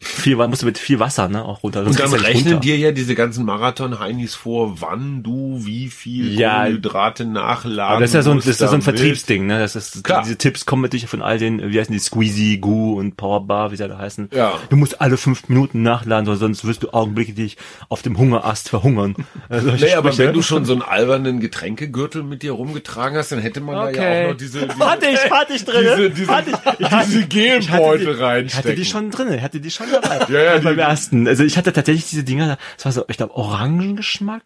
Viel, 0.00 0.36
musst 0.36 0.60
du 0.60 0.66
mit 0.66 0.76
viel 0.76 0.98
Wasser, 1.00 1.28
ne, 1.28 1.42
auch 1.44 1.62
runter. 1.62 1.82
Und 1.86 1.98
dann 1.98 2.12
rechnen 2.12 2.60
dir 2.60 2.76
ja 2.76 2.92
diese 2.92 3.14
ganzen 3.14 3.44
Marathon-Heinis 3.46 4.34
vor, 4.34 4.80
wann 4.82 5.22
du 5.22 5.60
wie 5.64 5.88
viel 5.88 6.38
Ja. 6.38 6.58
Kohlenhydrate 6.64 7.24
nachladen 7.24 7.80
Aber 7.94 8.00
das 8.00 8.10
ist 8.10 8.14
ja 8.14 8.22
so 8.22 8.32
ein, 8.32 8.36
das 8.38 8.46
ist 8.46 8.60
ja 8.60 8.68
so 8.68 8.74
ein. 8.74 8.82
Vertriebsding, 8.82 9.46
ne? 9.46 9.58
Das 9.60 9.76
ist, 9.76 10.04
Klar. 10.04 10.22
diese 10.22 10.36
Tipps 10.36 10.66
kommen 10.66 10.82
natürlich 10.82 11.06
von 11.06 11.22
all 11.22 11.38
den, 11.38 11.72
wie 11.72 11.78
heißen 11.80 11.92
die, 11.92 11.98
Squeezy, 11.98 12.58
Goo 12.58 12.98
und 12.98 13.16
Powerbar, 13.16 13.70
wie 13.72 13.76
sie 13.76 13.88
da 13.88 13.96
heißen. 13.96 14.28
Ja. 14.34 14.52
Du 14.68 14.76
musst 14.76 15.00
alle 15.00 15.16
fünf 15.16 15.48
Minuten 15.48 15.82
nachladen, 15.82 16.26
sonst 16.36 16.66
wirst 16.66 16.82
du 16.82 16.90
augenblicklich 16.92 17.56
auf 17.88 18.02
dem 18.02 18.18
Hungerast 18.18 18.68
verhungern. 18.68 19.14
Äh, 19.50 19.60
solche 19.60 19.84
Nee, 19.84 19.94
aber 19.94 20.10
Sprüche. 20.12 20.28
wenn 20.28 20.34
du 20.34 20.42
schon 20.42 20.64
so 20.64 20.72
einen 20.72 20.80
albernen 20.82 21.38
Getränkegürtel 21.38 22.22
mit 22.22 22.42
dir 22.42 22.52
rumgetragen 22.52 23.18
hast, 23.18 23.30
dann 23.30 23.40
hätte 23.40 23.60
man 23.60 23.74
da 23.74 23.90
ja 23.90 24.24
auch 24.26 24.30
noch 24.30 24.36
diese, 24.38 24.66
diese, 24.66 24.78
hatte 24.90 25.06
ich, 25.06 25.30
hatte 25.30 25.52
ich 25.52 25.64
drin. 25.64 25.84
diese, 25.84 26.10
diese, 26.10 26.98
diese 27.06 27.26
Gelbeutel 27.26 28.08
Ich 28.14 28.20
reinstecken. 28.20 28.70
hatte 28.70 28.74
die 28.74 28.84
schon 28.86 29.10
drin, 29.10 29.32
ich 29.34 29.42
hatte 29.42 29.60
die 29.60 29.70
schon 29.70 29.86
dabei. 30.00 30.24
Ja, 30.28 30.42
ja, 30.42 30.58
beim 30.58 30.74
die- 30.76 30.80
ersten. 30.80 31.28
Also 31.28 31.44
ich 31.44 31.56
hatte 31.56 31.72
tatsächlich 31.72 32.08
diese 32.08 32.24
Dinger, 32.24 32.58
das 32.76 32.84
war 32.84 32.92
so, 32.92 33.04
ich 33.08 33.16
glaube, 33.16 33.34
Orangengeschmack. 33.36 34.42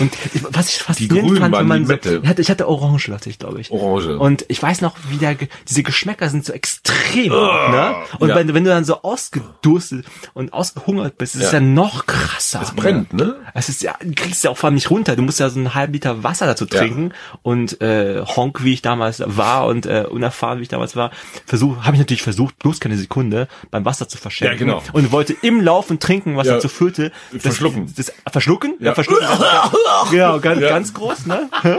Und 0.00 0.12
was 0.50 0.68
ich 0.70 0.78
faszinierend 0.82 1.38
fand, 1.38 1.56
wenn 1.56 1.66
man 1.66 1.86
so, 1.86 1.94
ich 1.94 2.26
hatte, 2.28 2.42
ich 2.42 2.50
hatte 2.50 2.68
Orange, 2.68 3.10
dachte 3.10 3.30
ich, 3.30 3.38
glaube 3.38 3.60
ich. 3.60 3.70
Orange. 3.70 4.18
Und 4.18 4.44
ich 4.48 4.62
weiß 4.62 4.80
noch, 4.80 4.96
wie 5.08 5.16
der, 5.18 5.36
diese 5.68 5.82
Geschmäcker 5.82 6.28
sind 6.28 6.44
so 6.44 6.52
extrem, 6.52 7.30
ne? 7.32 7.94
Und 8.18 8.28
ja. 8.30 8.34
wenn, 8.36 8.52
wenn 8.54 8.64
du 8.64 8.70
dann 8.70 8.84
so 8.84 9.02
ausgedurstet 9.02 10.04
und 10.34 10.52
ausgehungert 10.52 11.18
bist, 11.18 11.34
ist 11.36 11.42
es 11.44 11.52
Ja. 11.52 11.58
ja 11.58 11.64
noch 11.64 12.06
krasser. 12.06 12.60
Es 12.62 12.72
brennt, 12.72 13.12
ne? 13.12 13.36
Es 13.54 13.68
ist 13.68 13.82
ja, 13.82 13.94
du 14.02 14.12
kriegst 14.14 14.42
ja 14.44 14.50
auch 14.50 14.56
vor 14.56 14.68
allem 14.68 14.74
nicht 14.74 14.90
runter. 14.90 15.16
Du 15.16 15.22
musst 15.22 15.40
ja 15.40 15.48
so 15.50 15.58
einen 15.58 15.74
halben 15.74 15.92
Liter 15.92 16.22
Wasser 16.22 16.46
dazu 16.46 16.66
trinken. 16.66 17.12
Und 17.42 17.80
äh, 17.80 18.22
Honk, 18.24 18.64
wie 18.64 18.72
ich 18.72 18.82
damals 18.82 19.22
war 19.24 19.66
und 19.66 19.86
äh, 19.86 20.04
unerfahren, 20.08 20.58
wie 20.58 20.62
ich 20.62 20.68
damals 20.68 20.96
war, 20.96 21.10
versuch, 21.46 21.78
habe 21.84 21.96
ich 21.96 22.00
natürlich 22.00 22.22
versucht, 22.22 22.58
bloß 22.58 22.80
keine 22.80 22.96
Sekunde, 22.96 23.48
beim 23.70 23.84
Wasser 23.84 24.08
zu 24.08 24.18
verschenken. 24.18 24.58
Ja, 24.58 24.58
genau. 24.58 24.79
Genau. 24.86 24.98
Und 24.98 25.12
wollte 25.12 25.34
im 25.42 25.60
Laufen 25.60 26.00
trinken, 26.00 26.36
was 26.36 26.46
Ja. 26.46 26.54
dazu 26.54 26.68
führte. 26.68 27.12
dass- 27.32 27.42
Verschlucken. 27.42 27.92
Das, 27.96 28.12
verschlucken? 28.30 28.74
Ja, 28.80 28.86
Ja. 28.86 28.94
verschlucken. 28.94 29.26
genau, 30.10 30.40
ganz, 30.40 30.60
Ja. 30.60 30.68
ganz 30.68 30.94
groß, 30.94 31.26
ne? 31.26 31.48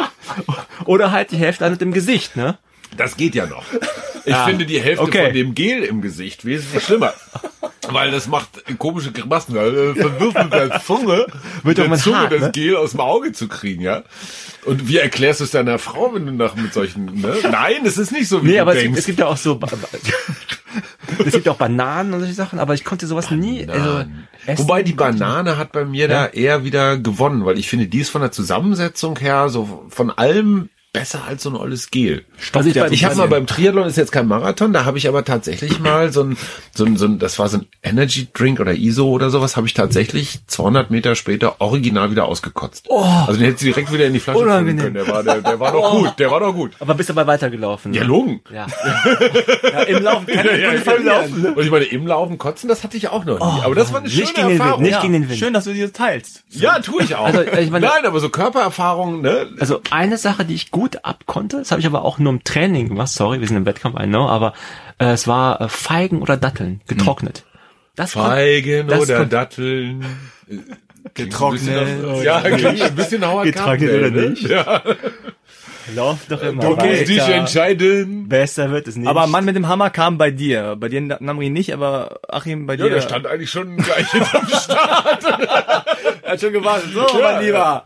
Oder 0.85 1.11
halt 1.11 1.31
die 1.31 1.37
Hälfte 1.37 1.65
an 1.65 1.71
mit 1.71 1.81
dem 1.81 1.91
Gesicht, 1.93 2.35
ne? 2.35 2.57
Das 2.97 3.15
geht 3.17 3.35
ja 3.35 3.45
noch. 3.45 3.63
Ich 4.25 4.35
finde 4.35 4.65
die 4.65 4.81
Hälfte 4.81 5.03
Okay. 5.03 5.25
von 5.25 5.33
dem 5.33 5.55
Gel 5.55 5.83
im 5.83 6.01
Gesicht 6.01 6.43
wesentlich 6.45 6.83
schlimmer. 6.83 7.13
Weil 7.89 8.11
das 8.11 8.27
macht 8.27 8.49
komische 8.77 9.11
Grimassen. 9.11 9.55
Äh, 9.55 9.95
Verwirft 9.95 10.37
mit 10.43 10.53
der 10.53 10.81
Zunge, 10.85 11.25
mit 11.63 11.77
der 11.77 11.91
Zunge 11.95 12.17
hart, 12.17 12.31
das 12.31 12.41
ne? 12.41 12.51
Gel 12.51 12.75
aus 12.75 12.91
dem 12.91 12.99
Auge 12.99 13.31
zu 13.31 13.47
kriegen, 13.47 13.81
ja. 13.81 14.03
Und 14.65 14.87
wie 14.87 14.97
erklärst 14.97 15.39
du 15.39 15.45
es 15.45 15.51
deiner 15.51 15.79
Frau, 15.79 16.13
wenn 16.13 16.25
du 16.27 16.31
nach 16.31 16.55
mit 16.55 16.73
solchen, 16.73 17.05
ne? 17.05 17.35
Nein, 17.43 17.85
es 17.85 17.97
ist 17.97 18.11
nicht 18.11 18.27
so, 18.27 18.43
wie 18.43 18.49
Nee, 18.49 18.55
du 18.57 18.61
aber 18.61 18.71
es 18.73 18.77
gibt, 18.77 18.85
denkst. 18.85 18.99
es 18.99 19.05
gibt 19.07 19.19
ja 19.19 19.25
auch 19.27 19.37
so, 19.37 19.59
es 21.25 21.31
gibt 21.33 21.45
ja 21.47 21.51
auch 21.51 21.57
Bananen 21.57 22.13
und 22.13 22.19
solche 22.19 22.35
Sachen, 22.35 22.59
aber 22.59 22.75
ich 22.75 22.83
konnte 22.83 23.07
sowas 23.07 23.31
nie, 23.31 23.67
also, 23.67 24.05
essen 24.45 24.63
Wobei 24.63 24.83
die 24.83 24.93
Banane 24.93 25.57
hat 25.57 25.71
bei 25.71 25.83
mir 25.83 26.07
da 26.07 26.27
eher 26.27 26.63
wieder 26.63 26.97
gewonnen, 26.97 27.45
weil 27.45 27.57
ich 27.57 27.67
finde, 27.67 27.87
die 27.87 27.99
ist 27.99 28.09
von 28.09 28.21
der 28.21 28.31
Zusammensetzung 28.31 29.17
her 29.17 29.49
so 29.49 29.85
von 29.89 30.11
allem 30.11 30.69
besser 30.93 31.23
als 31.25 31.43
so 31.43 31.49
ein 31.49 31.55
olles 31.55 31.89
Gel. 31.89 32.25
Also 32.53 32.69
ich, 32.69 32.75
Ich 32.75 33.05
habe 33.05 33.15
mal 33.15 33.27
beim 33.27 33.47
Triathlon, 33.47 33.87
ist 33.87 33.95
jetzt 33.97 34.11
kein 34.11 34.27
Marathon, 34.27 34.73
da 34.73 34.83
habe 34.83 34.97
ich 34.97 35.07
aber 35.07 35.23
tatsächlich 35.23 35.79
mal 35.79 36.11
so 36.11 36.23
ein, 36.23 36.37
so 36.75 36.83
ein, 36.85 36.97
so 36.97 37.05
ein, 37.05 37.17
das 37.17 37.39
war 37.39 37.47
so 37.47 37.59
ein 37.59 37.65
Energy 37.81 38.27
Drink 38.33 38.59
oder 38.59 38.73
ISO 38.73 39.07
oder 39.09 39.29
sowas, 39.29 39.55
habe 39.55 39.67
ich 39.67 39.73
tatsächlich 39.73 40.39
200 40.47 40.91
Meter 40.91 41.15
später 41.15 41.61
original 41.61 42.11
wieder 42.11 42.25
ausgekotzt. 42.25 42.89
also 42.91 43.33
den 43.39 43.45
hätte 43.45 43.59
sie 43.59 43.67
direkt 43.67 43.93
wieder 43.93 44.05
in 44.05 44.13
die 44.13 44.19
Flasche 44.19 44.39
füllen 44.39 44.51
Unangenehm. 44.51 44.79
können. 44.83 44.93
Der 44.95 45.07
war, 45.07 45.23
der, 45.23 45.41
der 45.41 45.59
war 45.61 45.71
doch 45.71 45.91
gut, 45.97 46.13
der 46.19 46.29
war 46.31 46.39
doch 46.41 46.53
gut. 46.53 46.71
aber 46.79 46.93
bist 46.93 47.09
dabei 47.09 47.25
weitergelaufen. 47.25 47.93
Ja, 47.93 48.01
ne? 48.01 48.07
Logen. 48.07 48.41
Ja. 48.53 48.67
ja, 49.71 49.81
im 49.83 50.03
Laufen 50.03 50.27
kann 50.27 50.45
ich 50.53 50.61
Ja, 50.61 50.73
ja, 50.73 50.73
ja, 50.73 50.93
laufen. 51.21 51.45
Und 51.53 51.63
ich 51.63 51.71
meine, 51.71 51.85
im 51.85 52.05
Laufen 52.05 52.37
kotzen, 52.37 52.67
das 52.67 52.83
hatte 52.83 52.97
ich 52.97 53.07
auch 53.07 53.23
noch 53.23 53.39
nie. 53.39 53.61
aber 53.63 53.75
das 53.75 53.93
war 53.93 54.01
eine 54.01 54.09
schöne 54.09 54.23
Nicht 54.23 54.35
gegen 54.35 54.47
den 54.47 54.51
Wind, 54.55 54.59
Erfahrung. 54.61 54.81
nicht 54.83 54.91
Ja, 54.91 55.01
gegen 55.01 55.13
den 55.13 55.29
Wind. 55.29 55.39
Schön, 55.39 55.53
dass 55.53 55.63
du 55.63 55.73
dir 55.73 55.93
teilst. 55.93 56.43
Ja, 56.49 56.79
tue 56.79 57.01
ich 57.03 57.15
auch. 57.15 57.25
Also, 57.27 57.41
ich 57.43 57.69
meine- 57.71 57.85
Nein, 57.87 58.05
aber 58.05 58.19
so 58.19 58.27
Körpererfahrungen, 58.29 59.21
ne? 59.21 59.47
Also 59.59 59.79
eine 59.89 60.17
Sache, 60.17 60.43
die 60.43 60.55
ich 60.55 60.69
gut 60.71 60.80
abkonnte, 61.03 61.57
das 61.57 61.71
habe 61.71 61.81
ich 61.81 61.87
aber 61.87 62.03
auch 62.03 62.19
nur 62.19 62.33
im 62.33 62.43
Training 62.43 62.89
gemacht, 62.89 63.09
sorry, 63.09 63.39
wir 63.39 63.47
sind 63.47 63.57
im 63.57 63.65
Wettkampf, 63.65 63.99
I 63.99 64.05
know, 64.05 64.27
aber 64.27 64.53
äh, 64.99 65.11
es 65.11 65.27
war 65.27 65.61
äh, 65.61 65.69
Feigen 65.69 66.21
oder 66.21 66.37
Datteln, 66.37 66.81
getrocknet. 66.87 67.45
Das 67.95 68.13
Feigen 68.13 68.87
das 68.87 69.01
oder 69.01 69.25
Datteln. 69.25 70.05
Getrocknet. 71.15 72.23
Ja, 72.23 72.41
klingt 72.41 72.81
ein 72.81 72.95
bisschen 72.95 73.25
Howard 73.27 73.45
Getrocknet 73.45 73.89
oder 73.89 74.11
ne? 74.11 74.29
nicht? 74.29 74.47
Ja. 74.47 74.83
Läuft 75.95 76.31
doch 76.31 76.41
immer 76.43 76.61
Du 76.61 76.75
musst 76.75 77.07
dich 77.07 77.27
entscheiden. 77.27 78.29
Besser 78.29 78.71
wird 78.71 78.87
es 78.87 78.95
nicht. 78.95 79.07
Aber 79.07 79.27
Mann 79.27 79.45
mit 79.45 79.55
dem 79.55 79.67
Hammer 79.67 79.89
kam 79.89 80.17
bei 80.17 80.31
dir. 80.31 80.75
Bei 80.79 80.89
dir, 80.89 81.01
Namri, 81.01 81.49
nicht, 81.49 81.73
aber 81.73 82.19
Achim, 82.29 82.67
bei 82.67 82.75
Ja, 82.75 82.85
dir. 82.85 82.91
der 82.91 83.01
stand 83.01 83.25
eigentlich 83.27 83.49
schon 83.49 83.77
gleich 83.77 84.07
hinterm 84.11 84.47
Start. 84.47 85.23
Er 86.23 86.33
hat 86.33 86.41
schon 86.41 86.53
gewartet. 86.53 86.91
So, 86.93 87.19
mein 87.21 87.43
Lieber. 87.43 87.85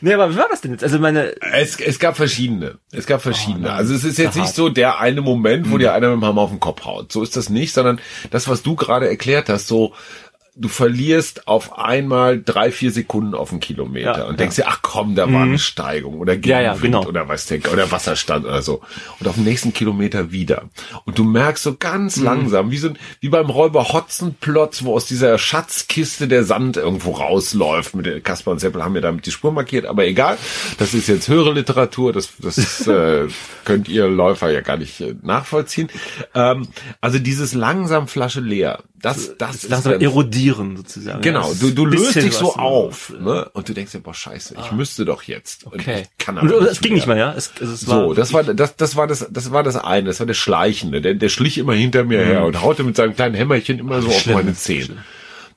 Nee, 0.00 0.14
aber 0.14 0.30
wie 0.32 0.36
war 0.36 0.48
das 0.50 0.60
denn 0.60 0.72
jetzt? 0.72 0.84
Also 0.84 0.98
meine, 0.98 1.34
Es, 1.40 1.78
es 1.80 1.98
gab 1.98 2.16
verschiedene. 2.16 2.78
Es 2.92 3.06
gab 3.06 3.22
verschiedene. 3.22 3.72
also 3.72 3.94
es 3.94 4.04
ist 4.04 4.18
jetzt 4.18 4.36
nicht 4.36 4.54
so 4.54 4.68
der 4.68 4.98
eine 5.00 5.20
Moment, 5.20 5.70
wo 5.70 5.78
dir 5.78 5.92
einer 5.92 6.08
mit 6.10 6.16
dem 6.22 6.24
Hammer 6.24 6.42
auf 6.42 6.50
den 6.50 6.60
Kopf 6.60 6.84
haut. 6.84 7.12
So 7.12 7.22
ist 7.22 7.36
das 7.36 7.48
nicht, 7.48 7.72
sondern 7.72 8.00
das, 8.30 8.48
was 8.48 8.62
du 8.62 8.76
gerade 8.76 9.08
erklärt 9.08 9.48
hast, 9.48 9.66
so 9.68 9.94
du 10.58 10.68
verlierst 10.68 11.46
auf 11.48 11.78
einmal 11.78 12.42
drei, 12.42 12.70
vier 12.72 12.90
Sekunden 12.90 13.34
auf 13.34 13.50
einen 13.50 13.60
Kilometer 13.60 14.18
Ja, 14.18 14.24
und 14.24 14.40
denkst 14.40 14.56
dir, 14.56 14.66
ach 14.68 14.80
komm, 14.80 15.14
da 15.14 15.30
war 15.30 15.42
eine 15.42 15.58
Steigung 15.58 16.18
oder 16.18 16.32
Ja, 16.34 16.60
ja, 16.60 16.72
Gegenwind 16.72 16.94
genau. 16.94 17.06
oder 17.06 17.28
was 17.28 17.44
denk, 17.46 17.70
oder 17.72 17.90
Wasserstand 17.92 18.46
oder 18.46 18.62
so. 18.62 18.80
Und 19.20 19.28
auf 19.28 19.34
dem 19.34 19.44
nächsten 19.44 19.74
Kilometer 19.74 20.32
wieder. 20.32 20.64
Und 21.04 21.18
du 21.18 21.24
merkst 21.24 21.62
so 21.62 21.76
ganz 21.76 22.16
langsam, 22.16 22.70
wie 22.70 22.78
so 22.78 22.90
wie 23.20 23.28
beim 23.28 23.50
Räuber 23.50 23.92
Hotzenplotz, 23.92 24.82
wo 24.84 24.94
aus 24.94 25.04
dieser 25.04 25.36
Schatzkiste 25.36 26.26
der 26.26 26.44
Sand 26.44 26.78
irgendwo 26.78 27.12
rausläuft. 27.12 27.94
Mit 27.94 28.06
der 28.06 28.20
Kasper 28.20 28.52
und 28.52 28.58
Seppel 28.60 28.82
haben 28.82 28.92
mir 28.94 29.02
damit 29.02 29.26
die 29.26 29.30
Spur 29.32 29.52
markiert, 29.52 29.84
aber 29.84 30.06
egal. 30.06 30.38
Das 30.78 30.94
ist 30.94 31.06
jetzt 31.08 31.28
höhere 31.28 31.52
Literatur, 31.52 32.12
das, 32.12 32.30
das 32.38 32.86
äh, 32.86 33.26
könnt 33.64 33.88
ihr 33.88 34.08
Läufer 34.08 34.50
ja 34.50 34.62
gar 34.62 34.78
nicht 34.78 35.00
äh, 35.02 35.14
nachvollziehen. 35.22 35.88
Ähm, 36.34 36.66
also 37.02 37.18
dieses 37.18 37.52
langsam 37.52 38.08
Flasche 38.08 38.40
leer, 38.40 38.82
das, 39.00 39.36
das 39.36 39.56
ist 39.56 39.68
langsam 39.68 39.92
dann- 39.92 40.00
erodieren 40.46 40.76
sozusagen. 40.76 41.22
Genau, 41.22 41.52
du, 41.54 41.70
du 41.70 41.86
löst 41.86 42.14
dich 42.16 42.32
so 42.34 42.48
was, 42.48 42.56
auf, 42.56 43.12
ne? 43.18 43.48
Und 43.52 43.68
du 43.68 43.74
denkst 43.74 43.92
dir, 43.92 44.00
boah, 44.00 44.14
scheiße, 44.14 44.54
ich 44.60 44.72
müsste 44.72 45.04
doch 45.04 45.22
jetzt. 45.22 45.64
Und 45.64 45.74
Okay. 45.74 46.02
ich 46.02 46.18
kann 46.24 46.38
Und, 46.38 46.48
aber 46.50 46.58
und 46.60 46.66
es 46.66 46.80
ging 46.80 46.94
nicht 46.94 47.06
mehr, 47.06 47.16
ja? 47.16 47.34
Es, 47.36 47.52
es 47.60 47.80
So, 47.80 48.08
war, 48.08 48.14
das 48.14 48.32
war 48.32 48.44
das, 48.44 48.76
das 48.76 48.96
war 48.96 49.06
das, 49.06 49.26
das 49.30 49.52
war 49.52 49.62
das 49.62 49.76
eine, 49.76 50.06
das 50.08 50.20
war 50.20 50.26
der 50.26 50.34
Schleichende, 50.34 51.00
der, 51.00 51.14
der 51.14 51.28
schlich 51.28 51.58
immer 51.58 51.74
hinter 51.74 52.04
mir 52.04 52.24
her 52.24 52.44
und 52.44 52.62
haute 52.62 52.82
mit 52.84 52.96
seinem 52.96 53.14
kleinen 53.14 53.34
Hämmerchen 53.34 53.78
immer 53.78 54.00
so 54.02 54.08
auf 54.08 54.14
Mhm. 54.16 54.20
schlimm, 54.20 54.34
meine 54.36 54.48
das 54.50 54.58
ist 54.58 54.64
Zehen. 54.64 54.98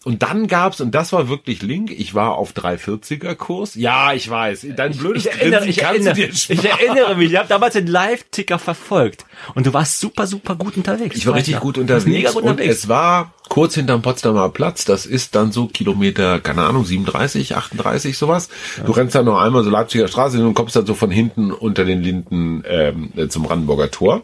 Und 0.06 0.24
dann 0.24 0.48
gab's, 0.48 0.80
und 0.80 0.96
das 0.96 1.12
war 1.12 1.28
wirklich 1.28 1.62
Link, 1.62 1.92
ich 1.92 2.16
war 2.16 2.36
auf 2.38 2.54
340er 2.54 3.36
Kurs. 3.36 3.76
Ja, 3.76 4.14
ich 4.14 4.30
weiß, 4.30 4.66
dein 4.78 4.96
blödes 4.96 5.26
ich 5.26 5.32
erinnere, 5.34 5.60
Grinsen 5.66 5.70
ich, 5.70 5.82
erinnere, 5.84 6.14
dir 6.16 6.30
ich 6.30 6.42
sparen. 6.44 6.60
erinnere 6.66 7.16
mich, 7.18 7.32
ich 7.32 7.38
habe 7.38 7.50
damals 7.50 7.74
den 7.74 7.88
Live-Ticker 7.88 8.60
verfolgt 8.60 9.26
und 9.56 9.66
du 9.68 9.74
warst 9.74 10.00
super, 10.00 10.26
super 10.26 10.56
gut 10.56 10.78
unterwegs. 10.78 11.18
Ich 11.18 11.28
war 11.28 11.36
richtig 11.36 11.60
gut 11.60 11.78
unterwegs 11.78 12.06
Mega 12.06 12.32
gut 12.32 12.44
und 12.44 12.50
unterwegs. 12.52 12.76
es 12.78 12.88
war 12.88 13.34
kurz 13.60 13.76
hinterm 13.76 14.02
Potsdamer 14.02 14.48
Platz. 14.52 14.86
Das 14.86 15.06
ist 15.06 15.36
dann 15.36 15.52
so 15.52 15.68
Kilometer, 15.68 16.40
keine 16.40 16.62
Ahnung, 16.62 16.86
37, 16.86 17.58
38, 17.58 18.18
sowas. 18.18 18.48
Du 18.86 18.94
rennst 18.94 19.16
dann 19.16 19.26
noch 19.26 19.38
einmal 19.38 19.66
so 19.66 19.70
Leipziger 19.70 20.08
Straße 20.08 20.38
hin 20.38 20.46
und 20.46 20.54
kommst 20.54 20.78
dann 20.78 20.86
so 20.86 20.94
von 20.94 21.12
hinten 21.12 21.52
unter 21.52 21.84
den 21.84 22.02
Linden 22.02 22.64
ähm, 22.66 23.12
äh, 23.18 23.28
zum 23.28 23.44
Brandenburger 23.44 23.92
Tor. 23.92 24.24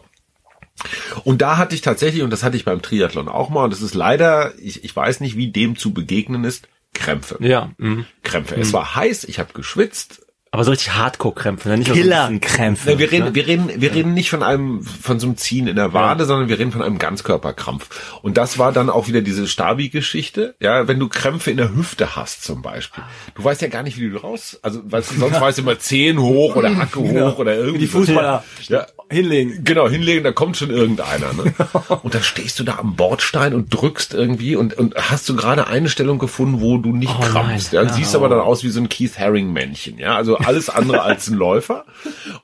Und 1.24 1.42
da 1.42 1.58
hatte 1.58 1.74
ich 1.74 1.82
tatsächlich, 1.82 2.22
und 2.22 2.30
das 2.30 2.44
hatte 2.44 2.56
ich 2.56 2.64
beim 2.64 2.80
Triathlon 2.80 3.28
auch 3.28 3.50
mal, 3.50 3.64
und 3.64 3.74
das 3.74 3.82
ist 3.82 3.94
leider, 3.94 4.54
ich, 4.58 4.84
ich 4.84 4.96
weiß 4.96 5.20
nicht, 5.20 5.36
wie 5.36 5.52
dem 5.52 5.76
zu 5.76 5.92
begegnen 5.92 6.44
ist, 6.44 6.66
Krämpfe. 6.94 7.36
ja, 7.40 7.72
mhm. 7.76 8.06
Krämpfe. 8.22 8.54
Es 8.54 8.72
war 8.72 8.94
heiß, 8.94 9.24
ich 9.24 9.38
habe 9.38 9.52
geschwitzt, 9.52 10.25
aber 10.56 10.64
so 10.64 10.70
richtig 10.70 10.94
Hardcore-Krämpfe, 10.94 11.68
ne? 11.68 11.76
nicht 11.78 11.88
nur 11.88 11.96
so 11.96 12.02
bisschen- 12.02 12.40
Killerkrämpfe. 12.40 12.90
Ne, 12.90 12.98
wir 12.98 13.12
reden, 13.12 13.34
wir 13.34 13.46
reden, 13.46 13.70
wir 13.76 13.94
reden 13.94 14.14
nicht 14.14 14.30
von 14.30 14.42
einem, 14.42 14.82
von 14.82 15.20
so 15.20 15.26
einem 15.26 15.36
Ziehen 15.36 15.66
in 15.66 15.76
der 15.76 15.92
Wade, 15.92 16.24
sondern 16.24 16.48
wir 16.48 16.58
reden 16.58 16.72
von 16.72 16.82
einem 16.82 16.98
Ganzkörperkrampf. 16.98 18.18
Und 18.22 18.36
das 18.38 18.58
war 18.58 18.72
dann 18.72 18.88
auch 18.90 19.06
wieder 19.06 19.20
diese 19.20 19.46
Stabi-Geschichte. 19.46 20.54
Ja, 20.60 20.88
wenn 20.88 20.98
du 20.98 21.08
Krämpfe 21.08 21.50
in 21.50 21.58
der 21.58 21.74
Hüfte 21.74 22.16
hast 22.16 22.42
zum 22.42 22.62
Beispiel. 22.62 23.04
Du 23.34 23.44
weißt 23.44 23.60
ja 23.62 23.68
gar 23.68 23.82
nicht, 23.82 23.98
wie 24.00 24.08
du 24.08 24.16
raus, 24.16 24.58
also, 24.62 24.80
weißt 24.84 25.12
du, 25.12 25.14
sonst 25.20 25.40
weißt 25.40 25.58
du 25.58 25.62
immer 25.62 25.78
Zehen 25.78 26.18
hoch 26.20 26.56
oder 26.56 26.74
Hacke 26.76 27.00
hoch 27.00 27.38
oder 27.38 27.54
irgendwie. 27.54 27.74
Wie 27.74 27.78
die. 27.80 27.86
Fußballer. 27.86 28.42
Ja. 28.68 28.86
Hinlegen. 29.08 29.62
Genau, 29.62 29.88
hinlegen, 29.88 30.24
da 30.24 30.32
kommt 30.32 30.56
schon 30.56 30.70
irgendeiner. 30.70 31.32
Ne? 31.32 31.54
Und 32.02 32.14
dann 32.14 32.22
stehst 32.22 32.58
du 32.58 32.64
da 32.64 32.78
am 32.78 32.96
Bordstein 32.96 33.54
und 33.54 33.68
drückst 33.70 34.14
irgendwie 34.14 34.56
und, 34.56 34.74
und 34.74 34.96
hast 34.96 35.28
du 35.28 35.36
gerade 35.36 35.68
eine 35.68 35.88
Stellung 35.88 36.18
gefunden, 36.18 36.60
wo 36.60 36.78
du 36.78 36.90
nicht 36.92 37.14
Oh 37.16 37.22
krampfst. 37.22 37.72
nein. 37.72 37.86
Ja, 37.86 37.92
siehst 37.92 38.14
aber 38.16 38.28
dann 38.28 38.40
aus 38.40 38.64
wie 38.64 38.68
so 38.70 38.80
ein 38.80 38.88
Keith 38.88 39.16
Haring-Männchen. 39.18 39.98
Ja, 39.98 40.16
also 40.16 40.38
alles 40.38 40.68
andere 40.70 41.02
als 41.02 41.28
ein 41.28 41.34
Läufer. 41.36 41.84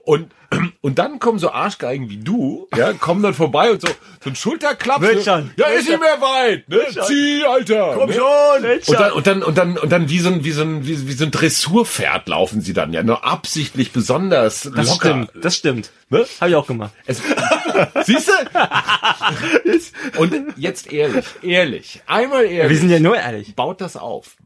Und, 0.04 0.30
und 0.80 0.98
dann 0.98 1.18
kommen 1.18 1.38
so 1.38 1.50
Arschgeigen 1.50 2.10
wie 2.10 2.18
du, 2.18 2.68
ja, 2.76 2.92
kommen 2.92 3.22
dann 3.22 3.34
vorbei 3.34 3.70
und 3.70 3.80
so, 3.80 3.88
so 4.22 4.30
ein 4.30 4.36
Schulterklaps. 4.36 5.02
Wird 5.02 5.26
ne? 5.26 5.50
Ja, 5.56 5.66
ist 5.66 5.88
nicht 5.88 6.00
mehr 6.00 6.20
weit. 6.20 6.68
Ne? 6.68 6.80
Zieh, 7.06 7.44
Alter. 7.44 7.94
Komm 7.96 8.10
ne? 8.10 8.14
schon. 8.14 8.94
Und 8.94 9.00
dann, 9.00 9.12
und 9.12 9.26
dann, 9.26 9.42
und 9.42 9.58
dann, 9.58 9.78
und 9.78 9.92
dann 9.92 10.08
wie 10.08 10.18
so 10.18 10.28
ein, 10.28 10.44
wie 10.44 10.52
so 10.52 10.62
ein, 10.62 10.86
wie, 10.86 11.08
wie 11.08 11.12
so 11.12 11.24
ein 11.24 11.30
Dressurpferd 11.30 12.28
laufen 12.28 12.60
sie 12.60 12.72
dann, 12.72 12.92
ja, 12.92 13.02
nur 13.02 13.24
absichtlich 13.24 13.92
besonders 13.92 14.62
Das 14.62 14.88
locker. 14.88 15.08
stimmt, 15.08 15.30
das 15.44 15.56
stimmt. 15.56 15.90
Ne? 16.10 16.26
Habe 16.40 16.50
ich 16.50 16.56
auch 16.56 16.66
gemacht. 16.66 16.92
Es, 17.06 17.22
siehst 18.04 18.28
du? 18.28 18.32
Und 20.18 20.34
jetzt 20.56 20.92
ehrlich, 20.92 21.24
ehrlich, 21.42 22.02
einmal 22.06 22.44
ehrlich. 22.44 22.70
Wir 22.70 22.78
sind 22.78 22.90
ja 22.90 23.00
nur 23.00 23.16
ehrlich. 23.16 23.54
baut 23.54 23.80
das 23.80 23.96
auf. 23.96 24.36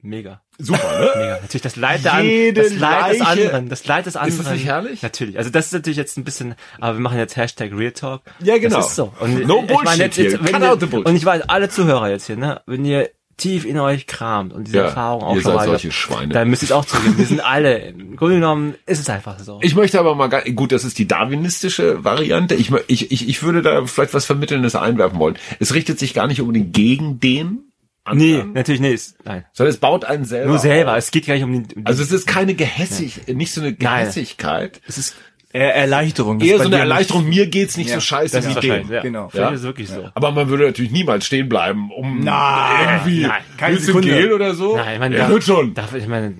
Mega. 0.00 0.40
Super, 0.58 0.98
ne? 0.98 1.10
Mega. 1.16 1.38
Natürlich 1.42 1.62
das 1.62 1.76
Leid 1.76 2.04
der 2.04 2.14
an, 2.14 2.26
das 2.54 2.74
Leid 2.74 3.14
des 3.14 3.20
anderen. 3.20 3.68
Das 3.68 3.86
Leid 3.86 4.06
des 4.06 4.16
anderen. 4.16 4.44
das 4.44 4.52
nicht 4.52 4.64
herrlich? 4.64 5.02
Natürlich. 5.02 5.38
Also 5.38 5.50
das 5.50 5.66
ist 5.66 5.72
natürlich 5.72 5.96
jetzt 5.96 6.16
ein 6.16 6.24
bisschen, 6.24 6.54
aber 6.80 6.94
wir 6.96 7.00
machen 7.00 7.18
jetzt 7.18 7.36
Hashtag 7.36 7.72
Real 7.72 7.92
Talk. 7.92 8.22
Ja, 8.40 8.58
genau. 8.58 8.76
Das 8.76 8.88
ist 8.90 8.96
so. 8.96 9.12
Und 9.18 9.46
No 9.46 9.60
ich 9.62 9.66
Bullshit 9.66 9.84
meine, 9.84 10.04
jetzt, 10.04 10.16
jetzt, 10.16 10.44
wenn 10.44 10.62
ihr, 10.62 10.76
bullshit. 10.76 11.06
Und 11.06 11.16
ich 11.16 11.24
weiß, 11.24 11.42
alle 11.48 11.68
Zuhörer 11.68 12.10
jetzt 12.10 12.26
hier, 12.26 12.36
ne, 12.36 12.60
wenn 12.66 12.84
ihr 12.84 13.10
tief 13.38 13.64
in 13.64 13.78
euch 13.78 14.06
kramt 14.06 14.52
und 14.52 14.66
diese 14.66 14.78
Ja, 14.78 14.84
Erfahrung 14.84 15.22
auch 15.22 15.36
ihr 15.36 15.42
seid 15.42 15.64
solche 15.64 15.92
Schweine. 15.92 16.34
dann 16.34 16.50
müsst 16.50 16.62
ihr 16.62 16.66
es 16.66 16.72
auch 16.72 16.84
zugeben. 16.84 17.16
Wir 17.18 17.24
sind 17.24 17.40
alle, 17.40 17.78
im 17.78 18.16
Grunde 18.16 18.34
genommen 18.36 18.74
ist 18.84 18.98
es 18.98 19.08
einfach 19.08 19.38
so. 19.38 19.60
Ich 19.62 19.74
möchte 19.76 19.98
aber 19.98 20.14
mal, 20.16 20.28
gut, 20.54 20.72
das 20.72 20.84
ist 20.84 20.98
die 20.98 21.06
darwinistische 21.06 22.04
Variante. 22.04 22.56
Ich, 22.56 22.72
ich, 22.88 23.12
ich, 23.12 23.28
ich 23.28 23.42
würde 23.42 23.62
da 23.62 23.86
vielleicht 23.86 24.12
was 24.12 24.26
Vermittelndes 24.26 24.74
einwerfen 24.74 25.18
wollen. 25.20 25.38
Es 25.60 25.72
richtet 25.72 25.98
sich 26.00 26.14
gar 26.14 26.26
nicht 26.26 26.40
unbedingt 26.40 26.72
gegen 26.74 27.20
den 27.20 27.67
nee, 28.14 28.34
anderen, 28.34 28.52
natürlich 28.52 28.80
ist, 28.82 29.16
nein. 29.24 29.44
sondern 29.52 29.74
es 29.74 29.80
baut 29.80 30.04
einen 30.04 30.24
selber 30.24 30.48
Nur 30.50 30.58
selber. 30.58 30.92
auf. 30.92 30.98
Es 30.98 31.10
geht 31.10 31.26
gar 31.26 31.34
nicht 31.34 31.44
um 31.44 31.52
den, 31.52 31.66
um 31.76 31.86
Also 31.86 32.02
es 32.02 32.12
ist 32.12 32.26
keine 32.26 32.54
Gehässig, 32.54 33.26
nicht 33.28 33.52
so 33.52 33.60
eine 33.60 33.70
Nein. 33.70 34.00
Gehässigkeit. 34.04 34.80
es 34.86 34.98
ist, 34.98 35.16
Er 35.52 35.74
Erleichterung. 35.74 36.40
Eher 36.40 36.56
ist 36.56 36.62
so 36.62 36.68
eine 36.68 36.78
Erleichterung, 36.78 37.26
mir 37.28 37.46
geht's 37.46 37.76
nicht 37.78 37.88
Ja. 37.88 37.94
so 37.96 38.00
scheiße 38.02 38.36
das 38.36 38.46
wie 38.46 38.52
ist 38.52 38.62
dem. 38.62 38.90
ja. 38.92 39.00
Genau. 39.02 39.30
Ja. 39.32 39.48
ist 39.48 39.62
wirklich 39.62 39.88
so. 39.88 40.08
Aber 40.14 40.30
man 40.30 40.48
würde 40.50 40.66
natürlich 40.66 40.90
niemals 40.92 41.24
stehen 41.26 41.48
bleiben, 41.48 41.90
um 41.90 42.20
Nein, 42.20 43.00
irgendwie 43.04 43.22
nein, 43.26 43.42
keine 43.56 43.74
willst 43.74 43.86
Sekunde. 43.86 44.08
Gel 44.08 44.32
oder 44.34 44.54
so. 44.54 44.76
Nein, 44.76 44.92
ich 44.94 44.98
meine, 45.00 45.16
ja, 45.16 45.28
wird 45.30 45.44
schon. 45.44 45.72
Da, 45.74 45.88
ich 45.96 46.06
meine, 46.06 46.34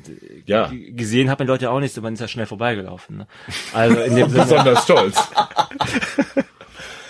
Ja. 0.44 0.70
gesehen 0.90 1.30
hat 1.30 1.38
man 1.38 1.48
Leute 1.48 1.70
auch 1.70 1.80
nicht, 1.80 1.94
so 1.94 2.02
man 2.02 2.12
ist 2.14 2.20
ja 2.20 2.28
schnell 2.28 2.46
vorbeigelaufen. 2.46 3.16
Ne? 3.18 3.26
Also 3.72 3.98
in 4.00 4.14
dem 4.16 4.28
Sinne, 4.30 4.42
Besonders 4.44 4.84
stolz. 4.84 5.16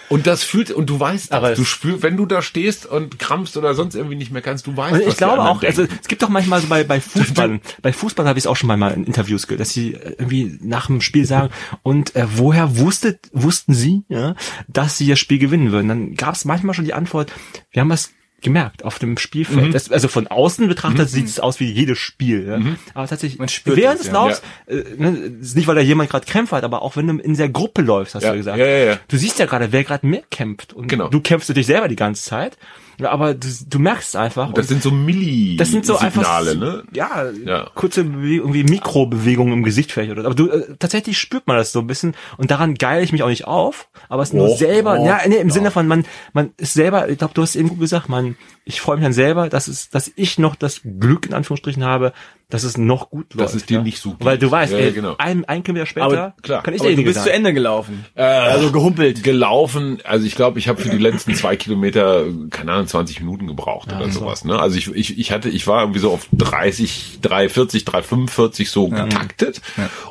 Und 0.08 0.26
das 0.26 0.42
fühlt, 0.42 0.70
und 0.70 0.88
du 0.88 0.98
weißt 0.98 1.32
Aber 1.32 1.50
das. 1.50 1.56
Du 1.56 1.62
es- 1.62 1.68
spürst, 1.68 2.02
wenn 2.02 2.16
du 2.16 2.26
da 2.26 2.40
stehst 2.42 2.86
und 2.86 3.18
krampfst 3.18 3.56
oder 3.56 3.74
sonst 3.74 3.94
irgendwie 3.94 4.16
nicht 4.16 4.32
mehr 4.32 4.42
kannst, 4.42 4.66
du 4.66 4.76
weißt, 4.76 4.94
Und 5.02 5.08
ich 5.08 5.16
glaube 5.16 5.42
auch, 5.42 5.62
also 5.62 5.82
denken. 5.82 5.98
es 6.02 6.08
gibt 6.08 6.22
doch 6.22 6.28
manchmal 6.28 6.60
so 6.60 6.68
bei, 6.68 6.84
bei 6.84 7.00
Fußball, 7.00 7.60
bei 7.82 7.92
Fußball 7.92 8.26
habe 8.26 8.38
ich 8.38 8.44
es 8.44 8.46
auch 8.46 8.56
schon 8.56 8.68
mal 8.68 8.92
in 8.92 9.04
Interviews 9.04 9.46
gehört, 9.46 9.60
dass 9.60 9.70
sie 9.70 9.94
äh, 9.94 10.14
irgendwie 10.18 10.58
nach 10.62 10.86
dem 10.86 11.00
Spiel 11.00 11.24
sagen, 11.26 11.50
und 11.82 12.16
äh, 12.16 12.26
woher 12.36 12.78
wusstet, 12.78 13.28
wussten 13.32 13.74
sie, 13.74 14.04
ja, 14.08 14.34
dass 14.66 14.96
sie 14.98 15.08
das 15.08 15.18
Spiel 15.18 15.38
gewinnen 15.38 15.72
würden? 15.72 15.88
Dann 15.88 16.14
gab 16.14 16.34
es 16.34 16.44
manchmal 16.44 16.74
schon 16.74 16.84
die 16.84 16.94
Antwort, 16.94 17.32
wir 17.70 17.80
haben 17.82 17.90
was 17.90 18.10
gemerkt 18.40 18.84
auf 18.84 18.98
dem 18.98 19.18
Spielfeld. 19.18 19.68
Mhm. 19.68 19.72
Das, 19.72 19.90
also 19.90 20.06
von 20.08 20.26
außen 20.28 20.68
betrachtet 20.68 21.08
sieht 21.10 21.26
es 21.26 21.40
aus 21.40 21.58
wie 21.60 21.70
jedes 21.72 21.98
Spiel. 21.98 22.46
Ja? 22.46 22.76
Aber 22.94 23.06
tatsächlich, 23.08 23.38
Man 23.38 23.48
spürt 23.48 23.76
während 23.76 23.96
es, 24.00 24.06
des 24.06 24.12
ja. 24.12 24.12
Laufs, 24.14 24.42
äh, 24.66 24.82
ne, 24.96 25.10
nicht 25.10 25.66
weil 25.66 25.74
da 25.74 25.80
jemand 25.80 26.10
gerade 26.10 26.24
Krämpfe 26.26 26.54
hat, 26.56 26.64
aber 26.64 26.82
auch 26.82 26.96
wenn 26.96 27.06
du 27.08 27.16
in 27.22 27.36
der 27.36 27.48
Gruppe 27.48 27.82
läufst, 27.82 28.14
hast 28.14 28.22
Ja, 28.22 28.30
du 28.32 28.36
gesagt. 28.38 28.58
ja, 28.58 28.66
ja, 28.66 28.84
ja. 28.92 28.98
Du 29.08 29.16
siehst 29.16 29.38
ja 29.38 29.46
gerade, 29.46 29.72
wer 29.72 29.82
gerade 29.84 30.06
mehr 30.06 30.22
kämpft. 30.30 30.72
Und 30.72 30.88
Genau. 30.88 31.08
du 31.08 31.20
kämpfst 31.20 31.48
natürlich 31.48 31.66
selber 31.66 31.88
die 31.88 31.96
ganze 31.96 32.22
Zeit. 32.22 32.56
Ja, 33.00 33.10
aber 33.10 33.34
du, 33.34 33.48
du 33.68 33.78
merkst 33.78 34.16
einfach. 34.16 34.52
Das 34.54 34.66
sind 34.68 34.82
so 34.82 34.90
Milli 34.90 35.56
das 35.56 35.70
sind 35.70 35.86
so 35.86 35.96
Signale, 35.96 36.50
einfach 36.50 36.58
ne? 36.60 36.82
ja, 36.92 37.30
Ja. 37.46 37.70
kurze 37.74 38.02
Bewegung, 38.04 38.52
irgendwie 38.54 38.64
Mikrobewegungen 38.64 39.54
im 39.54 39.62
Gesicht 39.62 39.92
vielleicht 39.92 40.10
oder 40.10 40.24
aber 40.24 40.34
du 40.34 40.50
äh, 40.50 40.76
tatsächlich 40.78 41.16
spürt 41.18 41.46
man 41.46 41.56
das 41.56 41.70
so 41.72 41.78
ein 41.80 41.86
bisschen 41.86 42.14
und 42.38 42.50
daran 42.50 42.74
geile 42.74 43.02
ich 43.04 43.12
mich 43.12 43.22
auch 43.22 43.28
nicht 43.28 43.46
auf, 43.46 43.88
aber 44.08 44.22
es 44.22 44.32
nur 44.32 44.48
Och, 44.50 44.58
selber, 44.58 44.98
och, 44.98 45.06
ja, 45.06 45.20
nee, 45.28 45.36
im 45.36 45.48
ja. 45.48 45.54
Sinne 45.54 45.70
von 45.70 45.86
man 45.86 46.04
man 46.32 46.50
ist 46.56 46.74
selber, 46.74 47.08
ich 47.08 47.18
glaube, 47.18 47.34
du 47.34 47.42
hast 47.42 47.54
eben 47.54 47.68
gut 47.68 47.80
gesagt, 47.80 48.08
man 48.08 48.36
ich 48.64 48.80
freue 48.80 48.96
mich 48.96 49.04
dann 49.04 49.12
selber, 49.12 49.48
dass 49.48 49.68
es 49.68 49.90
dass 49.90 50.10
ich 50.16 50.38
noch 50.38 50.56
das 50.56 50.80
Glück 50.82 51.26
in 51.26 51.34
Anführungsstrichen 51.34 51.84
habe, 51.84 52.12
dass 52.50 52.64
es 52.64 52.78
noch 52.78 53.10
gut 53.10 53.34
läuft. 53.34 53.44
Dass 53.50 53.54
es 53.54 53.66
dir 53.66 53.78
ja. 53.78 53.82
nicht 53.82 53.98
so 54.00 54.10
geht. 54.12 54.24
Weil 54.24 54.38
du 54.38 54.50
weißt, 54.50 54.72
Ja, 54.72 54.78
ey, 54.78 54.92
genau. 54.92 55.14
ein, 55.18 55.44
ein 55.44 55.62
Kilometer 55.62 55.84
später 55.86 56.06
Aber 56.06 56.34
klar. 56.42 56.62
kann 56.62 56.72
ich 56.72 56.80
Aber 56.80 56.88
du 56.88 56.96
derjenige 56.96 57.10
bist 57.10 57.20
zu 57.20 57.26
sein. 57.26 57.34
Ende 57.34 57.52
gelaufen. 57.52 58.06
Äh, 58.14 58.22
also 58.22 58.72
gehumpelt. 58.72 59.22
gelaufen, 59.22 59.98
also 60.04 60.24
ich 60.24 60.34
glaube, 60.34 60.58
ich 60.58 60.66
habe 60.68 60.80
für 60.80 60.88
die 60.88 60.96
letzten 60.98 61.34
zwei 61.34 61.56
Kilometer, 61.56 62.24
keine 62.50 62.72
Ahnung, 62.72 62.86
20 62.86 63.20
Minuten 63.20 63.46
gebraucht 63.48 63.92
oder 63.92 64.10
sowas. 64.10 64.44
Ne? 64.46 64.58
Also 64.58 64.78
ich, 64.78 64.88
ich, 64.94 65.18
ich 65.18 65.30
hatte, 65.30 65.50
ich 65.50 65.66
war 65.66 65.82
irgendwie 65.82 66.00
so 66.00 66.10
auf 66.10 66.26
30, 66.32 67.18
340, 67.20 67.84
345 67.84 68.70
so 68.70 68.88
getaktet 68.88 69.60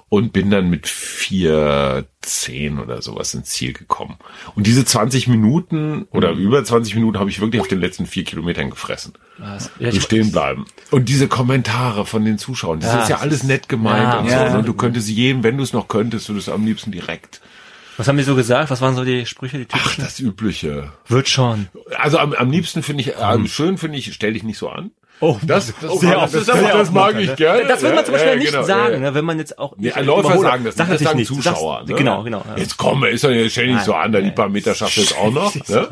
und 0.10 0.32
bin 0.32 0.52
dann 0.52 0.70
mit 0.70 0.88
410 2.28 2.80
oder 2.80 3.02
sowas 3.02 3.34
ins 3.34 3.50
Ziel 3.50 3.74
gekommen. 3.74 4.18
Und 4.56 4.68
diese 4.68 4.86
20 4.86 5.28
Minuten 5.28 6.08
oder 6.12 6.32
über 6.32 6.64
20 6.64 6.96
Minuten 6.96 7.20
habe 7.20 7.30
ich 7.30 7.40
wirklich 7.42 7.62
auf 7.62 7.68
den 7.68 7.80
letzten 7.80 8.06
vier 8.06 8.24
Kilometern 8.24 8.70
gefressen. 8.70 9.14
Was? 9.38 9.72
Ja, 9.80 9.90
ich- 9.90 10.02
stehen 10.02 10.32
bleiben. 10.32 10.66
Und 10.92 11.10
diese 11.10 11.28
Kommentare 11.28 12.06
von 12.06 12.26
den 12.26 12.38
Zuschauern, 12.38 12.80
das 12.80 12.94
Ja, 12.94 13.02
ist 13.04 13.10
ja 13.10 13.18
alles 13.18 13.44
nett 13.44 13.70
gemeint 13.70 14.04
ja, 14.14 14.20
und 14.20 14.26
ja. 14.28 14.52
so. 14.52 14.58
Ne? 14.58 14.64
Du 14.64 14.74
könntest 14.74 15.10
jedem, 15.10 15.44
wenn 15.44 15.58
du 15.58 15.64
es 15.64 15.74
noch 15.74 15.88
könntest, 15.88 16.30
würdest 16.30 16.48
du 16.48 16.54
am 16.54 16.66
liebsten 16.66 16.92
direkt. 16.92 17.42
Was 17.98 18.08
haben 18.08 18.18
die 18.18 18.24
so 18.24 18.36
gesagt? 18.36 18.70
Was 18.70 18.82
waren 18.82 18.96
so 18.96 19.04
die 19.04 19.26
Sprüche, 19.26 19.58
die 19.58 19.66
Ach, 19.72 19.78
typischen? 19.82 20.04
das 20.04 20.20
Übliche. 20.20 20.92
Wird 21.08 21.28
schon. 21.30 21.68
Also 21.98 22.20
am, 22.20 22.34
am 22.34 22.52
liebsten 22.52 22.84
finde 22.84 23.02
ich, 23.02 23.16
äh, 23.16 23.48
schön 23.48 23.78
finde 23.80 23.98
ich, 23.98 24.14
stell 24.14 24.34
dich 24.34 24.44
nicht 24.44 24.60
so 24.60 24.70
an. 24.70 24.92
Oh, 25.20 25.38
Das, 25.44 25.74
das, 25.82 26.00
sehr 26.00 26.12
das, 26.14 26.24
oft. 26.24 26.34
das, 26.36 26.46
das, 26.46 26.74
oft 26.76 26.94
mag 26.94 27.20
ich 27.20 27.28
kann, 27.28 27.36
gerne. 27.38 27.66
Das 27.68 27.82
würde 27.82 27.96
man 27.96 28.06
zum 28.06 28.14
Ja, 28.14 28.20
Beispiel 28.20 28.34
ja, 28.34 28.40
nicht 28.40 28.52
genau, 28.52 28.64
sagen, 28.64 28.94
ja. 28.94 29.00
ne, 29.00 29.14
wenn 29.16 29.26
man 29.26 29.40
jetzt 29.40 29.58
auch 29.58 29.76
Nee, 29.78 29.90
ich 29.90 30.06
Läufer 30.06 30.38
sagen 30.38 30.64
das 30.64 30.78
nicht, 30.78 30.90
das 30.92 31.00
sagen 31.02 31.18
nicht. 31.18 31.28
Zuschauer. 31.28 31.84
ne? 31.88 31.96
Genau, 31.96 32.24
genau. 32.24 32.44
ja. 32.48 32.58
Jetzt 32.58 32.78
komm, 32.78 33.04
ist 33.06 33.24
doch 33.24 33.30
nicht, 33.30 33.52
stell 33.52 33.74
nicht 33.74 33.84
so 33.84 33.94
an, 33.96 34.12
da 34.12 34.22
die 34.22 34.32
paar 34.32 34.50
Meter 34.50 34.76
schafft 34.76 34.98
jetzt 34.98 35.18
auch 35.18 35.32
noch. 35.32 35.54
Ne? 35.68 35.88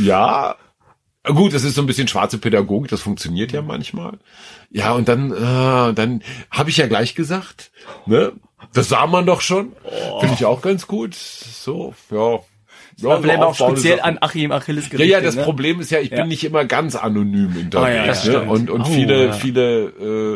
Ja, 0.00 0.56
gut, 1.24 1.52
das 1.52 1.64
ist 1.64 1.74
so 1.74 1.82
ein 1.82 1.86
bisschen 1.86 2.08
schwarze 2.08 2.38
Pädagogik, 2.38 2.90
das 2.90 3.00
funktioniert 3.02 3.52
ja 3.52 3.60
manchmal. 3.62 4.18
Ja, 4.70 4.92
und 4.92 5.08
dann, 5.08 5.32
äh, 5.32 5.94
dann 5.94 6.22
habe 6.50 6.70
ich 6.70 6.76
ja 6.76 6.86
gleich 6.86 7.14
gesagt, 7.14 7.70
ne? 8.06 8.32
Das 8.72 8.88
sah 8.88 9.06
man 9.06 9.24
doch 9.26 9.40
schon. 9.40 9.72
Finde 10.20 10.34
ich 10.34 10.44
auch 10.44 10.62
ganz 10.62 10.86
gut. 10.86 11.14
So, 11.14 11.94
ja. 12.10 12.38
Ja, 13.00 13.22
so 13.22 13.30
auch 13.44 13.54
speziell 13.54 14.00
an 14.00 14.18
Achim 14.20 14.50
Achilles 14.50 14.84
Ja, 14.86 14.90
gerichtet. 14.90 15.10
ja, 15.12 15.20
das 15.20 15.36
ne? 15.36 15.44
Problem 15.44 15.78
ist 15.80 15.90
ja, 15.90 16.00
ich 16.00 16.10
Ja. 16.10 16.16
bin 16.18 16.28
nicht 16.28 16.42
immer 16.42 16.64
ganz 16.64 16.96
anonym 16.96 17.50
Ah, 17.50 17.56
ja, 17.58 17.62
unterwegs. 17.64 18.06
das 18.06 18.24
ne? 18.24 18.30
stimmt. 18.32 18.50
Und, 18.50 18.70
und 18.70 18.80
Oh, 18.80 18.84
viele, 18.84 19.26
ja. 19.26 19.32
viele, 19.32 19.84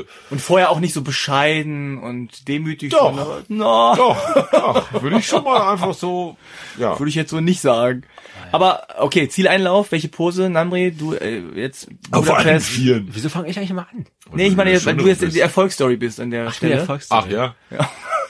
äh, 0.01 0.05
Und 0.31 0.41
vorher 0.41 0.71
auch 0.71 0.79
nicht 0.79 0.95
so 0.95 1.03
bescheiden 1.03 1.99
und 1.99 2.47
demütig. 2.47 2.91
Doch. 2.93 3.15
sondern- 3.17 3.45
No, 3.49 3.95
doch, 3.97 4.51
doch, 4.53 5.03
würde 5.03 5.19
ich 5.19 5.27
schon 5.27 5.43
mal 5.45 5.73
einfach 5.73 5.93
so, 5.95 6.37
ja. 6.79 6.97
würde 6.99 7.09
ich 7.09 7.17
jetzt 7.17 7.31
so 7.31 7.41
nicht 7.41 7.61
sagen. 7.61 8.03
Aber 8.53 8.87
okay, 8.99 9.29
Zieleinlauf, 9.29 9.91
welche 9.93 10.09
Pose, 10.09 10.49
Namri, 10.51 10.93
du 10.93 11.15
äh, 11.15 11.41
jetzt 11.57 11.89
Auf 12.11 12.29
allen 12.31 12.45
Budapest. 12.45 12.69
Vieren. 12.69 13.09
Wieso 13.11 13.29
fange 13.29 13.49
ich 13.49 13.57
eigentlich 13.57 13.71
immer 13.71 13.89
an? 13.91 14.05
Nee, 14.35 14.47
ich 14.47 14.57
meine 14.57 14.71
jetzt, 14.71 14.87
weil 14.87 14.95
du 14.97 15.07
jetzt 15.07 15.21
bist. 15.21 15.35
die 15.35 15.41
Erfolgsstory 15.41 15.97
bist 15.97 16.21
an 16.21 16.31
der 16.31 16.43
Ich 16.45 16.51
bin 16.51 16.55
Stelle. 16.57 16.73
der 16.73 16.81
Erfolgsstory. 16.81 17.23
Ach 17.27 17.31
ja. 17.31 17.55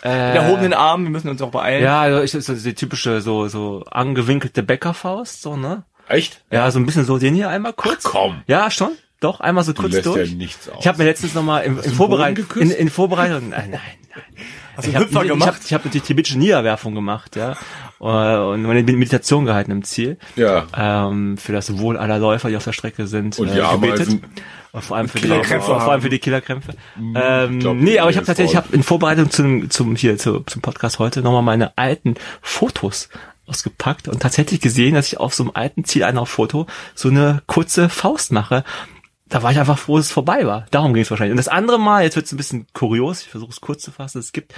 Mit 0.04 0.12
erhobenen 0.12 0.74
Armen, 0.74 1.04
wir 1.04 1.10
müssen 1.10 1.28
uns 1.28 1.40
auch 1.42 1.50
beeilen. 1.50 1.84
Ja, 1.84 2.00
also 2.00 2.22
ich, 2.22 2.34
ist 2.34 2.66
die 2.66 2.74
typische 2.74 3.20
so 3.20 3.48
so 3.48 3.84
angewinkelte 3.90 4.62
Bäckerfaust, 4.62 5.42
so 5.42 5.56
ne? 5.56 5.84
Echt? 6.08 6.42
Ja, 6.50 6.70
so 6.70 6.78
ein 6.78 6.86
bisschen 6.86 7.04
so 7.04 7.18
den 7.18 7.34
hier 7.34 7.48
einmal 7.48 7.72
kurz. 7.72 8.04
Ach, 8.06 8.10
komm. 8.10 8.42
Ja, 8.46 8.70
schon. 8.70 8.92
Doch, 9.20 9.38
einmal 9.38 9.62
so 9.62 9.72
kurz 9.72 9.92
lässt 9.92 10.06
durch. 10.06 10.30
ja 10.30 10.36
nichts 10.36 10.68
aus. 10.68 10.78
Ich 10.80 10.88
habe 10.88 10.98
mir 10.98 11.04
letztens 11.04 11.34
noch 11.34 11.44
mal 11.44 11.60
im, 11.60 11.76
du 11.76 11.82
in 11.82 11.96
Boden 11.96 12.34
geküsst? 12.34 12.72
in, 12.72 12.78
in 12.78 12.90
Vorbereitung 12.90 13.50
nein, 13.50 13.70
nein, 13.70 13.80
nein. 14.10 14.46
Hast 14.74 14.86
du 14.86 14.90
Ich 14.90 14.96
habe 14.96 15.46
hab, 15.46 15.64
ich 15.64 15.72
hab 15.72 15.84
natürlich 15.84 16.06
tibetische 16.06 16.38
Niederwerfung 16.38 16.94
gemacht, 16.94 17.36
ja. 17.36 17.56
Äh, 18.00 18.04
Und 18.04 18.62
meine 18.62 18.82
Meditation 18.82 19.44
gehalten 19.44 19.70
im 19.70 19.84
Ziel. 19.84 20.18
Ja. 20.34 20.66
Ähm, 20.76 21.36
für 21.36 21.52
das 21.52 21.78
Wohl 21.78 21.96
aller 21.96 22.18
Läufer, 22.18 22.48
die 22.48 22.56
auf 22.56 22.64
der 22.64 22.72
Strecke 22.72 23.06
sind. 23.06 23.38
Und 23.38 23.52
die 23.52 23.58
äh, 23.58 23.62
Ameisen. 23.62 24.24
Und 24.72 24.82
vor 24.82 24.96
allem 24.96 25.08
für 25.08 25.18
die, 25.18 25.24
Killerkrämpfe 25.24 25.66
vor 25.66 25.92
allem 25.92 26.00
für 26.00 26.08
die 26.08 26.18
Killerkrämpfe. 26.18 26.74
Ähm, 27.14 27.60
glaub, 27.60 27.76
nee, 27.76 27.98
aber 27.98 28.10
ich 28.10 28.16
habe 28.16 28.26
tatsächlich, 28.26 28.52
ich 28.52 28.56
habe 28.56 28.74
in 28.74 28.82
Vorbereitung 28.82 29.30
zum, 29.30 29.68
zum 29.68 29.96
hier 29.96 30.16
zu, 30.16 30.40
zum 30.40 30.62
Podcast 30.62 30.98
heute 30.98 31.20
nochmal 31.20 31.42
meine 31.42 31.76
alten 31.76 32.14
Fotos 32.40 33.10
ausgepackt 33.46 34.08
und 34.08 34.20
tatsächlich 34.20 34.60
gesehen, 34.60 34.94
dass 34.94 35.08
ich 35.08 35.20
auf 35.20 35.34
so 35.34 35.42
einem 35.42 35.52
alten 35.54 35.84
Zieleinlauffoto 35.84 36.66
so 36.94 37.08
eine 37.10 37.42
kurze 37.46 37.90
Faust 37.90 38.32
mache. 38.32 38.64
Da 39.28 39.42
war 39.42 39.52
ich 39.52 39.58
einfach 39.58 39.78
froh, 39.78 39.98
dass 39.98 40.06
es 40.06 40.12
vorbei 40.12 40.46
war. 40.46 40.66
Darum 40.70 40.94
ging 40.94 41.02
es 41.02 41.10
wahrscheinlich. 41.10 41.32
Und 41.32 41.38
das 41.38 41.48
andere 41.48 41.78
Mal, 41.78 42.04
jetzt 42.04 42.16
wird 42.16 42.26
es 42.26 42.32
ein 42.32 42.38
bisschen 42.38 42.66
kurios, 42.72 43.22
ich 43.22 43.28
versuche 43.28 43.50
es 43.50 43.60
kurz 43.60 43.82
zu 43.82 43.90
fassen, 43.90 44.20
es 44.20 44.32
gibt 44.32 44.54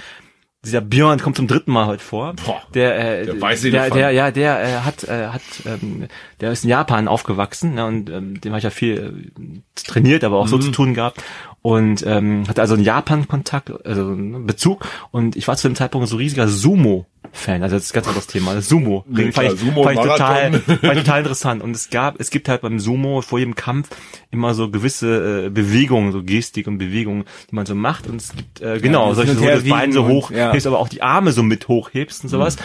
dieser 0.65 0.81
Björn 0.81 1.19
kommt 1.19 1.37
zum 1.37 1.47
dritten 1.47 1.71
Mal 1.71 1.85
heute 1.85 2.03
vor. 2.03 2.33
Boah, 2.45 2.61
der, 2.73 3.21
äh, 3.21 3.25
der 3.25 3.41
weiße 3.41 3.71
der, 3.71 3.89
der, 3.89 4.11
ja, 4.11 4.31
der 4.31 4.63
äh, 4.63 4.79
hat, 4.81 5.03
äh, 5.03 5.27
hat, 5.27 5.41
ähm, 5.65 6.07
der 6.41 6.51
ist 6.51 6.63
in 6.63 6.69
Japan 6.69 7.07
aufgewachsen, 7.07 7.75
ne, 7.75 7.85
und 7.85 8.09
ähm, 8.09 8.41
dem 8.41 8.51
habe 8.51 8.59
ich 8.59 8.63
ja 8.63 8.69
viel 8.69 9.31
äh, 9.39 9.61
trainiert, 9.75 10.23
aber 10.23 10.37
auch 10.37 10.47
so 10.47 10.57
zu 10.57 10.71
tun 10.71 10.93
gehabt 10.93 11.23
und 11.65 12.05
ähm, 12.05 12.47
hatte 12.47 12.61
also 12.61 12.75
einen 12.75 12.83
Japan-Kontakt, 12.83 13.71
also 13.87 14.11
einen 14.11 14.45
Bezug. 14.45 14.85
Und 15.09 15.35
ich 15.35 15.47
war 15.47 15.57
zu 15.57 15.67
dem 15.67 15.73
Zeitpunkt 15.73 16.07
so 16.07 16.15
riesiger 16.15 16.47
Sumo-Fan, 16.47 17.63
also 17.63 17.75
das 17.75 17.85
ist 17.85 17.93
ganz 17.93 18.05
anderes 18.05 18.27
Thema, 18.27 18.53
das 18.53 18.69
Sumo. 18.69 19.03
Nee, 19.09 19.31
fand, 19.31 19.51
ich, 19.51 19.59
Sumo, 19.59 19.81
fand, 19.81 19.97
ich 19.97 20.05
total, 20.05 20.53
fand 20.61 20.83
ich 20.83 20.99
total 20.99 21.19
interessant. 21.21 21.63
Und 21.63 21.75
es 21.75 21.89
gab, 21.89 22.19
es 22.19 22.29
gibt 22.29 22.49
halt 22.49 22.61
beim 22.61 22.79
Sumo 22.79 23.23
vor 23.23 23.39
jedem 23.39 23.55
Kampf 23.55 23.89
immer 24.29 24.53
so 24.53 24.69
gewisse 24.69 25.45
äh, 25.47 25.49
Bewegungen, 25.49 26.11
so 26.11 26.21
Gestik 26.21 26.67
und 26.67 26.77
Bewegungen, 26.77 27.23
die 27.49 27.55
man 27.55 27.65
so 27.65 27.73
macht. 27.73 28.05
Und 28.05 28.17
es 28.17 28.35
gibt 28.35 28.61
äh, 28.61 28.79
genau 28.79 29.07
das 29.07 29.15
solche 29.15 29.33
so 29.33 29.43
das 29.43 29.63
Bein 29.63 29.91
so 29.91 30.07
hoch 30.07 30.29
und- 30.29 30.37
ja. 30.37 30.51
hebst, 30.51 30.67
aber 30.67 30.77
auch 30.77 30.87
die 30.87 31.01
Arme 31.01 31.31
so 31.31 31.41
mit 31.41 31.67
hochhebst 31.67 32.25
und 32.25 32.29
sowas. 32.29 32.57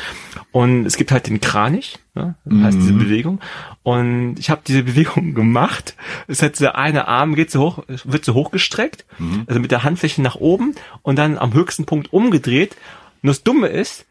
Und 0.53 0.85
es 0.85 0.99
gibt 0.99 1.11
halt 1.11 1.27
den 1.27 1.41
Kranich, 1.41 1.99
ne? 2.15 2.35
das 2.45 2.63
heißt 2.63 2.79
diese 2.79 2.93
Bewegung. 2.93 3.41
Und 3.83 4.37
ich 4.39 4.51
habe 4.51 4.63
diese 4.67 4.83
Bewegung 4.85 5.35
gemacht. 5.35 5.95
Es 6.27 6.43
hat 6.43 6.61
der 6.61 6.77
eine 6.77 7.09
Arm 7.09 7.35
geht 7.35 7.51
so 7.51 7.61
hoch, 7.61 7.85
wird 8.05 8.25
so 8.25 8.35
hochgestreckt, 8.35 9.05
also 9.47 9.61
mit 9.61 9.71
der 9.71 9.85
Handfläche 9.85 10.23
nach 10.23 10.37
oben 10.37 10.75
und 11.03 11.17
dann 11.17 11.39
am 11.39 11.55
höchsten 11.55 11.87
Punkt 11.87 12.13
umgedreht. 12.13 12.77
Nur 13.23 13.33
das 13.33 13.43
Dumme 13.43 13.69
ist, 13.69 14.07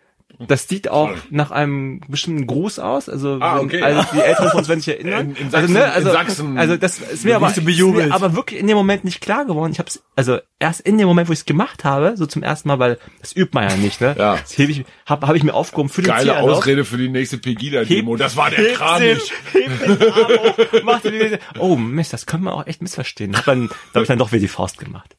das 0.48 0.68
sieht 0.68 0.90
auch 0.90 1.12
nach 1.30 1.52
einem 1.52 2.00
bestimmten 2.08 2.48
Gruß 2.48 2.80
aus. 2.80 3.10
Also, 3.10 3.38
Ah, 3.42 3.58
wenn, 3.58 3.66
okay. 3.66 3.82
also 3.82 4.04
die 4.14 4.20
Älteren 4.22 4.50
von 4.50 4.60
uns 4.60 4.70
werden 4.70 4.80
sich 4.80 4.94
erinnern. 4.96 5.32
In- 5.32 5.48
in 5.48 5.54
also, 5.56 5.68
Sachsen- 5.68 5.74
ne, 5.74 5.84
also, 5.92 6.08
in 6.10 6.14
Sachsen 6.16 6.58
also 6.58 6.78
das 6.78 7.00
ist 7.00 7.26
mir 7.26 7.36
aber, 7.36 7.50
ist 7.50 7.62
mir 7.64 8.14
aber 8.14 8.36
wirklich 8.36 8.60
in 8.60 8.68
dem 8.68 8.78
Moment 8.78 9.04
nicht 9.04 9.20
klar 9.22 9.46
geworden. 9.46 9.72
Ich 9.74 9.80
habe 9.80 9.90
es 9.90 10.02
also 10.16 10.40
erst 10.60 10.82
in 10.82 10.98
dem 10.98 11.08
Moment, 11.08 11.28
wo 11.30 11.34
ich 11.34 11.40
es 11.40 11.46
gemacht 11.46 11.84
habe, 11.84 12.14
so 12.16 12.26
zum 12.26 12.42
ersten 12.44 12.68
Mal, 12.70 12.80
weil 12.80 12.98
das 13.22 13.36
übt 13.36 13.52
man 13.54 13.70
ja 13.70 13.76
nicht. 13.76 14.00
Ne? 14.02 14.16
Ja. 14.18 14.38
Das 14.38 14.58
hebe 14.58 14.72
ich, 14.72 14.86
habe 15.06 15.28
hab 15.28 15.36
ich 15.36 15.44
mir 15.44 15.54
aufgehoben 15.54 15.90
für 15.90 16.02
den 16.02 16.08
Geile 16.08 16.32
Zielanlauf. 16.32 16.58
Ausrede 16.60 16.86
für 16.86 16.98
die 16.98 17.10
nächste 17.10 17.38
Pegida-Demo. 17.38 18.16
Das 18.16 18.36
war 18.38 18.50
der 18.50 18.74
Kranich. 18.74 19.32
die- 19.54 21.38
Oh 21.60 21.76
Mist, 21.76 22.14
das 22.14 22.26
können 22.26 22.44
wir 22.44 22.54
auch 22.54 22.66
echt 22.68 22.82
missverstehen. 22.82 23.36
Hab 23.36 23.46
dann, 23.46 23.68
da 23.68 23.96
habe 23.96 24.02
ich 24.04 24.08
dann 24.08 24.20
doch 24.20 24.32
wieder 24.32 24.42
die 24.42 24.48
Faust 24.48 24.78
gemacht. 24.78 25.16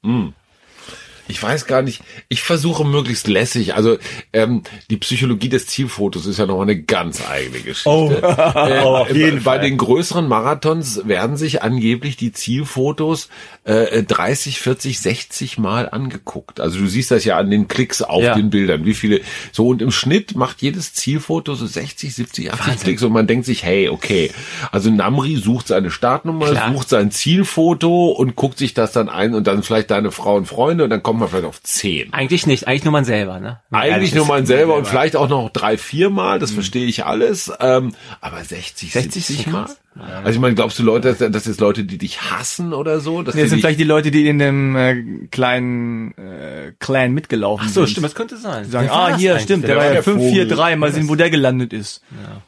Ich 1.31 1.43
weiß 1.43 1.67
gar 1.67 1.83
nicht. 1.83 2.03
Ich 2.29 2.43
versuche 2.43 2.85
möglichst 2.85 3.29
lässig. 3.29 3.75
Also 3.75 3.99
ähm, 4.33 4.63
die 4.91 4.97
Psychologie 4.97 5.49
des 5.49 5.67
Zielfotos 5.67 6.27
ist 6.27 6.39
ja 6.39 6.47
noch 6.47 6.61
eine 6.61 6.81
ganz 6.81 7.23
eigene 7.29 7.61
Geschichte. 7.61 7.89
Oh. 7.89 8.11
äh, 8.13 8.79
auf 8.81 9.15
jeden 9.15 9.39
bei 9.45 9.57
Fall. 9.57 9.61
den 9.61 9.77
größeren 9.79 10.27
Marathons 10.29 11.07
werden 11.07 11.37
sich 11.37 11.63
angeblich 11.63 12.17
die 12.17 12.33
Zielfotos 12.33 13.29
äh, 13.65 14.03
30, 14.03 14.59
40, 14.61 15.01
60 15.01 15.59
Mal 15.59 15.89
angeguckt. 15.89 16.61
Also 16.61 16.79
du 16.79 16.87
siehst 16.87 17.11
das 17.11 17.25
ja 17.25 17.39
an 17.39 17.51
den 17.51 17.69
Klicks 17.69 18.03
auf 18.03 18.23
Ja. 18.23 18.35
den 18.35 18.51
Bildern, 18.51 18.85
wie 18.85 18.95
viele. 18.95 19.21
So 19.53 19.69
und 19.69 19.83
im 19.83 19.91
Schnitt 19.93 20.35
macht 20.37 20.63
jedes 20.63 20.95
Zielfoto 20.95 21.55
so 21.55 21.67
60, 21.67 22.15
70, 22.15 22.53
80 22.53 22.81
Klicks 22.81 23.03
und 23.03 23.13
man 23.13 23.27
denkt 23.27 23.47
sich, 23.47 23.63
hey, 23.65 23.89
okay. 23.89 24.33
Also 24.73 24.91
Namri 24.91 25.37
sucht 25.37 25.69
seine 25.69 25.91
Startnummer, 25.91 26.51
Klar. 26.51 26.73
sucht 26.73 26.89
sein 26.89 27.11
Zielfoto 27.11 28.09
und 28.11 28.37
guckt 28.37 28.59
sich 28.59 28.75
das 28.75 28.93
dann 28.93 29.09
ein 29.09 29.35
und 29.35 29.47
dann 29.47 29.63
vielleicht 29.63 29.91
deine 29.91 30.11
Frau 30.11 30.37
und 30.37 30.47
Freunde 30.47 30.85
und 30.85 30.91
dann 30.91 31.03
kommt 31.03 31.20
mal 31.21 31.29
vielleicht 31.29 31.47
auf 31.47 31.63
10. 31.63 32.13
Eigentlich 32.13 32.47
nicht, 32.47 32.67
eigentlich 32.67 32.85
nur 32.85 32.93
man 32.93 33.05
selber, 33.05 33.41
ne? 33.41 33.61
Wenn 33.71 33.81
man 33.81 33.91
Eigentlich 33.91 34.15
nur 34.15 34.27
man 34.27 34.47
selber 34.47 34.77
und 34.77 34.87
vielleicht 34.87 35.17
auch 35.17 35.29
noch 35.29 35.51
drei, 35.51 35.79
vier 35.79 36.11
Mal, 36.11 36.39
das 36.39 36.51
verstehe 36.51 36.87
ich 36.87 37.05
alles. 37.05 37.53
Ähm, 37.61 37.95
aber 38.21 38.43
60, 38.43 38.93
60 38.93 39.27
70 39.27 39.47
ist 39.47 39.53
Mal? 39.53 39.69
Also 40.01 40.31
ich 40.31 40.39
meine, 40.41 40.55
glaubst 40.55 40.79
du 40.79 40.83
Leute, 40.83 41.15
dass, 41.15 41.31
dass 41.33 41.45
jetzt 41.47 41.61
Leute, 41.61 41.85
die 41.85 41.99
dich 41.99 42.21
hassen 42.23 42.73
oder 42.73 43.01
so? 43.01 43.23
Dass 43.23 43.35
Nee, 43.35 43.43
das 43.43 43.51
sind 43.51 43.61
vielleicht 43.61 43.79
die 43.81 43.85
Leute, 43.85 44.11
die 44.11 44.27
in 44.29 44.39
dem 44.39 44.77
äh, 44.77 45.27
kleinen 45.31 46.13
äh, 46.19 46.73
Clan 46.79 47.13
mitgelaufen 47.13 47.67
Ach 47.69 47.73
so, 47.73 47.81
sind. 47.83 47.91
stimmt, 47.91 48.05
das 48.07 48.15
könnte 48.15 48.37
sein. 48.37 48.65
Die 48.65 48.71
sagen, 48.71 48.89
ah, 48.91 49.11
das 49.11 49.19
hier, 49.21 49.39
stimmt, 49.39 49.65
der, 49.65 49.69
Der 49.69 49.77
war 49.77 49.85
ja 49.85 49.93
der 49.93 50.03
Vogel. 50.03 50.21
543, 50.21 50.79
mal 50.79 50.93
sehen, 50.93 51.09
wo 51.09 51.15
der 51.15 51.31
gelandet 51.31 51.73
ist. 51.73 52.03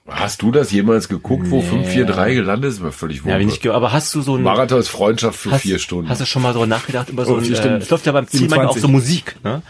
hast 0.09 0.43
du 0.43 0.51
das 0.51 0.71
jemals 0.73 1.09
geguckt, 1.09 1.51
wo 1.51 1.61
543 1.61 2.35
gelandet 2.37 2.71
ist? 2.73 2.83
Mir 2.83 2.93
völlig 2.93 3.19
Ja, 3.19 3.25
wurscht. 3.25 3.41
wie 3.41 3.45
nicht, 3.47 3.67
aber 3.69 3.93
hast 3.93 4.15
du 4.15 4.23
so 4.23 4.37
ein 4.37 4.43
Marathon 4.43 4.81
ist 4.81 4.89
Freundschaft 4.89 5.39
für 5.39 5.51
hast, 5.53 5.63
vier 5.63 5.79
Stunden. 5.79 6.09
Hast 6.09 6.21
du 6.21 6.27
schon 6.27 6.43
mal 6.43 6.53
drüber 6.53 6.67
nachgedacht 6.67 7.09
über 7.11 7.25
so 7.25 7.35
Oh, 7.35 7.37
ein, 7.39 7.45
vier 7.45 7.55
äh, 7.55 7.59
Stunden. 7.59 7.77
es 7.83 7.91
läuft 7.91 8.07
ja 8.07 8.13
beim 8.13 8.27
Ziel 8.27 8.43
manchmal 8.49 8.67
auch 8.67 8.75
27. 8.77 8.83
so 8.83 8.89
Musik, 8.89 9.37
ne? 9.45 9.63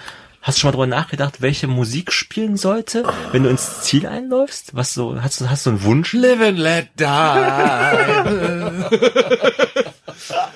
Hast 0.43 0.59
du 0.59 0.61
schon 0.61 0.68
mal 0.68 0.72
drüber 0.72 0.86
nachgedacht, 0.88 1.40
welche 1.40 1.68
Musik 1.68 2.12
spielen 2.12 2.57
sollte, 2.57 3.05
wenn 3.30 3.45
du 3.45 3.49
ins 3.49 3.82
Ziel 3.82 4.09
einläufst? 4.09 4.74
Was 4.74 4.93
so, 4.93 5.22
hast 5.22 5.40
du, 5.40 5.49
hast 5.49 5.66
du 5.66 5.70
einen 5.70 5.84
Wunsch? 5.84 6.12
Live 6.14 6.40
and 6.40 6.59
let 6.59 6.88
die. 6.99 7.05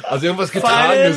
also 0.02 0.26
irgendwas 0.26 0.50
getragenes. 0.50 1.16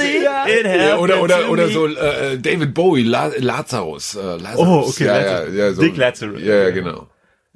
oder 0.99 1.20
oder 1.22 1.49
oder 1.49 1.67
so 1.70 1.88
äh, 1.88 2.38
David 2.38 2.76
Bowie, 2.76 3.01
La 3.03 3.32
Lazarus, 3.38 4.13
äh, 4.13 4.20
Lazarus. 4.20 4.57
Oh, 4.59 4.88
okay, 4.88 5.05
ja, 5.05 5.17
Lazarus. 5.17 5.53
ja, 5.55 5.65
ja, 5.65 5.74
so. 5.74 5.82
Dick 5.82 5.97
Lazarus. 5.97 6.41
Ja, 6.41 6.55
ja, 6.55 6.70
genau. 6.70 7.07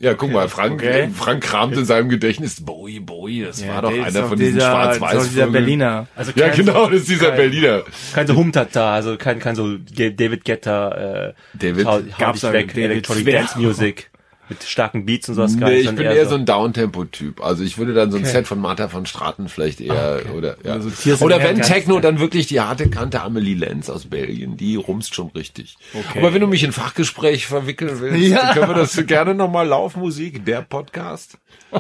Ja, 0.03 0.13
guck 0.15 0.31
mal, 0.33 0.49
Frank, 0.49 0.73
Okay. 0.73 1.07
Frank 1.15 1.41
kramt 1.43 1.77
in 1.77 1.85
seinem 1.85 2.09
Gedächtnis 2.09 2.63
Bowie, 2.63 2.99
Bowie, 2.99 3.43
das 3.45 3.65
war 3.65 3.81
doch 3.83 3.91
einer 3.91 4.11
doch 4.11 4.27
von 4.29 4.37
diesen 4.37 4.59
schwarz-weiß 4.59 5.13
ist 5.13 5.19
doch 5.23 5.29
dieser 5.29 5.47
Berliner. 5.47 6.07
Also 6.13 6.33
Ja, 6.35 6.49
genau, 6.49 6.89
das 6.89 6.99
ist 7.01 7.09
dieser 7.09 7.27
kein, 7.29 7.37
Berliner. 7.37 7.83
Kein 8.13 8.27
so 8.27 8.35
Humtata, 8.35 8.93
also 8.93 9.15
kein, 9.15 9.39
kein 9.39 9.55
so 9.55 9.77
David 9.77 10.43
Guetta, 10.43 11.29
äh, 11.29 11.33
David- 11.53 11.85
hau, 11.85 11.93
hau 11.99 12.01
Gab's 12.19 12.43
weg, 12.43 12.67
David 12.73 12.91
Electronic 12.91 13.23
Zwerg? 13.23 13.37
Dance 13.47 13.59
Music 13.59 14.09
mit 14.53 14.63
starken 14.63 15.05
Beats 15.05 15.27
und 15.29 15.35
sowas. 15.35 15.57
gar 15.57 15.69
Nee, 15.69 15.77
nicht, 15.77 15.89
ich 15.89 15.95
bin 15.95 16.05
eher 16.05 16.25
so 16.27 16.35
ein 16.35 16.45
Downtempo-Typ. 16.45 17.43
Also 17.43 17.63
ich 17.63 17.77
würde 17.77 17.93
dann 17.93 18.11
so 18.11 18.17
ein 18.17 18.25
Set 18.25 18.47
von 18.47 18.59
Martha 18.59 18.87
von 18.87 19.05
Straten 19.05 19.49
vielleicht 19.49 19.81
eher 19.81 20.21
oder 20.35 20.57
ja. 20.63 20.75
Oder 20.75 20.81
so 20.81 20.89
Tears 20.89 21.19
in 21.21 21.25
oder 21.25 21.39
wenn 21.43 21.61
Techno 21.61 21.99
dann 21.99 22.19
wirklich 22.19 22.47
die 22.47 22.59
harte 22.59 22.89
Kante 22.89 23.21
Amelie 23.21 23.55
Lenz 23.55 23.89
aus 23.89 24.05
Belgien, 24.05 24.57
die 24.57 24.75
rumst 24.75 25.15
schon 25.15 25.27
richtig. 25.35 25.75
Aber 26.15 26.33
wenn 26.33 26.41
du 26.41 26.47
mich 26.47 26.63
in 26.63 26.71
Fachgespräch 26.71 27.47
verwickeln 27.47 27.99
willst, 27.99 28.27
Ja. 28.27 28.41
dann 28.47 28.53
können 28.55 28.69
wir 28.69 28.75
das 28.75 29.05
gerne 29.05 29.33
nochmal 29.33 29.67
Laufmusik, 29.67 30.45
der 30.45 30.61
Podcast 30.61 31.37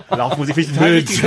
Laufmusik 0.09 0.55
finde 0.55 0.97
ich 0.99 1.21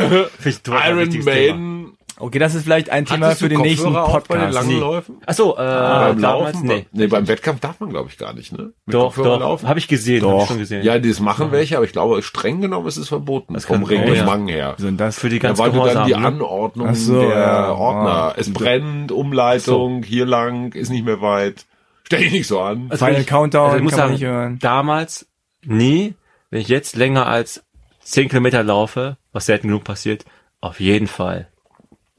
total 0.63 0.95
mit 0.97 1.15
Iron. 1.15 1.25
Maiden. 1.25 1.86
Okay, 2.19 2.39
das 2.39 2.55
ist 2.55 2.63
vielleicht 2.65 2.89
ein 2.89 3.05
Thema 3.05 3.27
Hattest 3.27 3.43
für 3.43 3.49
du 3.51 3.57
den 3.57 3.63
nächsten 3.63 3.95
auch 3.95 4.09
bei 4.21 4.37
den 4.37 4.45
Podcast. 4.47 4.55
langen 4.55 4.69
Nee. 4.69 4.79
Läufen? 4.81 5.17
Ach 5.27 5.35
so, 5.35 5.53
äh, 5.55 5.57
beim 5.59 6.23
damals, 6.23 6.55
Laufen? 6.55 6.67
nee. 6.67 6.87
Nee, 6.93 7.07
beim 7.09 7.29
Wettkampf 7.29 7.61
darf 7.61 7.79
man 7.79 7.91
glaube 7.91 8.09
ich 8.11 8.17
gar 8.17 8.33
nicht, 8.33 8.53
ne? 8.53 8.73
Mit 8.87 8.95
Doch, 8.95 9.15
Kopfhörer 9.15 9.39
doch, 9.41 9.63
habe 9.65 9.79
ich 9.79 9.87
gesehen, 9.87 10.25
hab 10.27 10.41
ich 10.43 10.49
schon 10.49 10.59
gesehen. 10.59 10.83
Ja, 10.83 10.99
das 10.99 11.21
machen 11.21 11.53
welche, 11.53 11.77
aber 11.77 11.85
ich 11.85 11.93
glaube, 11.93 12.23
streng 12.23 12.63
genommen 12.63 12.87
ist 12.87 12.97
es 12.97 13.09
verboten. 13.09 13.59
vom 13.61 13.77
kann- 13.81 13.85
Reglement 13.85 14.51
her. 14.51 14.75
So, 14.79 14.87
und 14.87 14.97
das 14.97 15.19
für 15.19 15.29
die 15.29 15.39
Da 15.41 15.49
ganz 15.49 15.59
war 15.59 15.67
dann 15.67 15.75
Gehorsam, 15.75 16.07
die 16.07 16.13
ne? 16.15 16.27
Anordnung 16.27 16.89
Ach 16.89 16.95
so, 16.95 17.21
der 17.21 17.39
ja. 17.39 17.73
Ordner. 17.73 18.11
Ah. 18.11 18.35
Es 18.37 18.51
brennt, 18.51 19.13
Umleitung, 19.13 20.03
hier 20.03 20.25
lang, 20.25 20.73
ist 20.73 20.89
nicht 20.89 21.05
mehr 21.05 21.21
weit. 21.21 21.67
Stell 22.05 22.21
dich 22.21 22.33
nicht 22.33 22.47
so 22.47 22.61
an. 22.61 22.87
Also 22.89 23.05
Final 23.05 23.21
ich- 23.21 23.27
Countdown 23.27 23.65
also 23.67 23.77
ich 23.77 23.83
muss 23.83 23.93
kann 23.93 23.99
man 23.99 24.09
sagen, 24.09 24.13
nicht 24.15 24.25
hören. 24.25 24.59
Damals, 24.61 25.27
nie. 25.65 26.15
Wenn 26.49 26.61
ich 26.63 26.69
jetzt 26.69 26.97
länger 26.97 27.27
als 27.27 27.63
10 28.01 28.29
Kilometer 28.31 28.63
laufe, 28.63 29.19
was 29.33 29.47
selten 29.47 29.69
genug 29.69 29.85
passiert, 29.85 30.25
auf 30.63 30.81
jeden 30.81 31.09
Fall. 31.09 31.49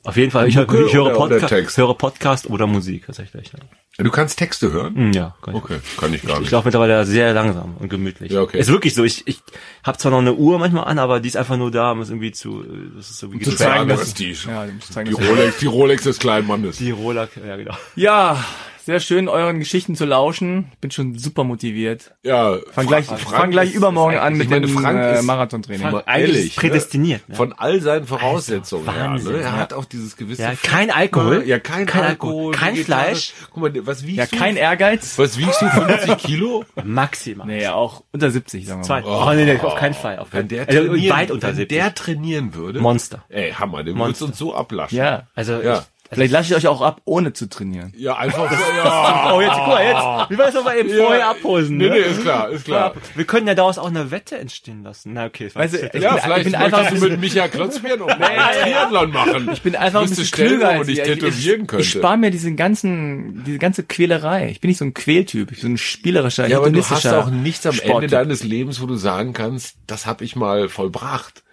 Auf 0.08 0.16
jeden 0.16 0.32
Fall. 0.32 0.48
Ich, 0.48 0.56
ich 0.56 0.94
höre, 0.94 1.10
Podca 1.14 1.48
Text? 1.48 1.78
höre 1.78 1.94
Podcast 1.94 2.50
oder 2.50 2.66
Musik 2.66 3.06
tatsächlich. 3.06 3.52
Ja, 3.98 4.04
Du 4.04 4.10
kannst 4.12 4.38
Texte 4.40 4.72
hören? 4.72 4.96
Hm, 4.96 5.12
ja 5.12 5.36
kann 5.42 5.56
ich. 5.56 5.62
Okay, 5.64 5.78
kann 6.00 6.14
ich 6.14 6.22
gar 6.22 6.36
Ich 6.36 6.40
nicht. 6.42 6.52
laufe 6.52 6.68
mittlerweile 6.68 7.06
sehr 7.06 7.34
langsam 7.34 7.76
und 7.78 7.90
gemütlich. 7.90 8.32
Ja, 8.32 8.42
okay. 8.42 8.60
Ist 8.60 8.72
wirklich 8.72 8.94
so. 8.96 9.04
Ich, 9.04 9.28
ich 9.28 9.40
habe 9.84 9.98
zwar 9.98 10.12
noch 10.12 10.20
eine 10.20 10.34
Uhr 10.36 10.60
manchmal 10.60 10.86
an, 10.86 10.98
aber 11.00 11.20
die 11.20 11.28
ist 11.28 11.36
einfach 11.36 11.58
nur 11.58 11.72
da, 11.72 11.92
um 11.92 12.00
es 12.02 12.10
irgendwie 12.10 12.32
zu, 12.32 12.64
äh, 12.64 12.68
das 12.96 13.10
ist 13.10 13.20
so 13.20 13.34
wie 13.34 13.40
zu 13.40 13.56
zeigen, 13.56 13.90
das 13.90 14.00
dass- 14.00 14.08
ist 14.10 14.20
die, 14.20 14.32
Ja, 14.48 14.66
musst 14.74 14.94
zeigen, 14.94 15.10
die 15.10 15.16
dass- 15.16 15.28
Rolex, 15.30 15.58
die 15.58 15.66
Rolex 15.66 16.04
des 16.04 16.20
kleinen 16.20 16.48
Mannes. 16.48 16.78
Die 16.78 16.92
Roller, 16.92 17.28
ja 17.46 17.56
genau. 17.58 17.76
Ja, 17.96 18.44
sehr 18.88 19.02
schön, 19.02 19.28
euren 19.28 19.60
Geschichten 19.60 19.96
zu 19.96 20.06
lauschen. 20.06 20.72
Bin 20.80 20.92
schon 20.92 21.18
super 21.18 21.44
motiviert. 21.44 22.16
Ja, 22.24 22.56
Fang 22.72 22.88
gleich, 22.88 23.06
Frank 23.06 23.20
fang 23.22 23.52
gleich 23.52 23.72
ist- 23.72 23.76
übermorgen 23.76 24.16
ist 24.16 24.22
an 24.22 24.34
mit 24.38 24.44
ich 24.44 24.50
dem 24.50 24.74
meine, 24.74 24.82
Frank 24.82 25.20
äh, 25.20 25.22
Marathontraining. 25.24 26.02
Ehrlich, 26.08 26.56
prädestiniert, 26.56 27.28
Ne? 27.28 27.36
Von 27.36 27.52
all 27.52 27.82
seinen 27.82 28.08
Voraussetzungen 28.08 28.88
Also. 28.88 29.00
Wahnsinn, 29.02 29.32
Ne? 29.34 29.38
Er 29.40 29.44
ja. 29.44 29.52
hat 29.58 29.74
auch 29.74 29.84
dieses 29.84 30.16
gewisse 30.16 30.42
Ja, 30.44 30.54
kein 30.64 30.90
Alkohol. 30.90 31.44
Ja, 31.46 31.60
kein, 31.60 31.86
Kein 31.86 32.04
Alkohol. 32.04 32.34
Alkohol, 32.36 32.54
kein 32.54 32.76
vegetarisch. 32.76 33.32
Fleisch. 33.34 33.34
Guck 33.52 33.62
mal, 33.62 33.86
was 33.86 34.04
wiegst 34.08 34.18
Ja, 34.18 34.26
du? 34.26 34.38
kein 34.38 34.56
Ehrgeiz. 34.56 35.20
Was 35.20 35.38
wiegst 35.38 35.62
du? 35.62 35.68
50 35.68 36.18
Kilo? 36.26 36.64
Maximal. 36.86 37.46
Nee, 37.46 37.68
auch 37.68 38.04
unter 38.14 38.32
70, 38.32 38.66
sagen 38.66 38.80
wir 38.80 38.86
Zwei. 38.86 39.02
mal. 39.02 39.32
Oh, 39.32 39.36
nee, 39.36 39.44
nee, 39.44 39.60
auf 39.60 39.76
keinen 39.76 39.96
Fall. 39.96 40.20
Auf 40.20 40.30
Wenn 40.32 40.48
keinen 40.48 40.48
der 40.48 40.68
also, 40.70 40.88
trainieren, 40.94 41.18
weit 41.18 41.32
unter 41.32 41.50
wenn 41.50 41.56
70. 41.58 41.78
der 41.78 41.94
trainieren 41.94 42.54
würde. 42.54 42.80
Monster. 42.80 43.26
Ey, 43.28 43.52
Hammer, 43.52 43.80
der 43.80 43.88
würde 43.88 43.98
Monster. 43.98 44.26
uns 44.26 44.38
so 44.38 44.56
ablaschen. 44.56 44.98
Ja. 44.98 45.28
Also 45.36 45.62
Ja. 45.62 45.84
Vielleicht 46.12 46.32
lasche 46.32 46.52
ich 46.54 46.58
euch 46.58 46.68
auch 46.68 46.82
ab, 46.82 47.02
ohne 47.06 47.34
zu 47.34 47.50
trainieren. 47.50 47.94
Ja, 47.98 48.16
einfach 48.18 48.50
so, 48.52 48.58
ja. 48.78 49.34
Oh, 49.34 49.42
jetzt, 49.42 49.52
guck 49.54 49.68
mal, 49.68 49.84
jetzt. 49.84 50.30
Wie 50.32 50.38
war 50.38 50.46
das 50.46 50.56
nochmal 50.56 50.78
eben 50.78 50.90
Ja. 50.90 51.04
vorher 51.04 51.28
abhosen, 51.30 51.78
Nee, 51.78 51.90
ne? 51.90 51.96
nee, 51.96 52.00
ist 52.00 52.22
klar, 52.22 52.50
ist 52.50 52.66
klar. 52.66 52.94
Wir 53.16 53.26
können 53.26 53.48
ja 53.48 53.56
daraus 53.56 53.78
auch 53.78 53.88
eine 53.88 54.10
Wette 54.12 54.38
entstehen 54.38 54.84
lassen. 54.84 55.14
Na, 55.14 55.26
okay. 55.26 55.50
Weißt 55.54 55.74
du, 55.74 55.78
ich 55.94 56.02
Ja, 56.02 56.14
bin- 56.14 56.22
vielleicht 56.24 56.38
ich 56.40 56.52
bin 56.54 56.56
einfach 56.56 56.90
du 56.90 57.08
mit 57.18 57.52
Klotzbier 57.52 57.98
noch 57.98 58.08
mal 58.08 58.22
einen 58.22 58.62
Triathlon 58.64 59.12
machen. 59.12 59.50
Ich 59.52 59.62
bin 59.62 59.76
einfach 59.76 60.02
ein 60.02 60.10
bisschen 60.10 60.26
klüger 60.32 60.68
wo 60.76 60.80
als 60.80 60.88
ich 60.88 61.02
tätowieren 61.02 61.62
ich, 61.62 61.68
könnte. 61.68 61.84
ich 61.84 61.90
spare 61.92 62.18
mir 62.18 62.32
diesen 62.32 62.56
ganzen, 62.56 63.44
diese 63.46 63.58
ganze 63.58 63.84
Quälerei. 63.84 64.50
Ich 64.50 64.62
bin 64.62 64.70
nicht 64.70 64.78
so 64.78 64.86
ein 64.86 64.94
Quältyp. 64.94 65.52
Ich 65.52 65.62
bin 65.62 65.70
so 65.70 65.74
ein 65.74 65.78
spielerischer, 65.78 66.48
Ja, 66.48 66.58
aber 66.58 66.70
du 66.70 66.82
hast 66.84 67.06
auch 67.08 67.30
nichts 67.30 67.66
am 67.66 67.72
Ende 67.74 67.84
Sporttyp. 67.86 68.12
deines 68.12 68.44
Lebens, 68.44 68.82
wo 68.82 68.86
du 68.86 68.96
sagen 68.96 69.34
kannst, 69.34 69.76
das 69.88 70.06
habe 70.06 70.24
ich 70.24 70.36
mal 70.36 70.70
vollbracht. 70.70 71.44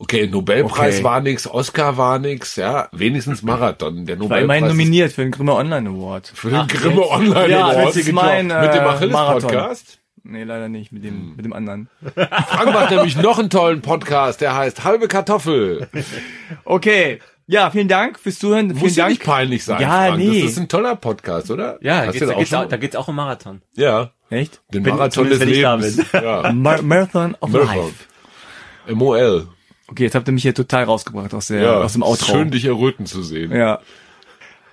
Okay, 0.00 0.28
Nobelpreis 0.28 0.96
Okay. 0.96 1.04
war 1.04 1.20
nix, 1.20 1.46
Oscar 1.48 1.96
war 1.96 2.18
nix, 2.20 2.54
ja, 2.56 2.88
wenigstens 2.92 3.42
Marathon. 3.42 4.06
Der 4.06 4.14
Ich 4.14 4.20
war 4.20 4.26
Nobelpreis 4.28 4.44
immerhin 4.44 4.68
nominiert 4.68 5.12
für 5.12 5.22
den 5.22 5.32
Grimme 5.32 5.54
Online 5.54 5.88
Award. 5.90 6.30
für 6.34 6.50
den 6.50 6.68
Grimme 6.68 7.08
Online 7.08 7.48
Ja, 7.50 7.66
Award. 7.66 7.86
das 7.88 7.96
ist 7.96 8.12
mein, 8.12 8.46
mit 8.46 8.54
dem 8.54 8.60
äh, 8.60 8.78
Achilles 8.78 9.12
Marathon. 9.12 9.50
Podcast. 9.50 9.98
Nee, 10.22 10.44
leider 10.44 10.68
nicht, 10.68 10.92
mit 10.92 11.04
dem, 11.04 11.34
mit 11.36 11.44
dem 11.44 11.52
anderen. 11.52 11.88
Frank 12.14 12.72
macht 12.74 12.90
nämlich 12.90 13.16
noch 13.16 13.38
einen 13.38 13.50
tollen 13.50 13.80
Podcast, 13.82 14.40
der 14.40 14.54
heißt 14.54 14.84
Halbe 14.84 15.08
Kartoffel. 15.08 15.88
Okay. 16.64 17.18
Ja, 17.50 17.70
vielen 17.70 17.88
Dank 17.88 18.18
fürs 18.20 18.38
Zuhören. 18.38 18.68
Vielen 18.68 18.78
Muss 18.80 18.94
ja 18.96 19.04
Dank. 19.04 19.14
nicht 19.18 19.24
peinlich 19.24 19.64
sein, 19.64 19.80
Ja, 19.80 20.08
Frank. 20.08 20.18
nee. 20.18 20.42
Das 20.42 20.50
ist 20.52 20.58
ein 20.58 20.68
toller 20.68 20.96
Podcast, 20.96 21.50
oder? 21.50 21.78
Ja, 21.80 22.04
Hast 22.04 22.12
geht's, 22.12 22.18
da, 22.20 22.26
das 22.26 22.36
geht's 22.38 22.52
auch 22.54 22.64
auch, 22.64 22.68
da 22.68 22.76
geht's 22.76 22.94
auch 22.96 23.08
um 23.08 23.16
Marathon. 23.16 23.62
Ja, 23.74 24.10
Echt? 24.28 24.60
den 24.72 24.84
Wenn- 24.84 24.94
Marathon 24.96 25.28
des 25.30 25.40
Lebens. 25.42 25.96
Ja. 26.12 26.52
Mar 26.52 26.82
Marathon 26.82 27.34
of 27.40 27.48
Marathon. 27.50 27.76
Life. 28.86 28.94
MOL. 28.94 29.48
Okay, 29.90 30.04
jetzt 30.04 30.14
habt 30.14 30.28
ihr 30.28 30.32
mich 30.32 30.42
hier 30.42 30.54
total 30.54 30.84
rausgebracht 30.84 31.32
aus 31.34 31.46
der, 31.48 31.62
Ja, 31.62 31.76
aus 31.80 31.94
dem 31.94 32.02
Outro. 32.02 32.26
schön 32.32 32.50
dich 32.50 32.64
erröten 32.66 33.06
zu 33.06 33.22
sehen. 33.22 33.52
Ja. 33.54 33.80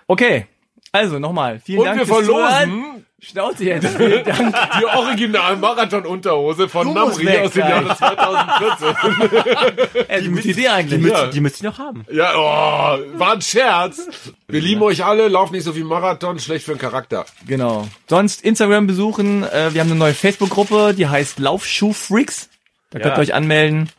Okay. 0.08 0.46
Also 0.92 1.20
nochmal, 1.20 1.60
vielen 1.64 1.80
Und 1.80 1.86
Dank 1.86 2.00
wir 2.00 2.06
fürs 2.06 2.26
Zuhören. 2.26 2.52
verlosen 2.52 3.06
Schnauze 3.22 3.64
jetzt. 3.66 3.88
Vielen 3.98 4.24
Dank. 4.24 4.56
die 4.80 4.86
original 4.86 5.58
Marathon-Unterhose 5.58 6.70
von 6.70 6.94
Namri 6.94 7.38
aus 7.40 7.52
dem 7.52 7.62
Jahre 7.68 7.96
2014. 7.98 10.06
Ey, 10.10 10.22
die 10.22 10.30
gute 10.30 10.48
Idee 10.50 10.68
eigentlich. 10.68 11.02
Die, 11.02 11.08
Ja. 11.10 11.22
müsst, 11.24 11.34
die 11.36 11.40
müsst 11.42 11.64
ihr 11.64 11.70
noch 11.70 11.80
haben. 11.80 12.06
Ja, 12.12 12.34
oh, 12.36 13.20
war 13.20 13.34
ein 13.34 13.42
Scherz. 13.42 14.08
Wir 14.48 14.62
lieben 14.62 14.82
euch 14.84 15.04
alle, 15.04 15.28
lauft 15.28 15.54
nicht 15.54 15.64
so 15.64 15.74
viel 15.74 15.86
Marathon, 15.86 16.40
schlecht 16.40 16.66
für 16.66 16.74
den 16.74 16.80
Charakter. 16.80 17.26
Genau. 17.48 17.88
Sonst 18.08 18.44
Instagram 18.44 18.86
besuchen. 18.86 19.44
Äh, 19.44 19.74
wir 19.74 19.82
haben 19.82 19.90
eine 19.90 19.96
neue 20.00 20.14
Facebook-Gruppe, 20.14 20.94
die 20.96 21.08
heißt 21.08 21.40
Laufschuhfreaks. 21.40 22.50
Da 22.92 23.00
könnt 23.00 23.14
Ja. 23.16 23.20
ihr 23.20 23.24
euch 23.24 23.34
anmelden. 23.34 23.90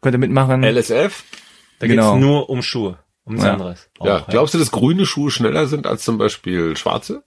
Könnt 0.00 0.14
ihr 0.14 0.18
mitmachen. 0.18 0.62
LSF? 0.64 1.24
Da 1.78 1.86
Genau. 1.86 2.12
geht's 2.14 2.24
nur 2.24 2.50
um 2.50 2.62
Schuhe. 2.62 2.98
Um 3.24 3.34
nichts 3.34 3.46
Ja. 3.46 3.52
anderes. 3.54 3.88
Ja, 4.02 4.16
Auch, 4.18 4.26
glaubst 4.28 4.54
du, 4.54 4.58
dass 4.58 4.70
grüne 4.70 5.06
Schuhe 5.06 5.30
schneller 5.30 5.66
sind 5.66 5.86
als 5.86 6.02
zum 6.04 6.18
Beispiel 6.18 6.76
schwarze? 6.76 7.22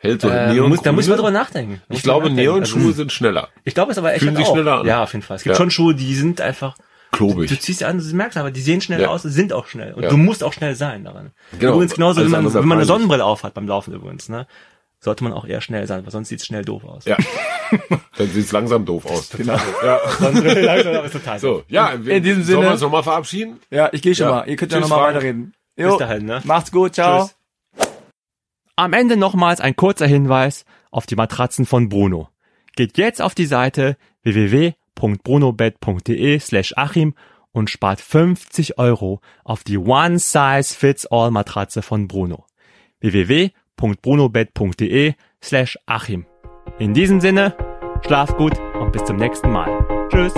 Hält 0.00 0.20
so 0.20 0.28
Äh, 0.28 0.52
Neon 0.54 0.68
muss, 0.68 0.80
da 0.82 0.92
muss 0.92 1.04
ich 1.04 1.10
mal 1.10 1.16
drüber 1.16 1.32
nachdenken. 1.32 1.82
Ich 1.88 2.02
glaube. 2.02 2.30
Neon-Schuhe 2.30 2.80
Also, 2.82 2.92
sind 2.92 3.12
schneller. 3.12 3.48
Ich 3.64 3.74
glaube 3.74 3.90
es 3.90 3.98
aber 3.98 4.12
echt 4.12 4.22
Fühlen 4.22 4.36
sich 4.36 4.46
auch. 4.46 4.52
schneller 4.52 4.80
an. 4.80 4.86
Ja, 4.86 5.02
auf 5.02 5.12
jeden 5.12 5.24
Fall. 5.24 5.36
Es 5.36 5.42
gibt 5.42 5.54
Ja. 5.54 5.56
schon 5.56 5.70
Schuhe, 5.72 5.94
die 5.96 6.14
sind 6.14 6.40
einfach, 6.40 6.76
du 7.10 7.16
Klobig. 7.16 7.60
ziehst 7.60 7.80
sie 7.80 7.84
an, 7.84 7.98
du 7.98 8.04
merkst 8.16 8.36
aber, 8.38 8.52
die 8.52 8.60
sehen 8.60 8.80
schnell 8.80 9.00
Ja. 9.00 9.08
aus, 9.08 9.22
sind 9.22 9.52
auch 9.52 9.66
schnell. 9.66 9.94
Und 9.94 10.04
Ja. 10.04 10.08
du 10.10 10.16
musst 10.16 10.44
auch 10.44 10.52
schnell 10.52 10.76
sein 10.76 11.02
daran. 11.04 11.32
Genau. 11.58 11.72
Übrigens 11.74 11.94
genauso, 11.94 12.20
Alles 12.20 12.30
wenn 12.32 12.44
man, 12.44 12.54
wenn 12.54 12.68
man 12.68 12.78
eine. 12.78 12.86
Sonnenbrille 12.86 13.24
aufhat 13.24 13.54
beim 13.54 13.66
Laufen 13.66 13.92
übrigens, 13.92 14.28
ne? 14.28 14.46
Sollte 15.00 15.22
man 15.24 15.32
auch 15.32 15.44
eher 15.44 15.60
schnell 15.60 15.86
sein, 15.86 16.04
weil 16.04 16.10
sonst 16.10 16.28
sieht's 16.28 16.44
schnell 16.44 16.64
doof 16.64 16.82
aus. 16.84 17.04
Ja. 17.04 17.16
Dann 18.18 18.28
sieht's 18.30 18.50
langsam 18.50 18.84
doof 18.84 19.06
aus. 19.06 19.30
Genau. 19.30 19.56
Ja. 19.84 20.00
Sonnenbrille 20.18 20.60
langsam 20.62 21.04
ist 21.04 21.12
total 21.12 21.38
So, 21.38 21.62
ja, 21.68 21.90
In 21.90 22.02
diesem 22.22 22.42
sollen 22.42 22.44
Sinne- 22.44 22.62
wir 22.62 22.70
uns 22.72 22.80
nochmal 22.80 23.04
verabschieden? 23.04 23.60
Ja, 23.70 23.88
ich 23.92 24.02
gehe 24.02 24.12
schon 24.14 24.26
Ja. 24.26 24.32
mal. 24.32 24.48
Ihr 24.48 24.56
könnt 24.56 24.72
ja 24.72 24.78
Tschüss, 24.80 24.88
nochmal 24.90 25.04
Frank. 25.04 25.16
weiterreden. 25.16 25.54
Bis 25.76 25.96
dahin, 25.98 26.24
ne? 26.24 26.40
Macht's 26.44 26.72
gut. 26.72 26.94
Ciao. 26.94 27.26
Tschüss. 27.26 27.36
Am 28.74 28.92
Ende 28.92 29.16
nochmals 29.16 29.60
ein 29.60 29.76
kurzer 29.76 30.06
Hinweis 30.06 30.64
auf 30.90 31.06
die 31.06 31.14
Matratzen 31.16 31.64
von 31.66 31.88
Bruno. 31.88 32.28
Geht 32.74 32.98
jetzt 32.98 33.22
auf 33.22 33.34
die 33.36 33.46
Seite 33.46 33.96
www.brunobed.de 34.24 36.38
slash 36.40 36.72
Achim 36.76 37.14
und 37.52 37.70
spart 37.70 38.00
50 38.00 38.78
Euro 38.78 39.20
auf 39.44 39.62
die 39.64 39.78
One 39.78 40.18
Size 40.18 40.74
Fits 40.74 41.06
All 41.06 41.30
Matratze 41.30 41.82
von 41.82 42.08
Bruno. 42.08 42.46
www 43.00 43.50
www.brunobett.de 43.78 45.14
slash 45.42 45.78
Achim. 45.86 46.26
In 46.78 46.94
diesem 46.94 47.20
Sinne, 47.20 47.54
schlaf 48.06 48.36
gut 48.36 48.58
und 48.80 48.92
bis 48.92 49.04
zum 49.04 49.16
nächsten 49.16 49.50
Mal. 49.50 50.08
Tschüss. 50.10 50.34